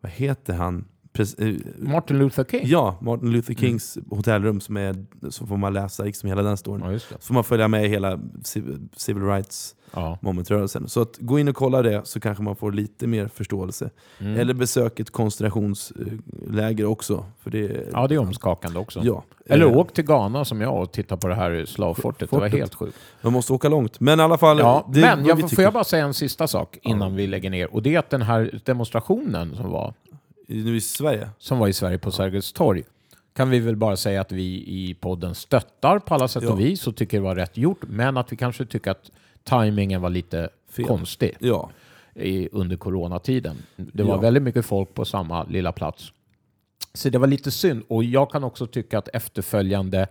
vad 0.00 0.12
heter 0.12 0.54
han? 0.54 0.84
Pres, 1.12 1.36
Martin 1.78 2.18
Luther 2.18 2.44
King? 2.44 2.60
ja, 2.64 2.98
Martin 3.00 3.30
Luther 3.32 3.54
Kings 3.54 3.98
hotellrum, 4.10 4.60
som 4.60 4.76
är, 4.76 5.06
så 5.30 5.46
får 5.46 5.56
man 5.56 5.72
läsa 5.72 6.04
liksom 6.04 6.28
hela 6.28 6.42
den 6.42 6.56
storyn. 6.56 6.92
Ja. 6.92 6.98
Så 6.98 7.18
får 7.20 7.34
man 7.34 7.44
följa 7.44 7.68
med 7.68 7.88
hela 7.88 8.20
civ- 8.44 8.88
Civil 8.96 9.22
Rights 9.24 9.74
Ja. 9.92 10.18
momentrörelsen. 10.20 10.88
Så 10.88 11.00
att 11.00 11.16
gå 11.18 11.38
in 11.38 11.48
och 11.48 11.54
kolla 11.56 11.82
det 11.82 12.00
så 12.06 12.20
kanske 12.20 12.42
man 12.44 12.56
får 12.56 12.72
lite 12.72 13.06
mer 13.06 13.28
förståelse. 13.28 13.90
Mm. 14.18 14.40
Eller 14.40 14.54
besök 14.54 15.00
ett 15.00 15.10
koncentrationsläger 15.10 16.84
också. 16.84 17.24
För 17.40 17.50
det, 17.50 17.88
ja, 17.92 18.06
det 18.06 18.14
är 18.14 18.18
omskakande 18.18 18.78
också. 18.78 19.00
Ja. 19.04 19.24
Eller 19.46 19.66
Eh, 19.66 19.76
åk 19.76 19.92
till 19.92 20.04
Ghana 20.04 20.44
som 20.44 20.60
jag 20.60 20.82
och 20.82 20.92
titta 20.92 21.16
på 21.16 21.28
det 21.28 21.34
här 21.34 21.64
slavfortet. 21.64 22.30
Det 22.30 22.36
var 22.36 22.40
Fortet. 22.46 22.58
helt 22.60 22.74
sjukt. 22.74 22.96
Man 23.20 23.32
måste 23.32 23.52
åka 23.52 23.68
långt. 23.68 24.00
Men 24.00 24.20
i 24.20 24.22
alla 24.22 24.38
fall, 24.38 24.58
Ja, 24.58 24.88
det 24.92 25.00
men 25.00 25.26
jag, 25.26 25.50
får 25.50 25.64
jag 25.64 25.72
bara 25.72 25.84
säga 25.84 26.04
en 26.04 26.14
sista 26.14 26.46
sak 26.48 26.78
innan 26.82 27.14
vi 27.16 27.26
lägger 27.26 27.50
ner? 27.50 27.74
Och 27.74 27.82
det 27.82 27.94
är 27.94 27.98
att 27.98 28.10
den 28.10 28.22
här 28.22 28.60
demonstrationen 28.64 29.56
som 29.56 29.70
var, 29.70 29.94
Nu 30.46 30.76
i 30.76 30.80
Sverige? 30.80 31.28
som 31.38 31.58
var 31.58 31.68
i 31.68 31.72
Sverige 31.72 31.98
på 31.98 32.10
Sergels 32.10 32.52
torg 32.52 32.82
kan 33.36 33.50
vi 33.50 33.58
väl 33.58 33.76
bara 33.76 33.96
säga 33.96 34.20
att 34.20 34.32
vi 34.32 34.44
i 34.66 34.96
podden 35.00 35.34
stöttar 35.34 35.98
på 35.98 36.14
alla 36.14 36.28
sätt 36.28 36.42
Ja. 36.42 36.52
och 36.52 36.60
vis 36.60 36.86
och 36.86 36.96
tycker 36.96 37.16
det 37.16 37.22
var 37.24 37.34
rätt 37.36 37.56
gjort, 37.56 37.78
men 37.88 38.16
att 38.16 38.32
vi 38.32 38.36
kanske 38.36 38.66
tycker 38.66 38.90
att 38.90 39.10
tajmingen 39.44 40.00
var 40.00 40.10
lite 40.10 40.48
Fel. 40.70 40.84
konstig 40.84 41.36
Ja. 41.40 41.70
i, 42.14 42.48
under 42.52 42.76
coronatiden. 42.76 43.56
Det 43.76 44.02
var 44.02 44.14
Ja. 44.14 44.20
väldigt 44.20 44.42
mycket 44.42 44.66
folk 44.66 44.94
på 44.94 45.04
samma 45.04 45.44
lilla 45.44 45.72
plats. 45.72 46.12
Så 46.94 47.08
det 47.08 47.18
var 47.18 47.26
lite 47.26 47.50
synd. 47.50 47.82
Och 47.88 48.04
jag 48.04 48.30
kan 48.30 48.44
också 48.44 48.66
tycka 48.66 48.98
att 48.98 49.08
efterföljande 49.08 50.06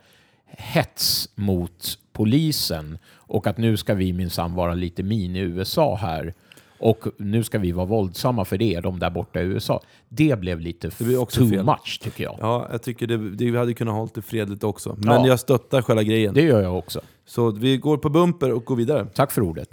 hets 0.46 1.30
mot 1.36 2.00
polisen 2.14 2.98
och 3.10 3.48
att 3.48 3.58
nu 3.58 3.78
ska 3.78 3.94
vi 3.94 4.14
minsann 4.14 4.54
vara 4.56 4.74
lite 4.74 5.04
mini-USA 5.04 5.96
här 5.96 6.34
och 6.80 7.04
nu 7.18 7.44
ska 7.44 7.60
vi 7.60 7.72
vara 7.72 7.86
våldsamma 7.86 8.46
för 8.46 8.58
det, 8.58 8.80
de 8.80 9.00
där 9.00 9.10
borta 9.10 9.40
i 9.42 9.44
USA. 9.44 9.82
Det 10.10 10.40
blev 10.40 10.60
lite 10.60 10.90
Det 10.98 11.04
blir 11.04 11.18
också 11.22 11.40
too 11.40 11.50
fel. 11.50 11.66
much 11.66 12.00
tycker 12.04 12.24
jag. 12.24 12.36
Ja, 12.40 12.68
jag 12.72 12.82
tycker 12.82 13.08
det, 13.08 13.18
det, 13.18 13.52
vi 13.52 13.58
hade 13.58 13.74
kunnat 13.74 13.94
hålla 13.96 14.10
det 14.14 14.22
fredligt 14.22 14.64
också. 14.64 14.96
Men 15.00 15.22
Ja. 15.22 15.28
jag 15.28 15.40
stöttar 15.40 15.82
själva 15.82 16.04
grejen. 16.04 16.34
Det 16.34 16.42
gör 16.42 16.62
jag 16.64 16.78
också. 16.78 17.02
Så 17.26 17.52
vi 17.52 17.78
går 17.78 17.98
på 17.98 18.10
bumper 18.10 18.52
och 18.52 18.66
går 18.66 18.76
vidare. 18.76 19.08
Tack 19.16 19.32
för 19.32 19.42
ordet. 19.42 19.70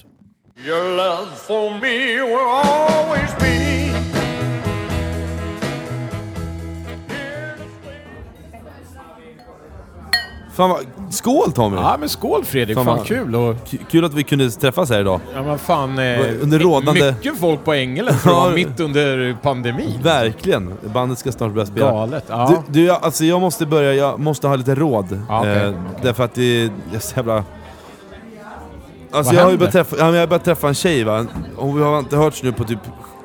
Fan 10.55 10.71
vad, 10.71 10.81
skål 11.11 11.53
Tommy! 11.53 11.77
Ja 11.77 11.97
men 12.01 12.09
skål 12.09 12.45
Fredrik, 12.45 12.77
Fan, 12.77 12.85
fan, 12.87 12.97
vad- 12.99 13.07
kul. 13.07 13.35
Och, 13.37 13.57
Kul 13.91 14.05
att 14.05 14.15
vi 14.15 14.23
kunde 14.23 14.51
träffas 14.51 14.91
här 14.91 15.01
idag. 15.01 15.21
ja, 15.35 15.43
men 15.43 15.59
fan, 15.59 15.99
eh, 15.99 16.21
Under 16.43 16.59
rådande- 16.59 17.13
Mycket 17.13 17.39
folk 17.41 17.65
på 17.65 17.73
Ängelen 17.73 18.15
för 18.15 18.31
att 18.31 18.37
Ja. 18.37 18.41
vara 18.43 18.55
mitt 18.55 18.81
under 18.81 19.37
pandemin. 19.43 20.01
Verkligen! 20.03 20.75
Bandet 20.95 21.19
ska 21.19 21.33
snart 21.33 21.53
börja 21.53 21.67
spela. 21.67 21.91
Galet. 21.91 22.25
Ja. 22.29 22.63
Du, 22.67 22.81
du, 22.81 22.87
jag- 22.87 22.99
alltså 23.05 23.25
jag 23.25 23.41
måste 23.41 23.67
börja, 23.67 23.95
jag 23.95 24.21
måste 24.21 24.49
ha 24.49 24.57
lite 24.57 24.75
råd. 24.75 25.23
Ja, 25.29 25.39
okej, 25.41 25.53
eh, 25.57 25.69
okej. 25.69 25.75
Därför 26.03 26.25
att 26.25 26.35
det 26.35 26.63
är 26.65 26.71
så 27.01 27.17
jävla... 27.17 27.35
Alltså 27.35 29.33
Vad 29.33 29.41
jag 29.41 29.45
har 29.45 29.51
ju 29.51 29.57
händer? 29.57 29.59
börjat 29.59 29.73
träffa, 29.73 29.97
ja, 29.99 30.05
men 30.05 30.15
jag 30.15 30.21
har 30.23 30.27
börjat 30.27 30.45
träffa 30.45 30.69
en 30.69 30.75
tjej 30.75 31.05
va, 31.05 31.27
och 31.57 31.79
vi 31.79 31.83
har 31.83 31.99
inte 31.99 32.17
hörts 32.17 32.43
nu 32.43 32.53
på 32.53 32.65
typ 32.65 32.79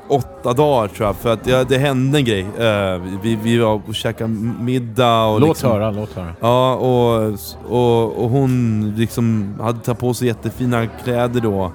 åtta 0.10 0.54
dagar 0.54 0.88
tror 0.88 1.08
jag, 1.08 1.16
för 1.16 1.34
att 1.34 1.48
ja, 1.48 1.64
det 1.64 1.78
hände 1.78 2.18
en 2.18 2.26
grej. 2.26 2.46
Eh, 2.60 3.02
vi, 3.22 3.36
vi 3.44 3.58
var 3.58 3.82
och 3.88 3.96
käkade 3.96 4.30
middag 4.60 5.24
och 5.24 5.40
Låt 5.40 5.50
liksom, 5.50 5.72
höra, 5.72 5.92
låt 5.92 6.14
höra. 6.14 6.34
Ja, 6.40 6.76
och, 6.76 7.34
och, 7.70 8.24
och 8.24 8.30
hon 8.30 8.94
liksom 8.98 9.56
hade 9.62 9.80
tagit 9.80 10.00
på 10.00 10.14
sig 10.14 10.28
jättefina 10.28 10.88
kläder 11.04 11.42
då. 11.42 11.72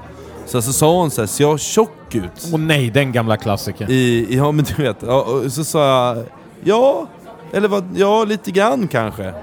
Så, 0.46 0.62
så 0.62 0.72
sa 0.72 0.96
hon 0.96 1.10
så 1.10 1.22
här, 1.22 1.26
ser 1.26 1.44
jag 1.44 1.60
tjock 1.60 2.14
ut? 2.14 2.48
Åh 2.52 2.60
nej, 2.60 2.90
den 2.90 3.12
gamla 3.12 3.36
klassikern. 3.36 3.90
I, 3.90 4.26
ja 4.30 4.52
men 4.52 4.64
du 4.64 4.82
vet, 4.82 4.96
ja, 5.06 5.22
och 5.22 5.52
så 5.52 5.64
sa 5.64 5.86
jag 5.86 6.24
ja, 6.64 7.06
eller 7.52 7.68
vad, 7.68 7.84
ja 7.96 8.24
lite 8.24 8.50
grann 8.50 8.88
kanske. 8.88 9.34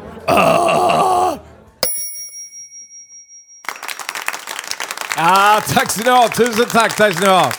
Ah, 5.17 5.61
tack 5.73 5.91
ska 5.91 6.03
ni 6.03 6.09
ha, 6.09 6.27
tusen 6.27 6.65
tack, 6.65 6.95
tack 6.97 7.13
ska 7.13 7.25
ni 7.25 7.31
ha. 7.31 7.51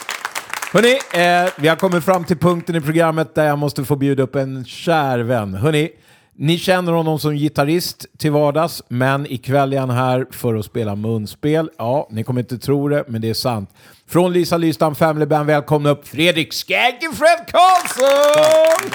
Hörrni, 0.73 0.99
eh, 1.13 1.51
vi 1.57 1.69
har 1.69 1.77
kommit 1.77 2.05
fram 2.05 2.25
till 2.25 2.39
punkten 2.39 2.77
i 2.77 2.81
programmet 2.81 3.35
där 3.35 3.45
jag 3.45 3.59
måste 3.59 3.85
få 3.85 3.97
bjuda 3.97 4.23
upp 4.23 4.35
en 4.35 4.65
kär 4.65 5.19
vän. 5.19 5.55
Hörrni, 5.55 5.91
ni 6.37 6.59
känner 6.59 6.93
honom 6.93 7.19
som 7.19 7.35
gitarrist 7.35 8.07
till 8.19 8.31
vardags, 8.31 8.83
men 8.89 9.33
ikväll 9.33 9.73
är 9.73 9.79
han 9.79 9.91
här 9.91 10.27
för 10.31 10.55
att 10.55 10.65
spela 10.65 10.97
munspel. 10.97 11.71
Ja, 11.79 12.09
ni 12.11 12.25
kommer 12.25 12.41
inte 12.41 12.59
tro 12.59 12.89
det, 12.89 13.05
men 13.09 13.21
det 13.21 13.31
är 13.31 13.35
sant. 13.35 13.71
Från 14.09 14.33
Lisa 14.33 14.57
Lystam 14.57 14.95
Family 14.95 15.27
Band, 15.27 15.47
välkomna 15.47 15.91
upp 15.91 16.09
Fredrik 16.09 16.53
Skagge-Fred 16.53 17.47
Karlsson! 17.51 18.91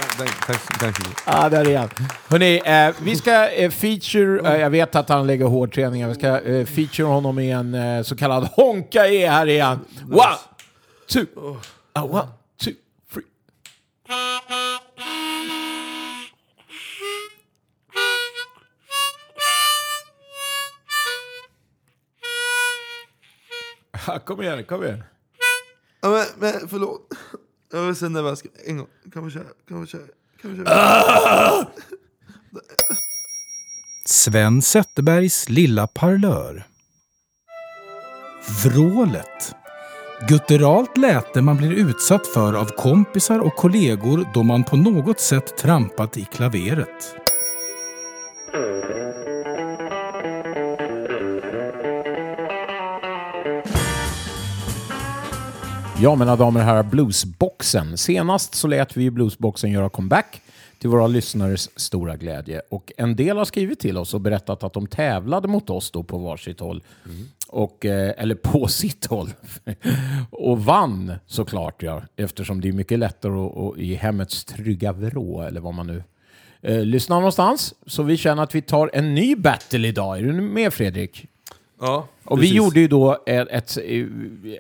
Tack. 0.80 0.96
Ja, 1.26 1.50
där 1.50 1.70
är 1.70 1.78
han. 1.78 1.90
Hörrni, 2.28 2.62
eh, 2.66 2.96
vi 3.04 3.16
ska 3.16 3.50
eh, 3.50 3.72
feature, 3.72 4.54
eh, 4.54 4.62
jag 4.62 4.70
vet 4.70 4.96
att 4.96 5.10
han 5.10 5.28
lägger 5.28 5.46
hård 5.46 5.74
träning, 5.74 6.08
vi 6.08 6.16
ska 6.16 6.28
eh, 6.28 6.66
feature 6.66 7.08
honom 7.08 7.40
i 7.40 7.52
en 7.52 7.74
eh, 7.74 8.04
så 8.04 8.16
kallad 8.16 8.44
Honka 8.44 9.08
E. 9.08 9.28
Här 9.28 9.48
är 9.48 9.64
han. 9.64 9.80
One, 10.12 10.38
two, 11.08 11.28
ah, 11.96 12.04
one, 12.04 12.28
two, 12.58 12.74
three. 13.12 13.24
Ah, 24.08 24.20
Kom 24.20 24.42
igen, 24.42 24.64
kom 24.66 24.84
igen. 24.84 25.04
Ja, 26.02 26.10
men, 26.10 26.26
men 26.54 26.68
förlåt. 26.70 27.02
Jag 27.72 27.82
var 27.86 27.94
så 27.94 28.10
nervös. 28.10 28.44
En 28.66 28.78
gång. 28.78 28.88
Kan 29.14 29.26
vi 29.26 29.32
köra? 29.32 29.44
Kan 29.68 29.82
vi 29.82 29.88
köra? 29.88 30.02
Kan 30.42 30.52
vi 30.52 30.58
köra? 30.58 31.68
Sven 34.06 34.62
Zetterbergs 34.62 35.50
lilla 35.50 35.88
parlör. 35.88 36.68
Vrålet. 38.64 39.56
Gutturalt 40.22 40.98
läte 40.98 41.42
man 41.42 41.58
blir 41.58 41.72
utsatt 41.72 42.28
för 42.28 42.54
av 42.54 42.66
kompisar 42.66 43.40
och 43.40 43.56
kollegor 43.56 44.26
då 44.34 44.44
man 44.44 44.64
på 44.64 44.76
något 44.76 45.20
sätt 45.20 45.58
trampat 45.58 46.18
i 46.18 46.24
klaveret. 46.24 47.16
Ja, 56.00 56.16
mina 56.16 56.36
damer 56.36 56.60
och 56.60 56.66
herrar, 56.66 56.84
Bluesboxen. 56.84 57.98
Senast 57.98 58.56
så 58.56 58.68
lät 58.68 58.98
vi 58.98 59.04
ju 59.04 59.12
Bluesboxen 59.12 59.72
göra 59.72 59.90
comeback 59.90 60.42
till 60.80 60.90
våra 60.90 61.08
lyssnares 61.08 61.80
stora 61.80 62.16
glädje. 62.18 62.62
Och 62.70 62.92
en 62.98 63.16
del 63.16 63.38
har 63.38 63.46
skrivit 63.46 63.80
till 63.80 63.98
oss 63.98 64.14
och 64.14 64.22
berättat 64.22 64.64
att 64.64 64.74
de 64.74 64.88
tävlade 64.88 65.48
mot 65.48 65.70
oss 65.70 65.92
då 65.92 66.04
på 66.04 66.18
varsitt 66.18 66.60
håll. 66.60 66.84
Och, 67.48 67.86
eh, 67.86 68.14
eller 68.18 68.36
på 68.36 68.68
sitt 68.68 69.06
håll. 69.06 69.30
och 70.30 70.66
vann 70.66 71.14
såklart, 71.26 71.84
ja. 71.84 72.02
Eftersom 72.16 72.62
det 72.62 72.68
är 72.68 72.74
mycket 72.74 73.00
lättare 73.00 73.34
att, 73.34 73.58
att, 73.58 73.78
i 73.78 73.96
hemmets 73.96 74.46
trygga 74.46 74.92
vrå, 74.92 75.42
eller 75.42 75.62
vad 75.62 75.74
man 75.74 75.88
nu 75.88 76.04
eh, 76.62 76.86
lyssnar 76.86 77.16
någonstans. 77.16 77.74
Så 77.86 78.04
vi 78.04 78.18
känner 78.18 78.44
att 78.44 78.56
vi 78.56 78.62
tar 78.62 78.90
en 78.94 79.16
ny 79.16 79.36
battle 79.36 79.88
idag. 79.88 80.20
Är 80.20 80.24
du 80.24 80.34
med 80.34 80.74
Fredrik? 80.74 81.26
Ja, 81.80 82.08
Och 82.24 82.44
vi 82.44 82.54
gjorde 82.54 82.80
ju 82.80 82.88
då 82.88 83.24
ett, 83.26 83.48
ett, 83.52 83.78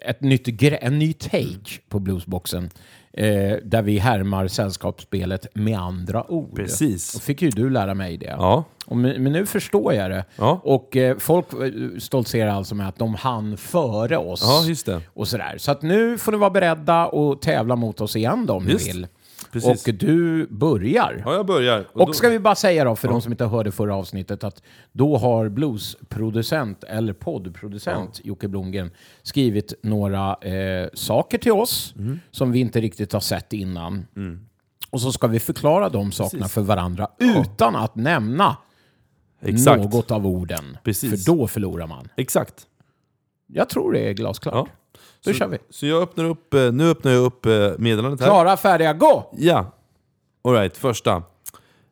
ett 0.01 0.21
nytt, 0.21 0.61
en 0.61 0.99
ny 0.99 1.13
take 1.13 1.79
på 1.89 1.99
bluesboxen. 1.99 2.69
Eh, 3.13 3.57
där 3.63 3.81
vi 3.81 3.97
härmar 3.97 4.47
sällskapsspelet 4.47 5.47
med 5.53 5.79
andra 5.79 6.31
ord. 6.31 6.55
Precis. 6.55 7.15
Och 7.15 7.21
fick 7.21 7.41
ju 7.41 7.49
du 7.49 7.69
lära 7.69 7.93
mig 7.93 8.17
det. 8.17 8.25
Ja. 8.25 8.63
Och, 8.85 8.97
men 8.97 9.23
nu 9.23 9.45
förstår 9.45 9.93
jag 9.93 10.11
det. 10.11 10.25
Ja. 10.35 10.61
Och 10.63 10.97
eh, 10.97 11.17
folk 11.17 11.45
eh, 11.53 11.99
stoltserar 11.99 12.49
alltså 12.51 12.75
med 12.75 12.87
att 12.87 12.97
de 12.97 13.15
hann 13.15 13.57
före 13.57 14.17
oss. 14.17 14.41
Ja, 14.43 14.65
just 14.67 14.85
det. 14.85 15.01
Och 15.13 15.27
sådär. 15.27 15.55
Så 15.57 15.71
att 15.71 15.81
nu 15.81 16.17
får 16.17 16.31
ni 16.31 16.37
vara 16.37 16.49
beredda 16.49 17.05
och 17.05 17.41
tävla 17.41 17.75
mot 17.75 18.01
oss 18.01 18.15
igen 18.15 18.45
då, 18.45 18.53
om 18.53 18.65
ni 18.65 18.71
Just. 18.71 18.87
vill. 18.87 19.07
Precis. 19.51 19.87
Och 19.87 19.93
du 19.93 20.47
börjar. 20.47 21.21
Ja, 21.25 21.33
jag 21.33 21.45
börjar. 21.45 21.85
Och 21.93 22.07
då- 22.07 22.13
ska 22.13 22.29
vi 22.29 22.39
bara 22.39 22.55
säga 22.55 22.83
då, 22.83 22.95
för 22.95 23.07
de 23.07 23.21
som 23.21 23.31
inte 23.31 23.45
hörde 23.45 23.71
förra 23.71 23.95
avsnittet, 23.95 24.43
att 24.43 24.61
då 24.91 25.17
har 25.17 25.49
bluesproducent, 25.49 26.83
eller 26.83 27.13
poddproducent, 27.13 28.21
Jocke 28.23 28.47
Blomgren 28.47 28.91
skrivit 29.23 29.73
några 29.83 30.35
eh, 30.35 30.87
saker 30.93 31.37
till 31.37 31.51
oss 31.51 31.93
Mm. 31.97 32.19
som 32.31 32.51
vi 32.51 32.59
inte 32.59 32.81
riktigt 32.81 33.13
har 33.13 33.19
sett 33.19 33.53
innan. 33.53 34.05
Och 34.89 35.01
så 35.01 35.11
ska 35.11 35.27
vi 35.27 35.39
förklara 35.39 35.89
de 35.89 36.11
sakerna 36.11 36.39
Precis. 36.41 36.53
för 36.53 36.61
varandra 36.61 37.07
utan 37.19 37.75
att 37.75 37.95
nämna 37.95 38.57
Exakt. 39.41 39.83
något 39.83 40.11
av 40.11 40.27
orden. 40.27 40.77
Precis. 40.83 41.25
För 41.25 41.31
då 41.31 41.47
förlorar 41.47 41.87
man. 41.87 42.07
Exakt. 42.17 42.67
Jag 43.47 43.69
tror 43.69 43.93
det 43.93 43.99
är 44.09 44.13
glasklart. 44.13 44.69
Då 45.27 45.33
så, 45.33 45.39
kör 45.39 45.47
vi. 45.47 45.57
Så 45.69 45.85
jag 45.85 46.01
öppnar 46.01 46.25
upp, 46.25 46.53
eh, 46.53 46.71
nu 46.71 46.89
öppnar 46.89 47.11
jag 47.11 47.23
upp 47.23 47.45
eh, 47.45 47.51
meddelandet 47.77 48.19
här. 48.19 48.27
Klara, 48.27 48.57
färdiga, 48.57 48.93
gå! 48.93 49.33
Ja. 49.37 49.65
Alright, 50.43 50.77
första. 50.77 51.23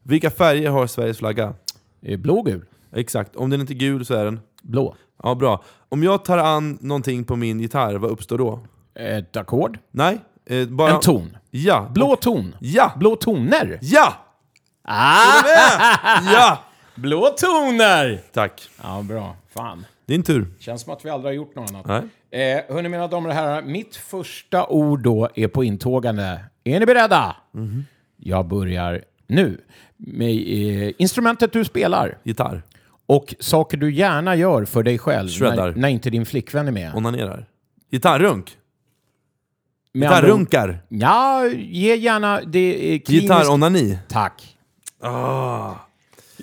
Vilka 0.04 0.30
färger 0.30 0.70
har 0.70 0.88
Sveriges 0.88 1.18
flagga? 1.18 1.54
Blå, 2.18 2.42
gul, 2.42 2.66
Exakt, 2.96 3.36
om 3.36 3.50
den 3.50 3.62
inte 3.62 3.74
är 3.74 3.76
gul 3.76 4.06
så 4.06 4.14
är 4.14 4.26
den... 4.26 4.40
blå. 4.62 4.96
Ja, 5.24 5.36
bra. 5.36 5.64
Om 5.90 6.04
jag 6.04 6.26
tar 6.26 6.38
an 6.38 6.78
någonting 6.82 7.24
på 7.24 7.36
min 7.36 7.60
gitarr, 7.60 7.96
vad 7.96 8.12
uppstår 8.12 8.38
då? 8.38 8.60
Ett 8.96 9.38
ackord. 9.38 9.80
Nej, 9.92 10.20
eh, 10.46 10.68
bara... 10.68 10.94
En 10.94 11.00
ton. 11.00 11.38
Ja! 11.52 11.88
Blå 11.94 12.16
ton. 12.16 12.56
Ja! 12.60 12.92
Blå 12.98 13.16
toner. 13.16 13.80
Ja! 13.82 14.14
Ah! 14.84 15.44
Ja! 16.34 16.60
Blå 16.96 17.30
toner! 17.38 18.22
Tack. 18.34 18.70
Ja, 18.84 19.02
bra. 19.02 19.36
Fan. 19.54 19.86
Din 20.06 20.24
tur. 20.24 20.48
Känns 20.60 20.82
som 20.82 20.94
att 20.94 21.06
vi 21.06 21.10
aldrig 21.10 21.30
har 21.30 21.36
gjort 21.36 21.56
något 21.56 21.70
annat. 21.72 22.10
Nej. 22.32 22.58
Eh, 22.58 22.76
hörni, 22.76 22.90
mina 22.90 23.08
damer 23.08 23.30
och 23.30 23.36
herrar. 23.36 23.62
Mitt 23.62 23.96
första 23.96 24.68
ord 24.68 25.02
då 25.04 25.30
är 25.36 25.48
på 25.48 25.64
intågande. 25.64 26.40
Är 26.64 26.80
ni 26.80 26.86
beredda? 26.86 27.36
Mhm. 27.52 27.86
Jag 28.18 28.48
börjar 28.48 29.02
nu. 29.28 29.62
Med 29.98 30.30
eh, 30.30 30.94
instrumentet 30.98 31.54
du 31.54 31.66
spelar. 31.66 32.18
Gitarr. 32.24 32.64
Och 33.06 33.36
saker 33.40 33.78
du 33.78 33.94
gärna 33.94 34.36
gör 34.36 34.66
för 34.66 34.84
dig 34.84 34.98
själv 34.98 35.30
Shreddar. 35.30 35.72
när, 35.72 35.76
när 35.76 35.90
inte 35.90 36.10
din 36.10 36.26
flickvän 36.26 36.68
är 36.68 36.72
med. 36.72 36.96
Onanerar. 36.96 37.46
Gitarrunk. 37.92 38.58
Med 39.94 40.10
Gitarrunkar. 40.10 40.80
Ja, 40.90 41.48
ge 41.48 41.96
gärna 41.96 42.42
det 42.42 42.74
kliniskt... 42.74 43.10
Gitarronani. 43.10 44.00
Tack. 44.08 44.58
Ah. 45.02 45.74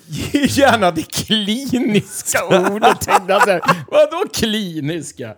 Ge 0.07 0.45
gärna 0.49 0.91
det 0.91 1.11
kliniska 1.11 2.39
ordet. 2.73 3.01
tänkte 3.01 3.33
jag 3.33 3.43
så 3.43 3.49
här. 3.49 3.61
Vadå 3.91 4.23
kliniska? 4.33 5.33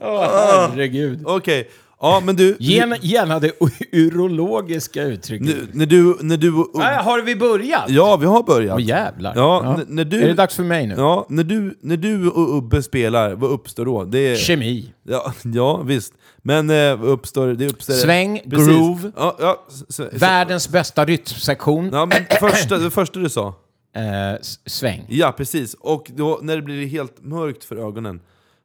Åh, 0.00 0.26
herregud. 0.30 1.22
Okej. 1.24 1.70
Ja, 2.00 2.22
men 2.24 2.36
du... 2.36 2.56
Ge 2.58 2.84
gärna 3.02 3.38
det 3.40 3.52
urologiska 3.92 5.02
uttrycket. 5.02 5.46
Nu, 5.46 5.66
när 5.72 5.86
du... 5.86 6.16
När 6.20 6.36
du 6.36 6.50
Nej, 6.74 6.96
har 6.96 7.22
vi 7.22 7.36
börjat? 7.36 7.84
ja, 7.88 8.16
vi 8.16 8.26
har 8.26 8.42
börjat. 8.42 8.74
Åh 8.76 8.82
jävlar. 8.84 9.32
Ja, 9.36 9.74
n- 9.78 9.86
när 9.88 10.04
du- 10.04 10.22
Är 10.22 10.26
det 10.26 10.34
dags 10.34 10.54
för 10.54 10.62
mig 10.62 10.86
nu? 10.86 10.94
Ja, 10.98 11.26
när 11.28 11.44
du, 11.44 11.78
när 11.80 11.96
du 11.96 12.28
och 12.28 12.56
Ubbe 12.58 12.82
spelar, 12.82 13.34
vad 13.34 13.50
uppstår 13.50 13.84
då? 13.84 14.04
Det 14.04 14.18
är, 14.18 14.36
Kemi. 14.36 14.92
ja, 15.08 15.32
ja, 15.42 15.76
visst. 15.76 16.12
Men 16.42 16.70
eh, 16.70 16.96
vad 16.96 17.10
uppstår, 17.10 17.46
det 17.46 17.66
uppstår... 17.66 17.94
Sväng, 17.94 18.40
groove. 18.44 19.10
Ja, 19.16 19.36
ja, 19.40 19.66
s- 19.68 19.84
s- 19.88 20.00
s- 20.00 20.22
Världens 20.22 20.68
bästa 20.68 21.04
rytmsektion. 21.04 21.90
ja 21.92 22.06
men 22.06 22.24
första, 22.50 22.78
det 22.78 22.90
första 22.90 23.18
du 23.20 23.28
sa. 23.28 23.54
Eh, 23.96 24.38
sväng. 24.66 25.06
Ja, 25.08 25.32
precis. 25.32 25.74
Och 25.74 26.10
då, 26.14 26.38
när 26.42 26.56
det 26.56 26.62
blir 26.62 26.86
helt 26.86 27.24
mörkt 27.24 27.64
för 27.64 27.76
ögonen, 27.76 28.20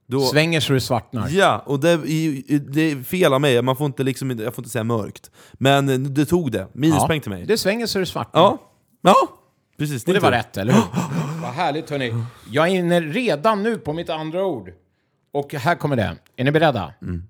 då... 0.08 0.20
Svänger 0.22 0.60
så 0.60 0.74
det 0.74 0.82
svartnar. 0.82 1.30
Ja, 1.30 1.64
och 1.66 1.80
det, 1.80 1.94
i- 1.94 2.58
det 2.70 2.82
är 2.92 3.04
fel 3.04 3.34
av 3.34 3.42
mig, 3.42 3.62
man 3.62 3.76
får 3.76 3.86
inte 3.86 4.04
liksom, 4.04 4.30
jag 4.40 4.54
får 4.56 4.62
inte 4.62 4.70
säga 4.72 4.84
mörkt. 4.84 5.32
Men 5.54 5.90
eh, 5.90 5.98
du 6.00 6.26
tog 6.26 6.52
det, 6.52 6.68
minuspoäng 6.74 7.22
till 7.22 7.32
mig. 7.32 7.46
Det 7.46 7.58
svänger 7.58 7.86
så 7.86 8.00
det 8.00 8.06
svartnar. 8.06 8.42
Ja, 8.42 8.58
ja, 9.02 9.16
precis. 9.78 10.08
Och 10.08 10.14
det 10.14 10.20
var 10.20 10.32
rätt, 10.32 10.58
eller 10.58 10.74
hur? 10.74 10.82
Vad 11.42 11.52
härligt 11.52 11.90
hörni. 11.90 12.14
Jag 12.52 12.68
är 12.68 12.72
inne 12.76 13.02
redan 13.02 13.64
nu 13.64 13.78
på 13.78 13.94
mitt 13.94 14.10
andra 14.10 14.46
ord. 14.46 14.72
Och 15.32 15.54
här 15.54 15.76
kommer 15.76 15.96
det. 15.96 16.18
Är 16.36 16.44
ni 16.44 16.52
beredda? 16.52 16.94
Mm. 17.02 17.24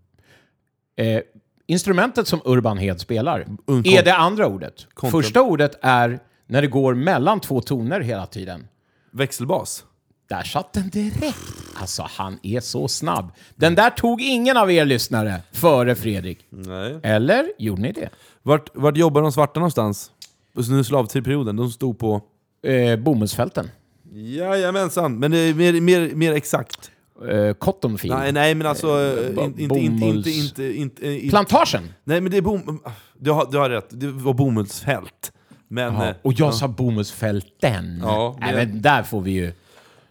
Eh, 0.95 1.21
instrumentet 1.67 2.27
som 2.27 2.41
Urban 2.45 2.77
Hed 2.77 2.99
spelar 2.99 3.45
Ung- 3.67 3.87
är 3.87 4.03
det 4.03 4.15
andra 4.15 4.47
ordet. 4.47 4.87
Kontra- 4.93 5.11
Första 5.11 5.41
ordet 5.41 5.79
är 5.81 6.19
när 6.51 6.61
det 6.61 6.67
går 6.67 6.93
mellan 6.93 7.39
två 7.39 7.61
toner 7.61 7.99
hela 8.01 8.25
tiden. 8.25 8.67
Växelbas. 9.11 9.85
Där 10.29 10.43
satt 10.43 10.73
den 10.73 10.89
direkt. 10.89 11.37
Alltså, 11.75 12.05
han 12.09 12.39
är 12.43 12.59
så 12.59 12.87
snabb. 12.87 13.31
Den 13.55 13.75
där 13.75 13.89
tog 13.89 14.21
ingen 14.21 14.57
av 14.57 14.71
er 14.71 14.85
lyssnare 14.85 15.41
före 15.51 15.95
Fredrik. 15.95 16.39
Nej. 16.49 16.99
Eller 17.03 17.45
gjorde 17.57 17.81
ni 17.81 17.91
det? 17.91 18.09
Vart, 18.43 18.69
vart 18.73 18.97
jobbar 18.97 19.21
de 19.21 19.31
svarta 19.31 19.59
någonstans? 19.59 20.11
Under 20.53 20.83
slavtidperioden? 20.83 21.55
De 21.55 21.71
stod 21.71 21.99
på... 21.99 22.21
Eh, 22.63 22.99
bomullsfälten. 22.99 23.69
Jajamensan, 24.13 25.19
men 25.19 25.31
det 25.31 25.37
är 25.37 25.53
mer, 25.53 25.81
mer, 25.81 26.15
mer 26.15 26.33
exakt. 26.33 26.91
Eh, 27.29 27.53
Cottonfield. 27.53 28.15
Nej, 28.15 28.31
nej 28.31 28.55
men 28.55 28.67
alltså... 28.67 28.87
eh, 28.87 29.35
bo- 29.35 29.43
inte, 29.43 29.61
inte, 29.63 29.75
inte, 29.75 30.05
inte, 30.05 30.29
inte, 30.31 30.63
inte, 30.63 31.07
inte, 31.11 31.29
Plantagen. 31.29 31.93
Nej 32.03 32.21
men 32.21 32.31
det 32.31 32.37
är 32.37 32.41
bom... 32.41 32.81
Du 33.19 33.31
har, 33.31 33.51
du 33.51 33.57
har 33.57 33.69
rätt, 33.69 33.87
det 33.89 34.07
var 34.07 34.33
bomullsfält. 34.33 35.31
Men... 35.71 35.93
Ja, 35.95 36.07
eh, 36.07 36.15
och 36.21 36.33
jag 36.33 36.53
sa 36.53 36.67
bomullsfälten. 36.67 37.99
Ja, 38.03 38.37
Nej, 38.39 38.51
det- 38.51 38.57
men 38.57 38.81
där 38.81 39.03
får 39.03 39.21
vi 39.21 39.31
ju... 39.31 39.53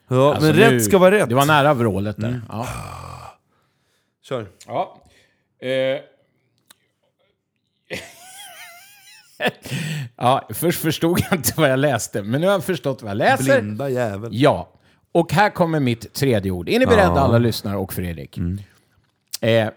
ja, 0.08 0.34
alltså 0.34 0.46
men 0.46 0.56
nu- 0.56 0.62
rätt 0.70 0.84
ska 0.84 0.98
vara 0.98 1.11
rätt. 1.11 1.28
Det 1.28 1.34
var 1.34 1.46
nära 1.46 1.74
vrålet 1.74 2.16
där. 2.16 2.40
Ja. 2.48 2.66
Kör. 4.22 4.46
ja. 4.66 5.00
Eh. 5.62 5.68
ja, 10.16 10.48
först 10.54 10.80
förstod 10.80 11.20
jag 11.20 11.32
inte 11.38 11.52
vad 11.56 11.70
jag 11.70 11.78
läste, 11.78 12.22
men 12.22 12.40
nu 12.40 12.46
har 12.46 12.54
jag 12.54 12.64
förstått 12.64 13.02
vad 13.02 13.11
jag 13.11 13.16
läser. 13.16 13.61
Blinda 13.61 13.88
jävel. 13.88 14.30
Ja, 14.32 14.72
och 15.12 15.32
här 15.32 15.50
kommer 15.50 15.80
mitt 15.80 16.14
tredje 16.14 16.50
ord. 16.50 16.68
Är 16.68 16.78
ni 16.78 16.86
beredda 16.86 17.20
alla 17.20 17.38
lyssnare 17.38 17.76
och 17.76 17.92
Fredrik? 17.92 18.38
Eh, 19.40 19.68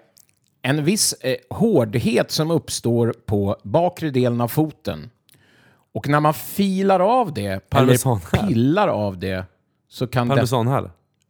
en 0.61 0.83
viss 0.83 1.13
eh, 1.13 1.35
hårdhet 1.49 2.31
som 2.31 2.51
uppstår 2.51 3.13
på 3.25 3.57
bakre 3.63 4.09
delen 4.09 4.41
av 4.41 4.47
foten. 4.47 5.09
Och 5.93 6.07
när 6.09 6.19
man 6.19 6.33
filar 6.33 6.99
av 6.99 7.33
det, 7.33 7.69
Parmesan 7.69 8.19
eller 8.31 8.41
här. 8.41 8.47
pillar 8.47 8.87
av 8.87 9.17
det, 9.19 9.45
så 9.89 10.07
kan 10.07 10.27
det... 10.27 10.35
Parmesanhäll. 10.35 10.89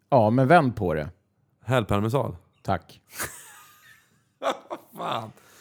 Ja, 0.10 0.30
men 0.30 0.48
vänd 0.48 0.76
på 0.76 0.94
det. 0.94 1.10
Hällparmesan. 1.66 2.36
Tack. 2.62 3.00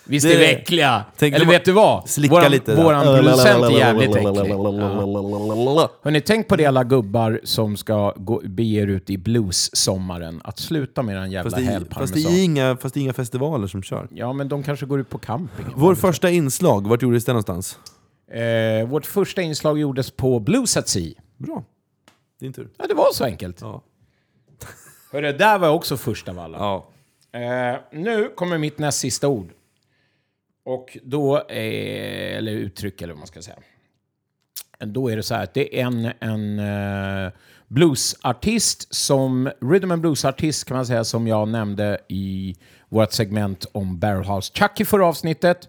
Visst 0.05 0.27
är 0.27 0.31
Det- 0.31 0.37
vi 0.39 0.45
äckliga? 0.53 1.05
Tänk- 1.17 1.35
Eller 1.35 1.47
vet 1.47 1.65
du 1.65 1.73
vad? 1.73 2.09
Slicka 2.09 2.35
våran, 2.35 2.51
lite 2.51 2.75
där. 2.75 2.85
Våran 2.85 3.03
producent 3.05 3.65
är 3.65 3.71
jävligt 3.71 4.17
äcklig. 4.17 4.51
Ja. 4.51 5.91
Hörrni, 6.03 6.21
tänk 6.21 6.49
på 6.49 6.57
det 6.57 6.67
alla 6.67 6.85
gubbar 6.85 7.41
som 7.45 7.77
ska 7.77 8.13
gå, 8.17 8.41
bege 8.45 8.83
er 8.83 8.87
ut 8.87 9.11
i 9.11 9.19
blues-sommaren. 9.19 10.41
Att 10.45 10.59
sluta 10.59 11.03
med 11.03 11.17
den 11.17 11.31
jävla 11.31 11.51
Fast 11.51 11.67
det, 11.67 11.95
fast, 11.95 12.15
det 12.15 12.21
är 12.21 12.45
inga, 12.45 12.77
fast 12.77 12.95
det 12.95 13.01
är 13.01 13.03
inga 13.03 13.13
festivaler 13.13 13.67
som 13.67 13.83
kör. 13.83 14.09
Ja, 14.11 14.33
men 14.33 14.49
de 14.49 14.63
kanske 14.63 14.87
går 14.87 15.01
ut 15.01 15.11
på 15.11 15.19
camping. 15.19 15.67
Vår 15.75 15.95
första 15.95 16.31
inslag, 16.31 16.87
vart 16.89 17.03
gjordes 17.03 17.25
det 17.25 17.33
någonstans? 17.33 17.79
Eh, 18.33 18.87
vårt 18.89 19.07
första 19.07 19.43
inslag 19.43 19.79
gjordes 19.79 20.11
på 20.11 20.41
Blues 20.41 20.77
at 20.77 20.89
Sea. 20.89 21.13
Bra. 21.37 21.65
Din 22.41 22.53
tur. 22.53 22.69
Ja, 22.79 22.87
det 22.87 22.95
var 22.95 23.13
så 23.13 23.25
enkelt. 23.25 23.61
Ja. 23.61 23.83
Hörru, 25.13 25.33
där 25.33 25.59
var 25.59 25.67
jag 25.67 25.77
också 25.77 25.97
först 25.97 26.29
av 26.29 26.39
alla. 26.39 26.59
Ja. 26.59 26.89
Eh, 27.41 27.81
nu 27.93 28.29
kommer 28.29 28.59
mitt 28.59 28.79
näst 28.79 28.99
sista 28.99 29.29
ord. 29.29 29.53
Och 30.65 30.99
då, 31.03 31.39
eh, 31.39 32.37
eller 32.37 32.53
uttryck 32.53 33.03
eller 33.03 33.13
vad 33.13 33.19
man 33.19 33.27
ska 33.27 33.43
säga. 33.43 33.57
då 34.79 35.09
är 35.09 35.17
det 35.17 35.23
så 35.23 35.35
här 35.35 35.43
att 35.43 35.55
det 35.55 35.81
är 35.81 35.87
en, 35.87 36.13
en 36.21 36.59
eh, 36.59 37.33
bluesartist 37.69 38.95
som, 38.95 39.51
rhythm 39.61 39.91
and 39.91 40.03
bluesartist 40.03 40.65
kan 40.65 40.77
man 40.77 40.87
säga, 40.87 41.05
som 41.05 41.27
jag 41.27 41.49
nämnde 41.49 41.99
i 42.09 42.57
vårt 42.89 43.13
segment 43.13 43.67
om 43.73 43.99
Barrelhouse 43.99 44.53
Chuck 44.55 44.81
i 44.81 44.85
förra 44.85 45.07
avsnittet. 45.07 45.69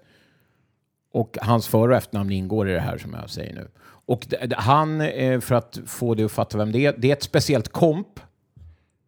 Och 1.14 1.38
hans 1.41 1.68
för 1.68 1.89
och 1.89 1.95
efternamn 1.97 2.32
ingår 2.32 2.70
i 2.70 2.74
det 2.74 2.80
här 2.80 2.97
som 2.97 3.14
jag 3.14 3.30
säger 3.30 3.53
nu. 3.53 3.68
Och 4.05 4.26
han, 4.57 5.01
eh, 5.01 5.39
för 5.39 5.55
att 5.55 5.80
få 5.86 6.16
dig 6.16 6.26
att 6.26 6.32
fatta 6.32 6.57
vem 6.57 6.72
det 6.72 6.86
är, 6.86 6.95
det 6.97 7.09
är 7.09 7.14
ett 7.14 7.24
speciellt 7.24 7.68
komp. 7.70 8.07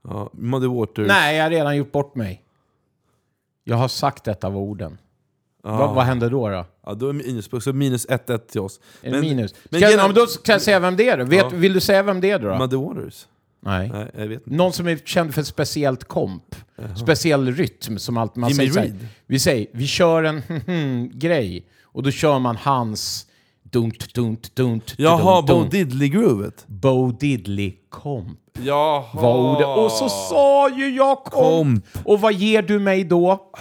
Ja, 0.07 0.29
Muddy 0.33 0.67
Waters. 0.67 1.07
Nej, 1.07 1.35
jag 1.37 1.43
har 1.43 1.49
redan 1.49 1.77
gjort 1.77 1.91
bort 1.91 2.15
mig. 2.15 2.41
Jag 3.63 3.75
har 3.77 3.87
sagt 3.87 4.23
detta 4.23 4.47
av 4.47 4.57
orden. 4.57 4.97
Ja. 5.63 5.77
Vad, 5.77 5.95
vad 5.95 6.05
händer 6.05 6.29
då? 6.29 6.49
då? 6.49 6.65
Ja, 6.85 6.93
då 6.93 7.09
är 7.09 7.13
minus, 7.13 7.49
så 7.63 7.73
minus 7.73 8.07
1-1 8.07 8.37
till 8.37 8.61
oss. 8.61 8.79
Är 9.01 9.11
det 9.11 9.21
minus? 9.21 9.55
Men 9.69 9.81
Ska, 9.81 9.89
genom- 9.89 10.05
men 10.05 10.15
då 10.15 10.27
ska 10.27 10.51
jag 10.51 10.61
säga 10.61 10.79
vem 10.79 10.95
det 10.95 11.09
är 11.09 11.17
då. 11.17 11.23
Vet, 11.23 11.39
Ja. 11.41 11.49
Vill 11.57 11.73
du 11.73 11.79
säga 11.79 12.03
vem 12.03 12.21
det 12.21 12.31
är 12.31 12.39
då? 12.39 12.57
Muddy 12.57 12.75
Waters? 12.75 13.27
Nej. 13.59 13.89
Nej, 13.93 14.11
jag 14.17 14.27
vet 14.27 14.39
inte. 14.47 14.55
Någon 14.55 14.73
som 14.73 14.87
är 14.87 14.97
känd 14.97 15.33
för 15.33 15.41
ett 15.41 15.47
speciellt 15.47 16.03
komp. 16.03 16.55
Speciell 16.97 17.53
rytm 17.55 17.97
som 17.97 18.17
allt 18.17 18.35
man 18.35 18.49
Jimmy 18.49 18.69
säger. 18.71 18.87
Reed. 18.87 19.07
Vi 19.25 19.39
säger, 19.39 19.67
vi 19.71 19.87
kör 19.87 20.23
en 20.23 20.41
grej 21.19 21.65
och 21.95 22.03
då 22.03 22.11
kör 22.11 22.39
man 22.39 22.55
hans 22.55 23.25
dunt, 23.63 24.13
dunt, 24.13 24.55
dunt, 24.55 24.93
Jaha, 24.97 25.41
dunt, 25.41 25.71
Bo. 25.71 25.77
Diddley-groovet. 25.77 26.63
Bo 26.67 27.11
Diddley 27.11 27.73
komp 27.89 28.39
Jaha. 28.63 29.03
var 29.13 29.37
ordet. 29.55 29.67
Och 29.67 29.91
så 29.91 30.09
sa 30.09 30.69
ju 30.69 30.95
jag 30.95 31.23
komp. 31.23 31.85
Och 32.05 32.21
vad 32.21 32.33
ger 32.33 32.61
du 32.61 32.79
mig 32.79 33.03
då? 33.03 33.51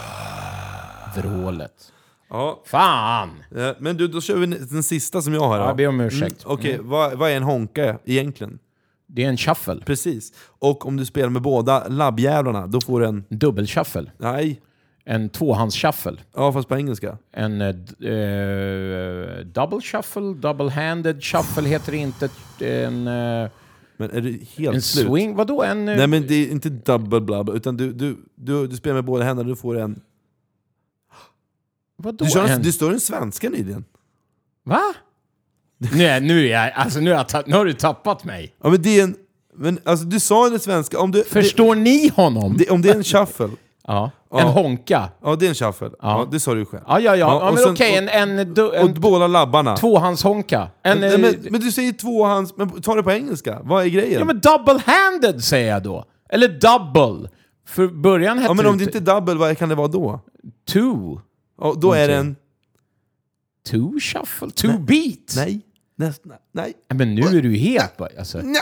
Vrålet. 1.16 1.92
Ja, 2.30 2.62
Fan! 2.66 3.28
eh, 3.56 3.70
men 3.78 3.96
du, 3.96 4.08
då 4.08 4.20
kör 4.20 4.36
vi 4.36 4.46
den 4.46 4.82
sista 4.82 5.22
som 5.22 5.34
jag 5.34 5.40
har. 5.48 5.58
då. 5.58 5.64
Jag 5.64 5.76
ber 5.76 5.88
om 5.88 6.00
ursäkt. 6.00 6.44
Mm, 6.44 6.54
Okej, 6.54 6.78
vad, 6.82 7.14
vad 7.18 7.30
är 7.30 7.36
en 7.36 7.42
honka 7.42 7.98
egentligen? 8.04 8.58
Det 9.06 9.24
är 9.24 9.28
en 9.28 9.36
shuffle. 9.36 9.80
Precis. 9.86 10.32
Och 10.58 10.86
om 10.86 10.96
du 10.96 11.06
spelar 11.06 11.28
med 11.28 11.42
båda 11.42 11.88
labbjävlarna, 11.88 12.66
då 12.66 12.80
får 12.80 13.00
du 13.00 13.06
en... 13.06 13.24
Dubbel-shuffle. 13.28 14.10
Nej. 14.18 14.60
En 15.06 15.30
tvåhands-shuffle. 15.30 16.16
Ja, 16.34 16.52
fast 16.52 16.68
på 16.68 16.76
engelska. 16.76 17.18
En 17.32 17.60
eh, 17.60 17.68
eh, 17.68 19.38
double 19.46 19.80
shuffle, 19.80 20.22
double-handed 20.34 21.20
shuffle 21.22 21.68
heter 21.68 21.92
det 21.92 21.98
inte. 21.98 22.28
En, 22.60 23.06
eh, 23.06 23.50
Men 23.96 24.10
är 24.10 24.20
det 24.20 24.38
helt 24.56 24.74
en 24.74 24.82
slut? 24.82 25.06
swing, 25.06 25.34
vadå? 25.36 25.62
En... 25.62 25.88
eh, 25.88 25.96
Nej 25.96 26.06
men 26.06 26.26
det 26.26 26.34
är 26.34 26.50
inte 26.50 26.68
double 26.70 27.20
blub, 27.20 27.48
utan 27.48 27.76
du, 27.76 27.92
du, 27.92 28.16
du, 28.34 28.66
du 28.66 28.76
spelar 28.76 28.94
med 28.94 29.04
båda 29.04 29.24
händerna, 29.24 29.48
du 29.48 29.56
får 29.56 29.78
en... 29.78 30.00
vadå 31.96 32.24
Du, 32.24 32.30
kör 32.30 32.44
en, 32.44 32.50
en? 32.50 32.62
du 32.62 32.72
står 32.72 32.92
en 32.92 33.00
svenska 33.00 33.50
nyligen. 33.50 33.84
Va? 34.64 34.80
Nej, 35.78 36.20
nu, 36.20 36.46
är 36.48 36.50
jag, 36.64 36.72
alltså, 36.72 37.00
nu, 37.00 37.12
har 37.12 37.26
jag 37.32 37.48
nu 37.48 37.54
har 37.56 37.64
du 37.64 37.72
tappat 37.72 38.24
mig. 38.24 38.54
Ja 38.62 38.70
men 38.70 38.82
det 38.82 39.00
är 39.00 39.04
en... 39.04 39.16
Men 39.56 39.78
alltså 39.84 40.04
du 40.06 40.20
sa 40.20 40.48
det 40.50 40.58
svenska, 40.58 40.98
om 40.98 41.10
du... 41.10 41.24
Förstår 41.24 41.74
ni 41.74 42.08
honom? 42.08 42.56
Det, 42.56 42.64
det, 42.64 42.70
om 42.70 42.82
det 42.82 42.90
är 42.90 42.94
en 42.94 43.04
shuffle, 43.04 43.50
ja. 43.86 44.10
En 44.30 44.46
honka. 44.48 45.08
ja 45.22 45.36
det 45.36 45.44
är 45.46 45.48
en 45.48 45.54
shuffle. 45.54 45.90
Ja. 46.02 46.28
det 46.30 46.40
sa 46.40 46.54
du 46.54 46.64
själv. 46.66 46.82
Ja, 46.86 47.00
ja, 47.00 47.16
ja. 47.16 47.16
ja, 47.16 47.48
och 47.48 47.54
men 47.54 47.62
sen- 47.62 47.72
okej, 47.72 47.96
en, 47.96 48.08
en, 48.38 48.54
du- 48.54 48.62
Och 48.68 48.74
en 48.76 48.94
båda 48.94 49.26
labbarna. 49.26 49.76
tvåhandshonka. 49.76 50.68
En, 50.82 51.00
men, 51.00 51.12
eh, 51.12 51.18
men, 51.18 51.46
men 51.50 51.60
du 51.60 51.72
säger 51.72 51.92
tvåhands... 51.92 52.56
Men 52.56 52.82
ta 52.82 52.94
det 52.94 53.02
på 53.02 53.12
engelska, 53.12 53.60
vad 53.62 53.84
är 53.84 53.88
grejen? 53.88 54.18
ja, 54.18 54.24
men 54.24 54.40
double-handed 54.40 55.38
säger 55.38 55.72
jag 55.72 55.82
då. 55.82 56.04
Eller 56.28 56.48
double. 56.48 57.28
För 57.66 57.88
början 57.88 58.38
hette 58.38 58.50
Ja, 58.50 58.54
men 58.54 58.66
om 58.66 58.78
det 58.78 58.84
inte 58.84 58.98
är 58.98 59.00
double, 59.00 59.34
vad 59.34 59.58
kan 59.58 59.68
det 59.68 59.74
vara 59.74 59.88
då? 59.88 60.20
two. 60.72 61.20
Ja, 61.60 61.74
då 61.76 61.92
är 61.92 62.08
det 62.08 62.16
en... 62.16 62.36
Two 63.70 63.98
shuffle, 64.00 64.50
two 64.50 64.78
beat. 64.78 65.32
Nej. 65.36 65.60
Nästan. 65.96 66.32
Nej. 66.52 66.72
Men 66.94 67.14
nu 67.14 67.22
är 67.22 67.42
du 67.42 67.54
helt 67.56 67.96
bara... 67.96 68.08
Alltså, 68.18 68.38
Nja. 68.38 68.60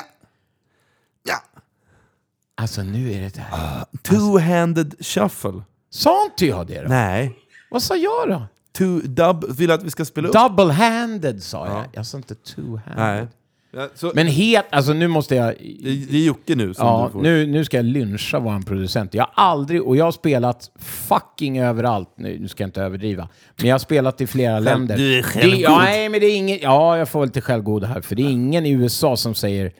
Ja. 2.62 2.64
alltså 2.64 2.82
nu 2.82 3.12
är 3.12 3.20
det 3.20 3.34
det 3.34 3.40
här. 3.40 3.84
Two-handed 4.02 5.04
shuffle. 5.04 5.62
Sa 5.90 6.24
inte 6.24 6.46
jag 6.46 6.66
det 6.66 6.82
då? 6.82 6.88
Nej. 6.88 7.32
Vad 7.70 7.82
sa 7.82 7.96
jag 7.96 8.28
då? 8.28 8.42
Two 8.78 9.00
dub... 9.08 9.56
Vill 9.56 9.70
att 9.70 9.82
vi 9.82 9.90
ska 9.90 10.04
spela 10.04 10.28
upp? 10.28 10.34
Double-handed 10.34 11.38
sa 11.40 11.66
jag. 11.66 11.84
Jag 11.92 12.06
sa 12.06 12.16
inte 12.18 12.34
two-handed. 12.34 12.96
Nej. 12.96 13.26
Ja, 13.74 13.88
så, 13.94 14.12
Men 14.14 14.26
helt... 14.26 14.66
Alltså 14.70 14.92
nu 14.92 15.08
måste 15.08 15.34
jag... 15.34 15.54
det, 15.82 16.06
det 16.10 16.16
är 16.16 16.24
Jocke 16.26 16.54
nu 16.54 16.74
som 16.74 16.86
Ja, 16.86 17.04
du 17.06 17.12
får. 17.12 17.22
nu, 17.22 17.46
nu 17.46 17.64
ska 17.64 17.76
jag 17.76 17.84
lyncha 17.86 18.38
vår 18.38 18.62
producent. 18.66 19.14
Jag 19.14 19.26
har 19.32 19.44
aldrig... 19.44 19.82
Och 19.82 19.96
jag 19.96 20.04
har 20.04 20.12
spelat 20.12 20.70
fucking 20.78 21.58
överallt. 21.58 22.08
Nu, 22.16 22.38
nu 22.38 22.48
ska 22.48 22.62
jag 22.62 22.68
inte 22.68 22.82
överdriva. 22.82 23.28
Men 23.56 23.66
jag 23.66 23.74
har 23.74 23.78
spelat 23.78 24.20
i 24.20 24.26
flera 24.26 24.58
länder. 24.58 24.96
du 24.96 25.12
är 25.12 25.16
det, 25.16 25.22
självgod. 25.22 25.60
ja, 25.60 25.78
Nej, 25.78 26.08
men 26.08 26.20
det 26.20 26.26
är 26.26 26.36
ingen... 26.36 26.58
Ja, 26.62 26.98
jag 26.98 27.08
får 27.08 27.18
vara 27.18 27.26
lite 27.26 27.40
självgod 27.40 27.84
här. 27.84 28.00
För 28.00 28.14
det 28.16 28.22
är 28.22 28.30
ingen 28.30 28.66
i 28.66 28.70
USA 28.70 29.16
som 29.16 29.34
säger 29.34 29.72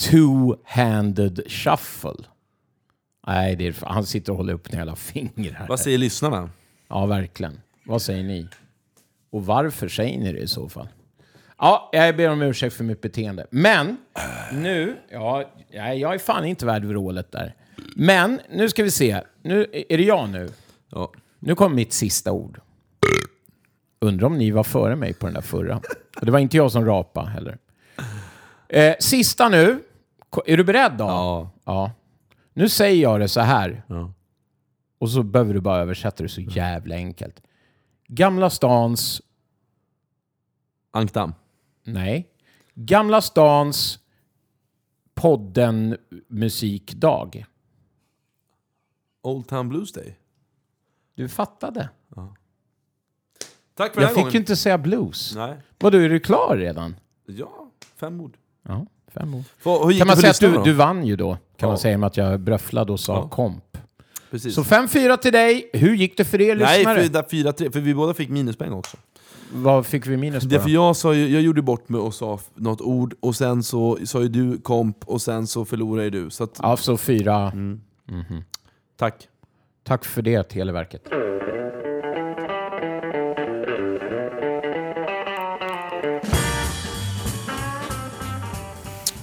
two-handed 0.00 1.48
shuffle. 1.48 2.24
Nej, 3.26 3.56
det 3.56 3.66
är, 3.66 3.74
han 3.86 4.06
sitter 4.06 4.32
och 4.32 4.38
håller 4.38 4.54
upp 4.54 4.72
jävla 4.72 4.96
fingrar. 4.96 5.66
Vad 5.68 5.80
säger 5.80 5.98
lyssnarna? 5.98 6.50
Ja, 6.88 7.06
verkligen. 7.06 7.60
Vad 7.84 8.02
säger 8.02 8.24
ni? 8.24 8.48
Och 9.30 9.46
varför 9.46 9.88
säger 9.88 10.18
ni 10.18 10.32
det 10.32 10.38
i 10.38 10.46
så 10.46 10.68
fall? 10.68 10.88
Ja, 11.58 11.90
jag 11.92 12.16
ber 12.16 12.30
om 12.30 12.42
ursäkt 12.42 12.76
för 12.76 12.84
mitt 12.84 13.00
beteende. 13.00 13.46
Men 13.50 13.96
nu, 14.52 14.96
ja, 15.10 15.44
jag 15.70 16.14
är 16.14 16.18
fan 16.18 16.44
inte 16.44 16.66
värd 16.66 16.84
vrålet 16.84 17.32
där. 17.32 17.54
Men 17.96 18.40
nu 18.50 18.68
ska 18.68 18.82
vi 18.82 18.90
se. 18.90 19.22
Nu 19.42 19.66
är 19.88 19.98
det 19.98 20.04
jag 20.04 20.28
nu. 20.28 20.50
Ja. 20.90 21.12
Nu 21.38 21.54
kommer 21.54 21.76
mitt 21.76 21.92
sista 21.92 22.32
ord. 22.32 22.60
Undrar 24.00 24.26
om 24.26 24.38
ni 24.38 24.50
var 24.50 24.64
före 24.64 24.96
mig 24.96 25.14
på 25.14 25.26
den 25.26 25.34
där 25.34 25.40
förra. 25.40 25.80
Och 26.16 26.26
det 26.26 26.32
var 26.32 26.38
inte 26.38 26.56
jag 26.56 26.72
som 26.72 26.84
rapa 26.84 27.24
heller. 27.24 27.58
Eh, 28.68 28.94
sista 29.00 29.48
nu. 29.48 29.82
Är 30.46 30.56
du 30.56 30.64
beredd 30.64 30.92
då? 30.92 31.04
Ja. 31.04 31.50
ja. 31.64 31.92
Nu 32.52 32.68
säger 32.68 33.02
jag 33.02 33.20
det 33.20 33.28
så 33.28 33.40
här. 33.40 33.82
Ja. 33.86 34.12
Och 34.98 35.10
så 35.10 35.22
behöver 35.22 35.54
du 35.54 35.60
bara 35.60 35.80
översätta 35.80 36.22
det 36.22 36.28
så 36.28 36.40
jävla 36.40 36.94
enkelt. 36.94 37.42
Gamla 38.06 38.50
stans... 38.50 39.22
Ankdam. 40.90 41.34
Nej. 41.84 42.30
Gamla 42.74 43.20
stans 43.20 43.98
podden 45.14 45.96
musikdag. 46.28 47.44
Old 49.22 49.48
Town 49.48 49.68
Blues 49.68 49.92
Day. 49.92 50.18
Du 51.14 51.28
fattade. 51.28 51.88
Tack 53.74 53.94
för 53.94 54.00
den 54.00 54.02
Jag 54.02 54.08
här 54.08 54.14
fick 54.14 54.16
gången. 54.16 54.32
ju 54.32 54.38
inte 54.38 54.56
säga 54.56 54.78
blues. 54.78 55.34
Nej. 55.36 55.56
Vadå, 55.78 55.98
är 55.98 56.08
du 56.08 56.20
klar 56.20 56.56
redan? 56.56 56.96
Ja, 57.26 57.70
fem 57.96 58.20
ord. 58.20 58.36
Ja, 58.62 58.86
fem 59.14 59.34
år. 59.34 59.42
Få- 59.58 59.84
hur 59.84 59.90
gick 59.90 60.00
Kan 60.00 60.06
man 60.06 60.16
för 60.16 60.32
säga 60.32 60.50
att 60.56 60.64
du, 60.64 60.70
du 60.70 60.76
vann 60.76 61.06
ju 61.06 61.16
då? 61.16 61.32
Kan 61.34 61.40
Ja. 61.56 61.66
man 61.66 61.78
säga 61.78 61.98
med 61.98 62.06
att 62.06 62.16
jag 62.16 62.40
bröfflade 62.40 62.92
och 62.92 63.00
sa 63.00 63.14
Ja. 63.14 63.28
komp. 63.28 63.64
Precis. 64.30 64.54
Så 64.54 64.64
5-4 64.64 65.16
till 65.16 65.32
dig. 65.32 65.70
Hur 65.72 65.94
gick 65.94 66.16
det 66.16 66.24
för 66.24 66.40
er 66.40 66.56
Nej, 66.56 66.78
lyssnare? 66.78 67.02
för, 67.08 67.28
fyra, 67.30 67.52
tre, 67.52 67.70
för 67.70 67.80
vi 67.80 67.94
båda 67.94 68.14
fick 68.14 68.28
minuspoäng 68.28 68.72
också. 68.72 68.96
Vad 69.52 69.86
fick 69.86 70.06
vi 70.06 70.16
minus 70.16 70.42
på 70.44 70.48
Det 70.50 70.60
för 70.60 70.70
jag, 70.70 70.96
sa 70.96 71.14
ju, 71.14 71.28
jag 71.28 71.42
gjorde 71.42 71.62
bort 71.62 71.88
mig 71.88 72.00
och 72.00 72.14
sa 72.14 72.38
något 72.54 72.80
ord, 72.80 73.14
och 73.20 73.36
sen 73.36 73.62
så 73.62 73.98
sa 74.04 74.20
ju 74.22 74.28
du 74.28 74.58
komp, 74.58 74.96
och 75.04 75.22
sen 75.22 75.46
så 75.46 75.64
förlorade 75.64 76.04
ju 76.04 76.10
du. 76.10 76.30
Så 76.30 76.44
att, 76.44 76.58
Ja, 76.62 76.76
så 76.76 76.96
fyra. 76.96 77.50
Mm. 77.50 77.80
tack. 78.96 79.28
Tack 79.84 80.04
för 80.04 80.22
det, 80.22 80.42
Televerket. 80.42 81.02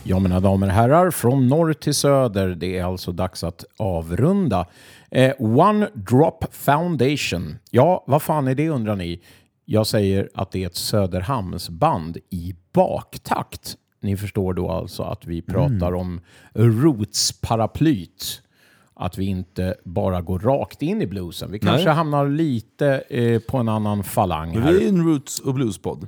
Ja, 0.10 0.20
mina 0.20 0.40
damer 0.40 0.68
och 0.68 0.74
herrar, 0.74 1.12
från 1.12 1.48
norr 1.48 1.74
till 1.74 1.94
söder, 1.94 2.48
det 2.48 2.78
är 2.78 2.84
alltså 2.84 3.12
dags 3.12 3.44
att 3.44 3.66
avrunda. 3.78 4.66
Eh, 5.12 5.34
One 5.40 5.90
Drop 5.94 6.46
Foundation. 6.52 7.58
Ja, 7.72 8.04
vad 8.08 8.22
fan 8.22 8.48
är 8.48 8.56
det 8.56 8.70
undrar 8.70 8.96
ni? 8.96 9.22
Jag 9.66 9.88
säger 9.88 10.30
att 10.34 10.52
det 10.52 10.64
är 10.64 10.68
ett 10.68 10.76
Söderhamnsband 10.76 12.18
i 12.30 12.56
baktakt. 12.74 13.76
Ni 14.02 14.18
förstår 14.18 14.54
då 14.54 14.70
alltså 14.70 15.04
att 15.04 15.26
vi 15.26 15.42
pratar 15.42 15.94
om 15.96 16.22
Roots-paraplyt. 16.54 18.42
Att 19.00 19.18
vi 19.18 19.26
inte 19.26 19.76
bara 19.84 20.22
går 20.22 20.40
rakt 20.40 20.82
in 20.82 21.02
i 21.02 21.08
bluesen. 21.08 21.52
Vi 21.52 21.60
kanske 21.60 21.90
hamnar 21.90 22.28
lite 22.30 23.04
eh, 23.10 23.40
på 23.40 23.58
en 23.58 23.70
annan 23.70 24.04
falang 24.04 24.58
här. 24.58 24.72
vi 24.74 24.86
är 24.86 24.90
en 24.90 25.06
roots 25.06 25.40
och 25.40 25.54
bluespodd. 25.54 26.08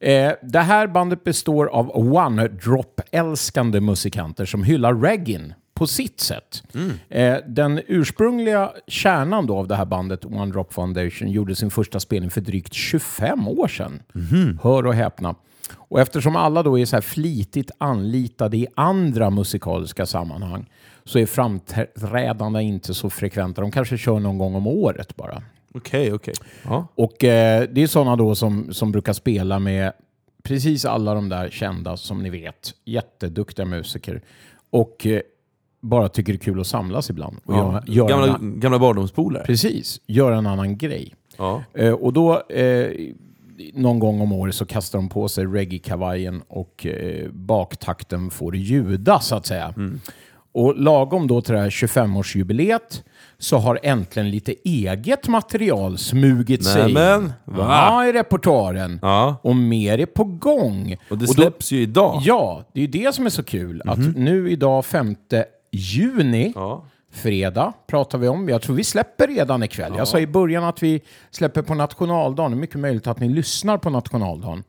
Eh, 0.00 0.32
det 0.42 0.60
här 0.60 0.86
bandet 0.86 1.24
består 1.24 1.66
av 1.66 1.90
one-drop-älskande 1.96 3.80
musikanter 3.80 4.44
som 4.46 4.62
hyllar 4.62 4.94
reggae 4.94 5.54
på 5.74 5.86
sitt 5.86 6.20
sätt. 6.20 6.62
Eh, 7.08 7.36
den 7.46 7.80
ursprungliga 7.86 8.72
kärnan 8.86 9.46
då 9.46 9.56
av 9.58 9.68
det 9.68 9.76
här 9.76 9.84
bandet, 9.84 10.24
One 10.24 10.52
Drop 10.52 10.72
Foundation, 10.72 11.30
gjorde 11.30 11.54
sin 11.54 11.70
första 11.70 12.00
spelning 12.00 12.30
för 12.30 12.40
drygt 12.40 12.74
25 12.74 13.48
år 13.48 13.68
sedan. 13.68 14.02
Hör 14.62 14.86
och 14.86 14.94
häpna. 14.94 15.34
Och 15.74 16.00
eftersom 16.00 16.36
alla 16.36 16.62
då 16.62 16.78
är 16.78 16.84
så 16.84 16.96
här 16.96 17.00
flitigt 17.00 17.70
anlitade 17.78 18.56
i 18.56 18.66
andra 18.76 19.30
musikaliska 19.30 20.06
sammanhang 20.06 20.66
så 21.04 21.18
är 21.18 21.26
framträdandena 21.26 22.62
inte 22.62 22.94
så 22.94 23.10
frekventa. 23.10 23.60
De 23.60 23.70
kanske 23.70 23.98
kör 23.98 24.18
någon 24.20 24.38
gång 24.38 24.54
om 24.54 24.66
året 24.66 25.16
bara. 25.16 25.42
Okej, 25.76 26.12
okej. 26.12 26.34
Ja. 26.64 26.86
Och 26.94 27.24
eh, 27.24 27.68
det 27.72 27.82
är 27.82 27.86
sådana 27.86 28.16
då 28.16 28.34
som, 28.34 28.72
som 28.74 28.92
brukar 28.92 29.12
spela 29.12 29.58
med 29.58 29.92
precis 30.42 30.84
alla 30.84 31.14
de 31.14 31.28
där 31.28 31.48
kända 31.50 31.96
som 31.96 32.22
ni 32.22 32.30
vet, 32.30 32.74
jätteduktiga 32.84 33.66
musiker. 33.66 34.22
Och 34.70 35.06
eh, 35.06 35.20
bara 35.80 36.08
tycker 36.08 36.32
det 36.32 36.36
är 36.36 36.40
kul 36.40 36.60
att 36.60 36.66
samlas 36.66 37.10
ibland. 37.10 37.36
Och 37.44 37.54
Ja. 37.54 37.72
göra, 37.72 37.82
göra 37.86 38.08
Gamla, 38.08 38.36
en, 38.36 38.60
gamla 38.60 38.78
barndomspolare. 38.78 39.44
precis, 39.44 40.00
göra 40.06 40.36
en 40.38 40.46
annan 40.46 40.78
grej. 40.78 41.14
Ja. 41.38 41.62
Eh, 41.74 41.92
och 41.92 42.12
då, 42.12 42.42
eh, 42.48 42.90
någon 43.74 43.98
gång 43.98 44.20
om 44.20 44.32
året 44.32 44.54
så 44.54 44.66
kastar 44.66 44.98
de 44.98 45.08
på 45.08 45.28
sig 45.28 45.44
reggae-kavajen 45.46 46.42
och 46.48 46.86
eh, 46.86 47.30
baktakten 47.30 48.30
får 48.30 48.56
ljuda 48.56 49.20
så 49.20 49.36
att 49.36 49.46
säga. 49.46 49.74
Och 50.52 50.76
lagom 50.76 51.26
då 51.26 51.40
till 51.40 51.54
det 51.54 51.60
här 51.60 51.70
25-årsjubileet 51.70 53.02
så 53.38 53.58
har 53.58 53.78
äntligen 53.82 54.30
lite 54.30 54.54
eget 54.64 55.28
material 55.28 55.98
smugit 55.98 56.64
sig 56.64 56.92
Nämen, 56.92 57.32
va? 57.44 57.56
ja, 57.90 58.06
i 58.06 58.12
repertoaren. 58.12 58.98
Ja. 59.02 59.36
Och 59.42 59.56
mer 59.56 59.98
är 60.00 60.06
på 60.06 60.24
gång. 60.24 60.96
Och 61.10 61.18
det 61.18 61.26
då- 61.26 61.32
släpps 61.32 61.72
ju 61.72 61.80
idag. 61.82 62.20
Ja, 62.24 62.64
det 62.72 62.80
är 62.80 62.82
ju 62.82 63.04
det 63.04 63.14
som 63.14 63.26
är 63.26 63.30
så 63.30 63.42
kul. 63.42 63.82
Att 63.84 63.98
nu 64.16 64.50
idag 64.50 64.84
5 64.84 65.16
juni, 65.72 66.52
Ja. 66.54 66.84
fredag, 67.12 67.72
pratar 67.86 68.18
vi 68.18 68.28
om. 68.28 68.48
Jag 68.48 68.62
tror 68.62 68.76
vi 68.76 68.84
släpper 68.84 69.26
redan 69.26 69.62
ikväll. 69.62 69.92
Jag 69.96 70.08
sa 70.08 70.18
i 70.18 70.26
början 70.26 70.64
att 70.64 70.82
vi 70.82 71.00
släpper 71.30 71.62
på 71.62 71.74
nationaldagen. 71.74 72.50
Det 72.52 72.56
är 72.56 72.60
mycket 72.60 72.80
möjligt 72.80 73.06
att 73.06 73.20
ni 73.20 73.28
lyssnar 73.28 73.78
på 73.78 73.90
nationaldagen. 73.90 74.62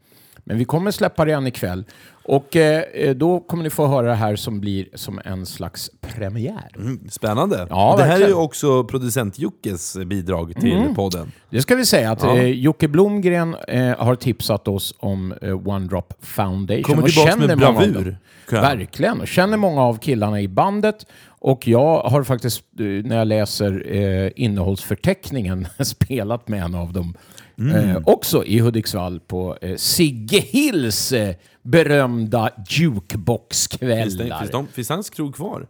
Men 0.47 0.57
vi 0.57 0.65
kommer 0.65 0.91
släppa 0.91 1.25
redan 1.25 1.47
ikväll. 1.47 1.83
Och 2.23 2.55
eh, 2.55 2.81
eh, 2.93 3.15
då 3.15 3.39
kommer 3.39 3.63
ni 3.63 3.69
få 3.69 3.87
höra 3.87 4.07
det 4.07 4.13
här 4.15 4.35
som 4.35 4.59
blir 4.59 4.87
som 4.93 5.21
en 5.25 5.45
slags 5.45 5.91
premiär. 6.01 6.71
Mm, 6.75 6.99
Spännande. 7.09 7.67
Ja, 7.69 7.95
det 7.97 8.03
här 8.03 8.09
är 8.09 8.13
ju 8.15 8.19
verkligen. 8.19 8.41
också 8.41 8.83
producent 8.83 9.39
Jockes 9.39 9.97
bidrag 10.05 10.53
till 10.61 10.93
podden. 10.95 11.31
Det 11.49 11.61
ska 11.61 11.75
vi 11.75 11.85
säga 11.85 12.11
att 12.11 12.23
Ja. 12.23 12.37
eh, 12.37 12.45
Jocke 12.47 12.87
Blomgren 12.87 13.55
eh, 13.67 13.97
har 13.97 14.15
tipsat 14.15 14.67
oss 14.67 14.95
om 14.99 15.33
eh, 15.41 15.67
One 15.67 15.87
Drop 15.87 16.13
Foundation. 16.21 16.83
Kommer 16.83 17.03
och 17.03 17.09
tillbaka 17.09 17.31
känner 17.31 17.47
med 17.47 17.57
bravur, 17.57 18.17
Verkligen. 18.51 19.21
Och 19.21 19.27
känner 19.27 19.57
många 19.57 19.81
av 19.81 19.97
killarna 19.99 20.41
i 20.41 20.47
bandet. 20.47 21.05
Och 21.39 21.67
jag 21.67 21.99
har 21.99 22.23
faktiskt, 22.23 22.63
eh, 22.79 22.85
när 22.85 23.17
jag 23.17 23.27
läser 23.27 23.95
eh, 23.95 24.31
innehållsförteckningen, 24.35 25.67
spelat 25.79 26.47
med 26.47 26.63
en 26.63 26.75
av 26.75 26.93
dem. 26.93 27.13
Mm. 27.59 27.89
Eh, 27.89 28.01
också 28.05 28.45
i 28.45 28.59
Hudiksvall 28.59 29.19
på 29.19 29.57
eh, 29.61 29.75
Sigge 29.75 30.39
Hills 30.39 31.11
eh, 31.11 31.35
berömda 31.61 32.49
Finns, 32.55 32.69
det, 32.69 32.83
jukeboxkvällar. 32.83 34.39
finns, 34.39 34.51
de, 34.51 34.67
finns 34.67 34.89
hans 34.89 35.09
krog 35.09 35.35
kvar? 35.35 35.67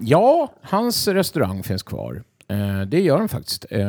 Ja, 0.00 0.52
hans 0.62 1.08
restaurang 1.08 1.62
finns 1.62 1.82
kvar. 1.82 2.22
Eh, 2.48 2.80
det 2.80 3.00
gör 3.00 3.18
den 3.18 3.28
faktiskt. 3.28 3.66
Eh, 3.70 3.80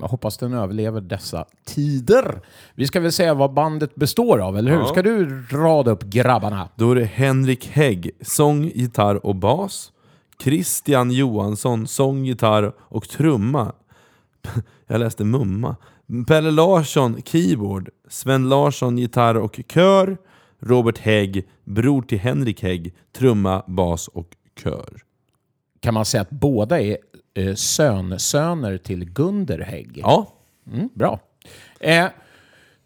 jag 0.00 0.08
hoppas 0.08 0.38
den 0.38 0.52
överlever 0.52 1.00
dessa 1.00 1.44
tider. 1.64 2.40
Vi 2.74 2.86
ska 2.86 3.00
väl 3.00 3.12
säga 3.12 3.34
vad 3.34 3.52
bandet 3.52 3.94
består 3.94 4.38
av, 4.38 4.58
eller 4.58 4.70
hur? 4.70 4.78
Ja. 4.78 4.86
Ska 4.86 5.02
du 5.02 5.42
rada 5.50 5.90
upp 5.90 6.02
grabbarna? 6.02 6.68
Då 6.76 6.90
är 6.90 6.94
det 6.94 7.04
Henrik 7.04 7.66
Hägg, 7.66 8.10
sång, 8.20 8.64
gitarr 8.64 9.26
och 9.26 9.34
bas. 9.34 9.92
Christian 10.42 11.10
Johansson, 11.10 11.86
sång, 11.86 12.24
gitarr 12.24 12.72
och 12.78 13.08
trumma. 13.08 13.72
Jag 14.86 15.00
läste 15.00 15.24
mumma. 15.24 15.76
Pelle 16.26 16.50
Larsson, 16.50 17.22
keyboard. 17.22 17.88
Sven 18.08 18.48
Larsson, 18.48 18.98
gitarr 18.98 19.34
och 19.34 19.60
kör. 19.68 20.16
Robert 20.60 20.98
Hägg, 20.98 21.48
bror 21.64 22.02
till 22.02 22.18
Henrik 22.18 22.62
Hägg, 22.62 22.94
trumma, 23.12 23.64
bas 23.66 24.08
och 24.08 24.36
kör. 24.62 25.02
Kan 25.80 25.94
man 25.94 26.04
säga 26.04 26.20
att 26.20 26.30
båda 26.30 26.80
är 26.80 26.98
eh, 27.34 27.54
sönsöner 27.54 28.78
till 28.78 29.04
Gunder 29.04 29.58
Hägg? 29.58 29.90
Ja, 30.02 30.32
Mm, 30.72 30.88
bra. 30.94 31.20
Eh, 31.80 32.06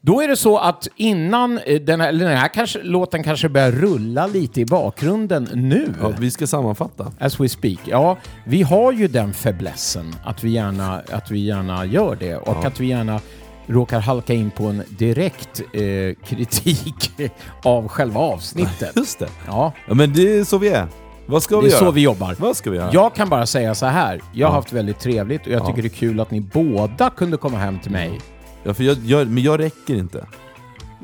då 0.02 0.22
är 0.22 0.28
det 0.28 0.36
så 0.36 0.58
att 0.58 0.88
innan 0.96 1.58
eh, 1.58 1.80
den 1.80 2.00
här, 2.00 2.12
den 2.12 2.36
här 2.36 2.48
kanske, 2.48 2.82
låten 2.82 3.22
kanske 3.22 3.48
börjar 3.48 3.72
rulla 3.72 4.26
lite 4.26 4.60
i 4.60 4.64
bakgrunden 4.66 5.48
nu. 5.54 5.94
ja 6.02 6.12
vi 6.18 6.30
ska 6.30 6.46
sammanfatta. 6.46 7.12
As 7.18 7.40
we 7.40 7.48
speak. 7.48 7.78
Ja, 7.84 8.16
vi 8.44 8.62
har 8.62 8.92
ju 8.92 9.08
den 9.08 9.32
fäblessen 9.32 10.14
att 10.24 10.44
vi 10.44 10.50
gärna, 10.50 11.02
att 11.12 11.30
vi 11.30 11.38
gärna 11.38 11.84
gör 11.84 12.16
det 12.20 12.36
och 12.36 12.64
att 12.64 12.80
vi 12.80 12.86
gärna 12.86 13.20
råkar 13.66 14.00
halka 14.00 14.34
in 14.34 14.50
på 14.50 14.64
en 14.64 14.82
direkt 14.88 15.60
eh, 15.72 16.24
kritik 16.26 17.10
av 17.64 17.88
själva 17.88 18.20
avsnittet. 18.20 18.92
Just 18.96 19.18
det. 19.18 19.28
Ja, 19.46 19.72
Ja, 19.88 19.94
men 19.94 20.12
det 20.12 20.38
är 20.38 20.44
så 20.44 20.58
vi 20.58 20.68
är. 20.68 20.86
Vad 21.26 21.42
ska 21.42 21.54
det 21.56 21.60
vi 21.62 21.66
är 21.68 21.70
göra? 21.70 21.78
så 21.80 21.90
vi 21.90 22.00
jobbar. 22.00 22.36
Vad 22.38 22.56
ska 22.56 22.70
vi 22.70 22.76
göra? 22.76 22.90
Jag 22.92 23.14
kan 23.14 23.28
bara 23.28 23.46
säga 23.46 23.74
så 23.74 23.86
här. 23.86 24.20
Jag 24.32 24.46
har 24.46 24.52
Ja. 24.54 24.58
haft 24.58 24.72
väldigt 24.72 24.98
trevligt 24.98 25.46
och 25.46 25.52
jag 25.52 25.60
Ja. 25.62 25.66
tycker 25.66 25.82
det 25.82 25.88
är 25.88 25.96
kul 25.96 26.20
att 26.20 26.30
ni 26.30 26.40
båda 26.40 27.10
kunde 27.10 27.36
komma 27.36 27.58
hem 27.58 27.78
till 27.78 27.90
mig. 27.90 28.20
Ja, 28.64 28.74
för 28.74 28.84
jag, 28.84 28.96
jag, 29.04 29.28
men 29.28 29.42
jag 29.42 29.60
räcker 29.60 29.94
inte. 29.94 30.26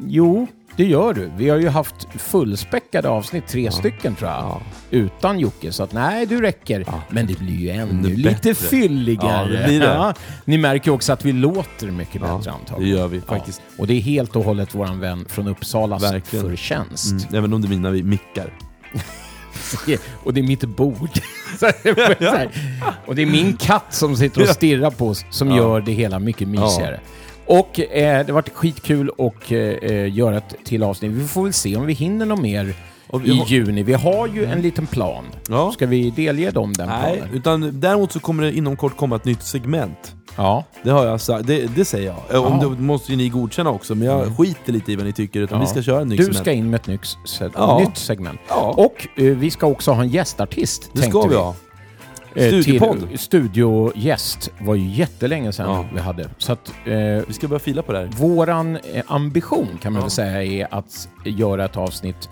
Jo, 0.06 0.46
det 0.76 0.84
gör 0.84 1.14
du. 1.14 1.30
Vi 1.36 1.48
har 1.48 1.56
ju 1.58 1.68
haft 1.68 2.08
fullspäckade 2.18 3.08
avsnitt, 3.08 3.46
tre 3.46 3.70
stycken 3.70 4.14
tror 4.14 4.30
jag, 4.30 4.38
Ja. 4.40 4.60
utan 4.90 5.38
Jocke. 5.38 5.72
Så 5.72 5.82
att 5.82 5.92
nej, 5.92 6.26
du 6.26 6.40
räcker. 6.40 6.84
Men 7.08 7.26
det 7.26 7.38
blir 7.38 7.54
ju 7.56 7.70
ännu 7.70 7.82
Ännu 7.90 8.08
lite 8.16 8.30
bättre. 8.30 8.54
fylligare. 8.54 9.52
Ja, 9.54 9.58
det 9.60 9.64
blir 9.68 9.80
det. 9.80 10.14
Ni 10.44 10.58
märker 10.58 10.86
ju 10.86 10.94
också 10.94 11.12
att 11.12 11.24
vi 11.24 11.32
låter 11.32 11.86
mycket 11.90 12.14
Ja, 12.14 12.20
bättre 12.36 12.50
det 12.50 12.56
antagligen. 12.56 12.96
gör 12.96 13.08
vi 13.08 13.20
faktiskt. 13.20 13.62
Ja. 13.68 13.74
Och 13.78 13.86
det 13.86 13.94
är 13.94 14.00
helt 14.00 14.36
och 14.36 14.44
hållet 14.44 14.74
våran 14.74 15.00
vän 15.00 15.24
från 15.28 15.48
Uppsalas 15.48 16.02
Verkligen. 16.02 16.48
förtjänst. 16.50 17.10
Mm, 17.10 17.24
även 17.34 17.52
om 17.52 17.62
det 17.62 17.66
är 17.68 17.70
mina 17.70 17.90
vi- 17.90 18.02
mickar. 18.02 18.52
Och 20.24 20.34
det 20.34 20.40
är 20.40 20.44
mitt 20.44 20.64
bord. 20.64 21.10
Och 23.06 23.14
det 23.14 23.22
är 23.22 23.26
min 23.26 23.56
katt 23.56 23.94
som 23.94 24.16
sitter 24.16 24.40
och 24.42 24.48
stirrar 24.48 24.90
på 24.90 25.08
oss 25.08 25.24
som 25.30 25.48
Ja. 25.50 25.56
gör 25.56 25.80
det 25.80 25.92
hela 25.92 26.18
mycket 26.18 26.48
mysigare. 26.48 27.00
Och 27.46 27.80
eh, 27.80 28.26
det 28.26 28.32
varit 28.32 28.48
skitkul 28.54 29.10
att 29.18 29.50
eh, 29.52 30.14
göra 30.14 30.36
ett 30.36 30.54
till 30.64 30.82
avsnitt. 30.82 31.12
Vi 31.12 31.28
får 31.28 31.42
väl 31.44 31.52
se 31.52 31.76
om 31.76 31.86
vi 31.86 31.92
hinner 31.92 32.26
något 32.26 32.40
mer 32.40 32.74
vi 33.22 33.30
i 33.32 33.42
juni. 33.46 33.82
Vi 33.82 33.92
har 33.92 34.26
ju 34.26 34.44
en 34.44 34.62
liten 34.62 34.86
plan. 34.86 35.24
Ja. 35.48 35.72
Ska 35.72 35.86
vi 35.86 36.10
delge 36.10 36.50
dem 36.50 36.72
den 36.72 36.88
Nej, 36.88 37.16
planen? 37.16 37.34
utan 37.34 37.80
däremot 37.80 38.12
så 38.12 38.20
kommer 38.20 38.42
det 38.42 38.52
inom 38.56 38.76
kort 38.76 38.96
komma 38.96 39.16
ett 39.16 39.24
nytt 39.24 39.42
segment. 39.42 40.14
Ja. 40.36 40.64
Det 40.82 40.90
har 40.90 41.06
jag 41.06 41.20
sagt, 41.20 41.46
det, 41.46 41.66
det 41.76 41.84
säger 41.84 42.06
jag. 42.30 42.44
Om 42.44 42.58
Ja. 42.62 42.68
det 42.68 42.82
måste 42.82 43.12
ju 43.12 43.18
ni 43.18 43.28
godkänna 43.28 43.70
också, 43.70 43.94
men 43.94 44.08
jag 44.08 44.36
skiter 44.36 44.72
lite 44.72 44.92
i 44.92 44.96
vad 44.96 45.06
ni 45.06 45.12
tycker, 45.12 45.40
utan 45.40 45.58
Ja. 45.58 45.64
vi 45.64 45.70
ska 45.70 45.82
köra 45.82 46.00
en 46.00 46.08
ny 46.08 46.16
Du 46.16 46.22
segment. 46.24 46.44
ska 46.44 46.52
in 46.52 46.70
med 46.70 46.80
ett 46.80 46.86
nytt, 46.86 47.06
se- 47.24 47.48
Ja. 47.54 47.78
nytt 47.78 47.96
segment. 47.96 48.40
Och 48.76 49.08
eh, 49.16 49.24
vi 49.24 49.50
ska 49.50 49.66
också 49.66 49.92
ha 49.92 50.02
en 50.02 50.08
gästartist, 50.08 50.90
Det 50.92 51.02
ska 51.02 51.22
vi 51.26 51.34
ha. 51.34 51.54
Eh, 52.36 52.48
Studiopodd. 52.48 53.08
till- 53.08 53.18
Studiogäst 53.18 54.50
var 54.60 54.74
ju 54.74 54.88
jättelänge 54.90 55.52
sedan 55.52 55.70
Ja. 55.70 55.84
vi 55.94 56.00
hade. 56.00 56.28
Så 56.38 56.52
att 56.52 56.68
eh, 56.84 56.94
Vi 57.28 57.32
ska 57.32 57.48
börja 57.48 57.60
fila 57.60 57.82
på 57.82 57.92
det 57.92 57.98
här. 57.98 58.06
våran 58.06 58.76
eh, 58.76 59.02
ambition 59.06 59.68
kan 59.82 59.92
man 59.92 60.00
Ja. 60.00 60.04
väl 60.04 60.10
säga 60.10 60.42
är 60.44 60.74
att 60.74 61.08
göra 61.24 61.64
ett 61.64 61.76
avsnitt 61.76 62.28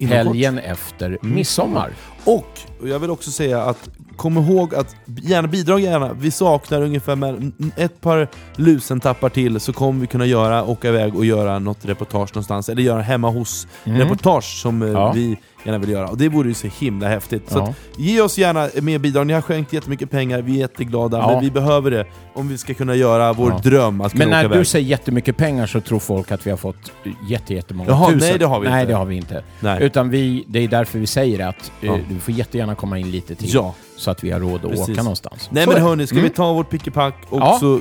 Inom 0.00 0.12
helgen 0.16 0.58
efter 0.58 1.18
midsommar. 1.22 1.90
Och, 2.24 2.60
jag 2.84 2.98
vill 2.98 3.10
också 3.10 3.30
säga 3.30 3.62
att 3.62 3.88
kom 4.16 4.38
ihåg 4.38 4.74
att 4.74 4.96
gärna 5.22 5.48
bidra 5.48 5.78
gärna. 5.78 6.12
Vi 6.12 6.30
saknar 6.30 6.82
ungefär 6.82 7.16
med 7.16 7.52
ett 7.76 8.00
par 8.00 8.28
lusentappar 8.56 9.28
till 9.28 9.60
så 9.60 9.72
kommer 9.72 10.00
vi 10.00 10.06
kunna 10.06 10.26
göra, 10.26 10.64
åka 10.64 10.88
iväg 10.88 11.16
och 11.16 11.24
göra 11.24 11.58
något 11.58 11.84
reportage 11.84 12.30
någonstans. 12.34 12.68
Eller 12.68 12.82
göra 12.82 13.02
hemma 13.02 13.30
hos 13.30 13.66
reportage 13.84 14.44
som 14.62 14.82
eh, 14.82 14.88
Ja. 14.88 15.12
vi 15.12 15.36
gärna 15.68 15.78
vill 15.78 15.90
göra. 15.90 16.08
Och 16.08 16.18
det 16.18 16.28
vore 16.28 16.48
ju 16.48 16.54
så 16.54 16.68
himla 16.80 17.08
häftigt. 17.08 17.50
Så 17.50 17.58
Ja. 17.58 17.62
att, 17.68 17.76
ge 17.98 18.20
oss 18.20 18.38
gärna 18.38 18.68
mer 18.82 18.98
bidrag. 18.98 19.26
Ni 19.26 19.32
har 19.32 19.40
skänkt 19.40 19.72
jättemycket 19.72 20.10
pengar, 20.10 20.42
vi 20.42 20.52
är 20.54 20.58
jätteglada. 20.58 21.18
Ja. 21.18 21.30
Men 21.30 21.40
vi 21.44 21.50
behöver 21.50 21.90
det 21.90 22.06
om 22.34 22.48
vi 22.48 22.58
ska 22.58 22.74
kunna 22.74 22.94
göra 22.94 23.32
vår 23.32 23.50
Ja. 23.50 23.70
dröm 23.70 24.00
att 24.00 24.12
kunna 24.12 24.24
Men 24.24 24.28
åka 24.28 24.36
när 24.36 24.44
iväg. 24.44 24.58
du 24.58 24.64
säger 24.64 24.86
jättemycket 24.86 25.36
pengar 25.36 25.66
så 25.66 25.80
tror 25.80 25.98
folk 25.98 26.32
att 26.32 26.46
vi 26.46 26.50
har 26.50 26.56
fått 26.56 26.92
jätte, 27.28 27.54
jättemånga 27.54 27.90
Jaha, 27.90 28.06
tusen. 28.12 28.18
nej, 28.28 28.38
det 28.38 28.46
har 28.46 28.60
vi 28.60 28.68
nej, 28.68 28.80
inte. 28.80 28.92
det 28.92 28.98
har 28.98 29.04
vi 29.04 29.16
inte. 29.16 29.42
Nej. 29.60 29.82
Utan 29.82 30.10
vi, 30.10 30.44
det 30.48 30.58
är 30.58 30.68
därför 30.68 30.98
vi 30.98 31.06
säger 31.06 31.46
att 31.46 31.72
eh, 31.82 31.94
du 32.08 32.18
får 32.18 32.34
jättegärna 32.34 32.74
komma 32.74 32.98
in 32.98 33.10
lite 33.10 33.34
till. 33.34 33.54
Ja. 33.54 33.74
Så 33.96 34.10
att 34.10 34.24
vi 34.24 34.30
har 34.30 34.40
råd 34.40 34.64
att 34.64 34.70
Precis. 34.70 34.88
åka 34.88 35.02
någonstans. 35.02 35.48
Nej 35.52 35.64
Så 35.64 35.70
men 35.72 35.82
hörni, 35.82 36.06
ska 36.06 36.16
Mm. 36.16 36.24
vi 36.24 36.30
ta 36.30 36.52
vårt 36.52 36.70
pickepack 36.70 37.14
och 37.28 37.56
så 37.60 37.80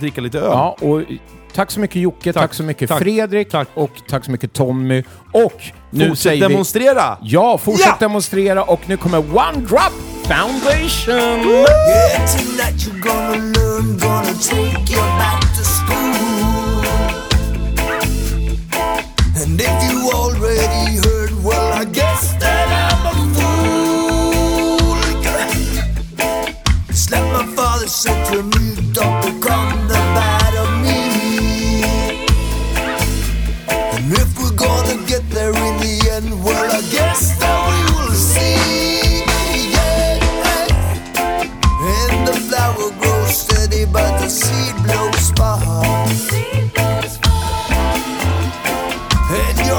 dricka 0.00 0.20
lite 0.20 0.38
öl? 0.38 0.44
Ja, 0.52 0.76
och 0.80 1.02
tack 1.54 1.70
så 1.70 1.80
mycket 1.80 2.02
Jocke, 2.02 2.32
tack, 2.32 2.42
Tack. 2.42 2.54
så 2.54 2.62
mycket 2.62 2.88
Tack. 2.88 3.02
Fredrik 3.02 3.50
Tack. 3.50 3.68
och 3.74 3.90
tack 4.08 4.24
så 4.24 4.30
mycket 4.30 4.52
Tommy. 4.52 5.04
Och 5.32 5.62
nu 5.90 6.08
Fortsätt 6.08 6.22
säger 6.22 6.48
vi... 6.48 6.52
demonstrera! 6.52 7.18
Ja, 7.22 7.58
fortsätt 7.58 7.86
Ja! 7.86 7.96
demonstrera 8.00 8.62
och 8.62 8.80
nu 8.86 8.96
kommer 8.96 9.18
One 9.18 9.58
Drop 9.68 9.92
Foundation! 10.24 11.40
Yeah, 11.40 12.20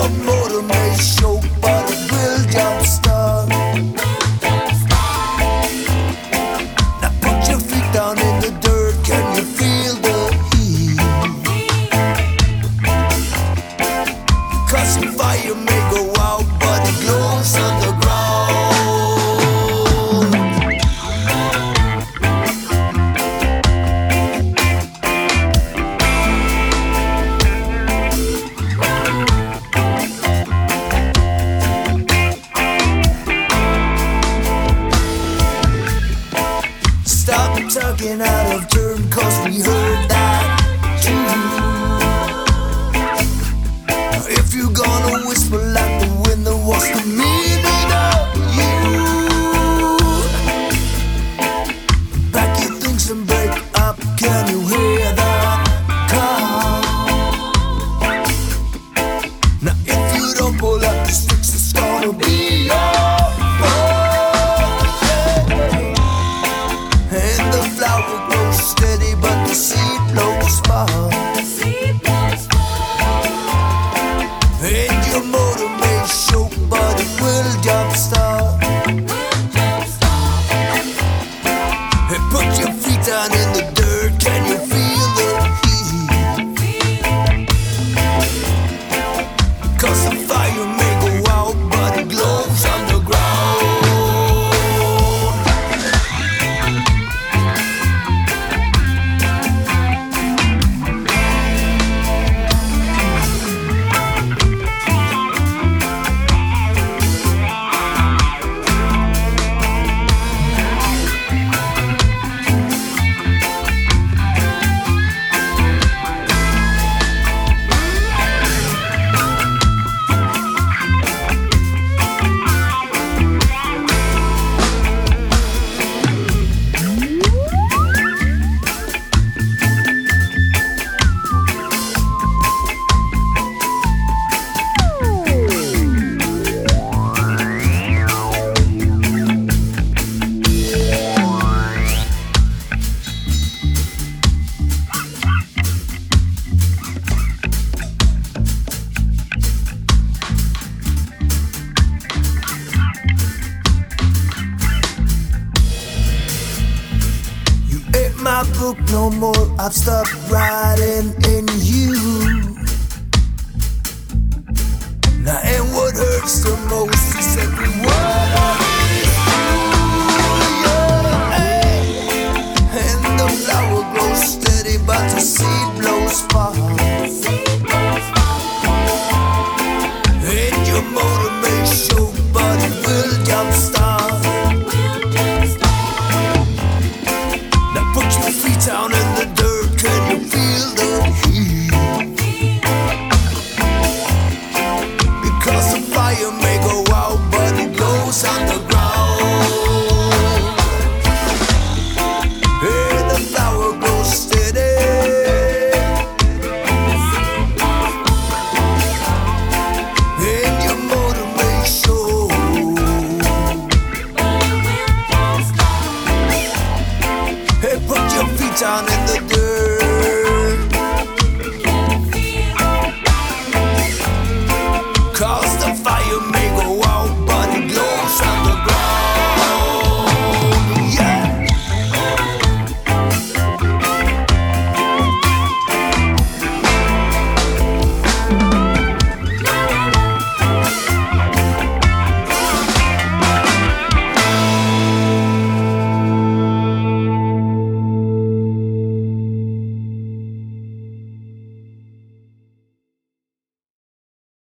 A 0.01 0.09
motor 0.09 0.63
may 0.63 0.97
show. 0.97 1.40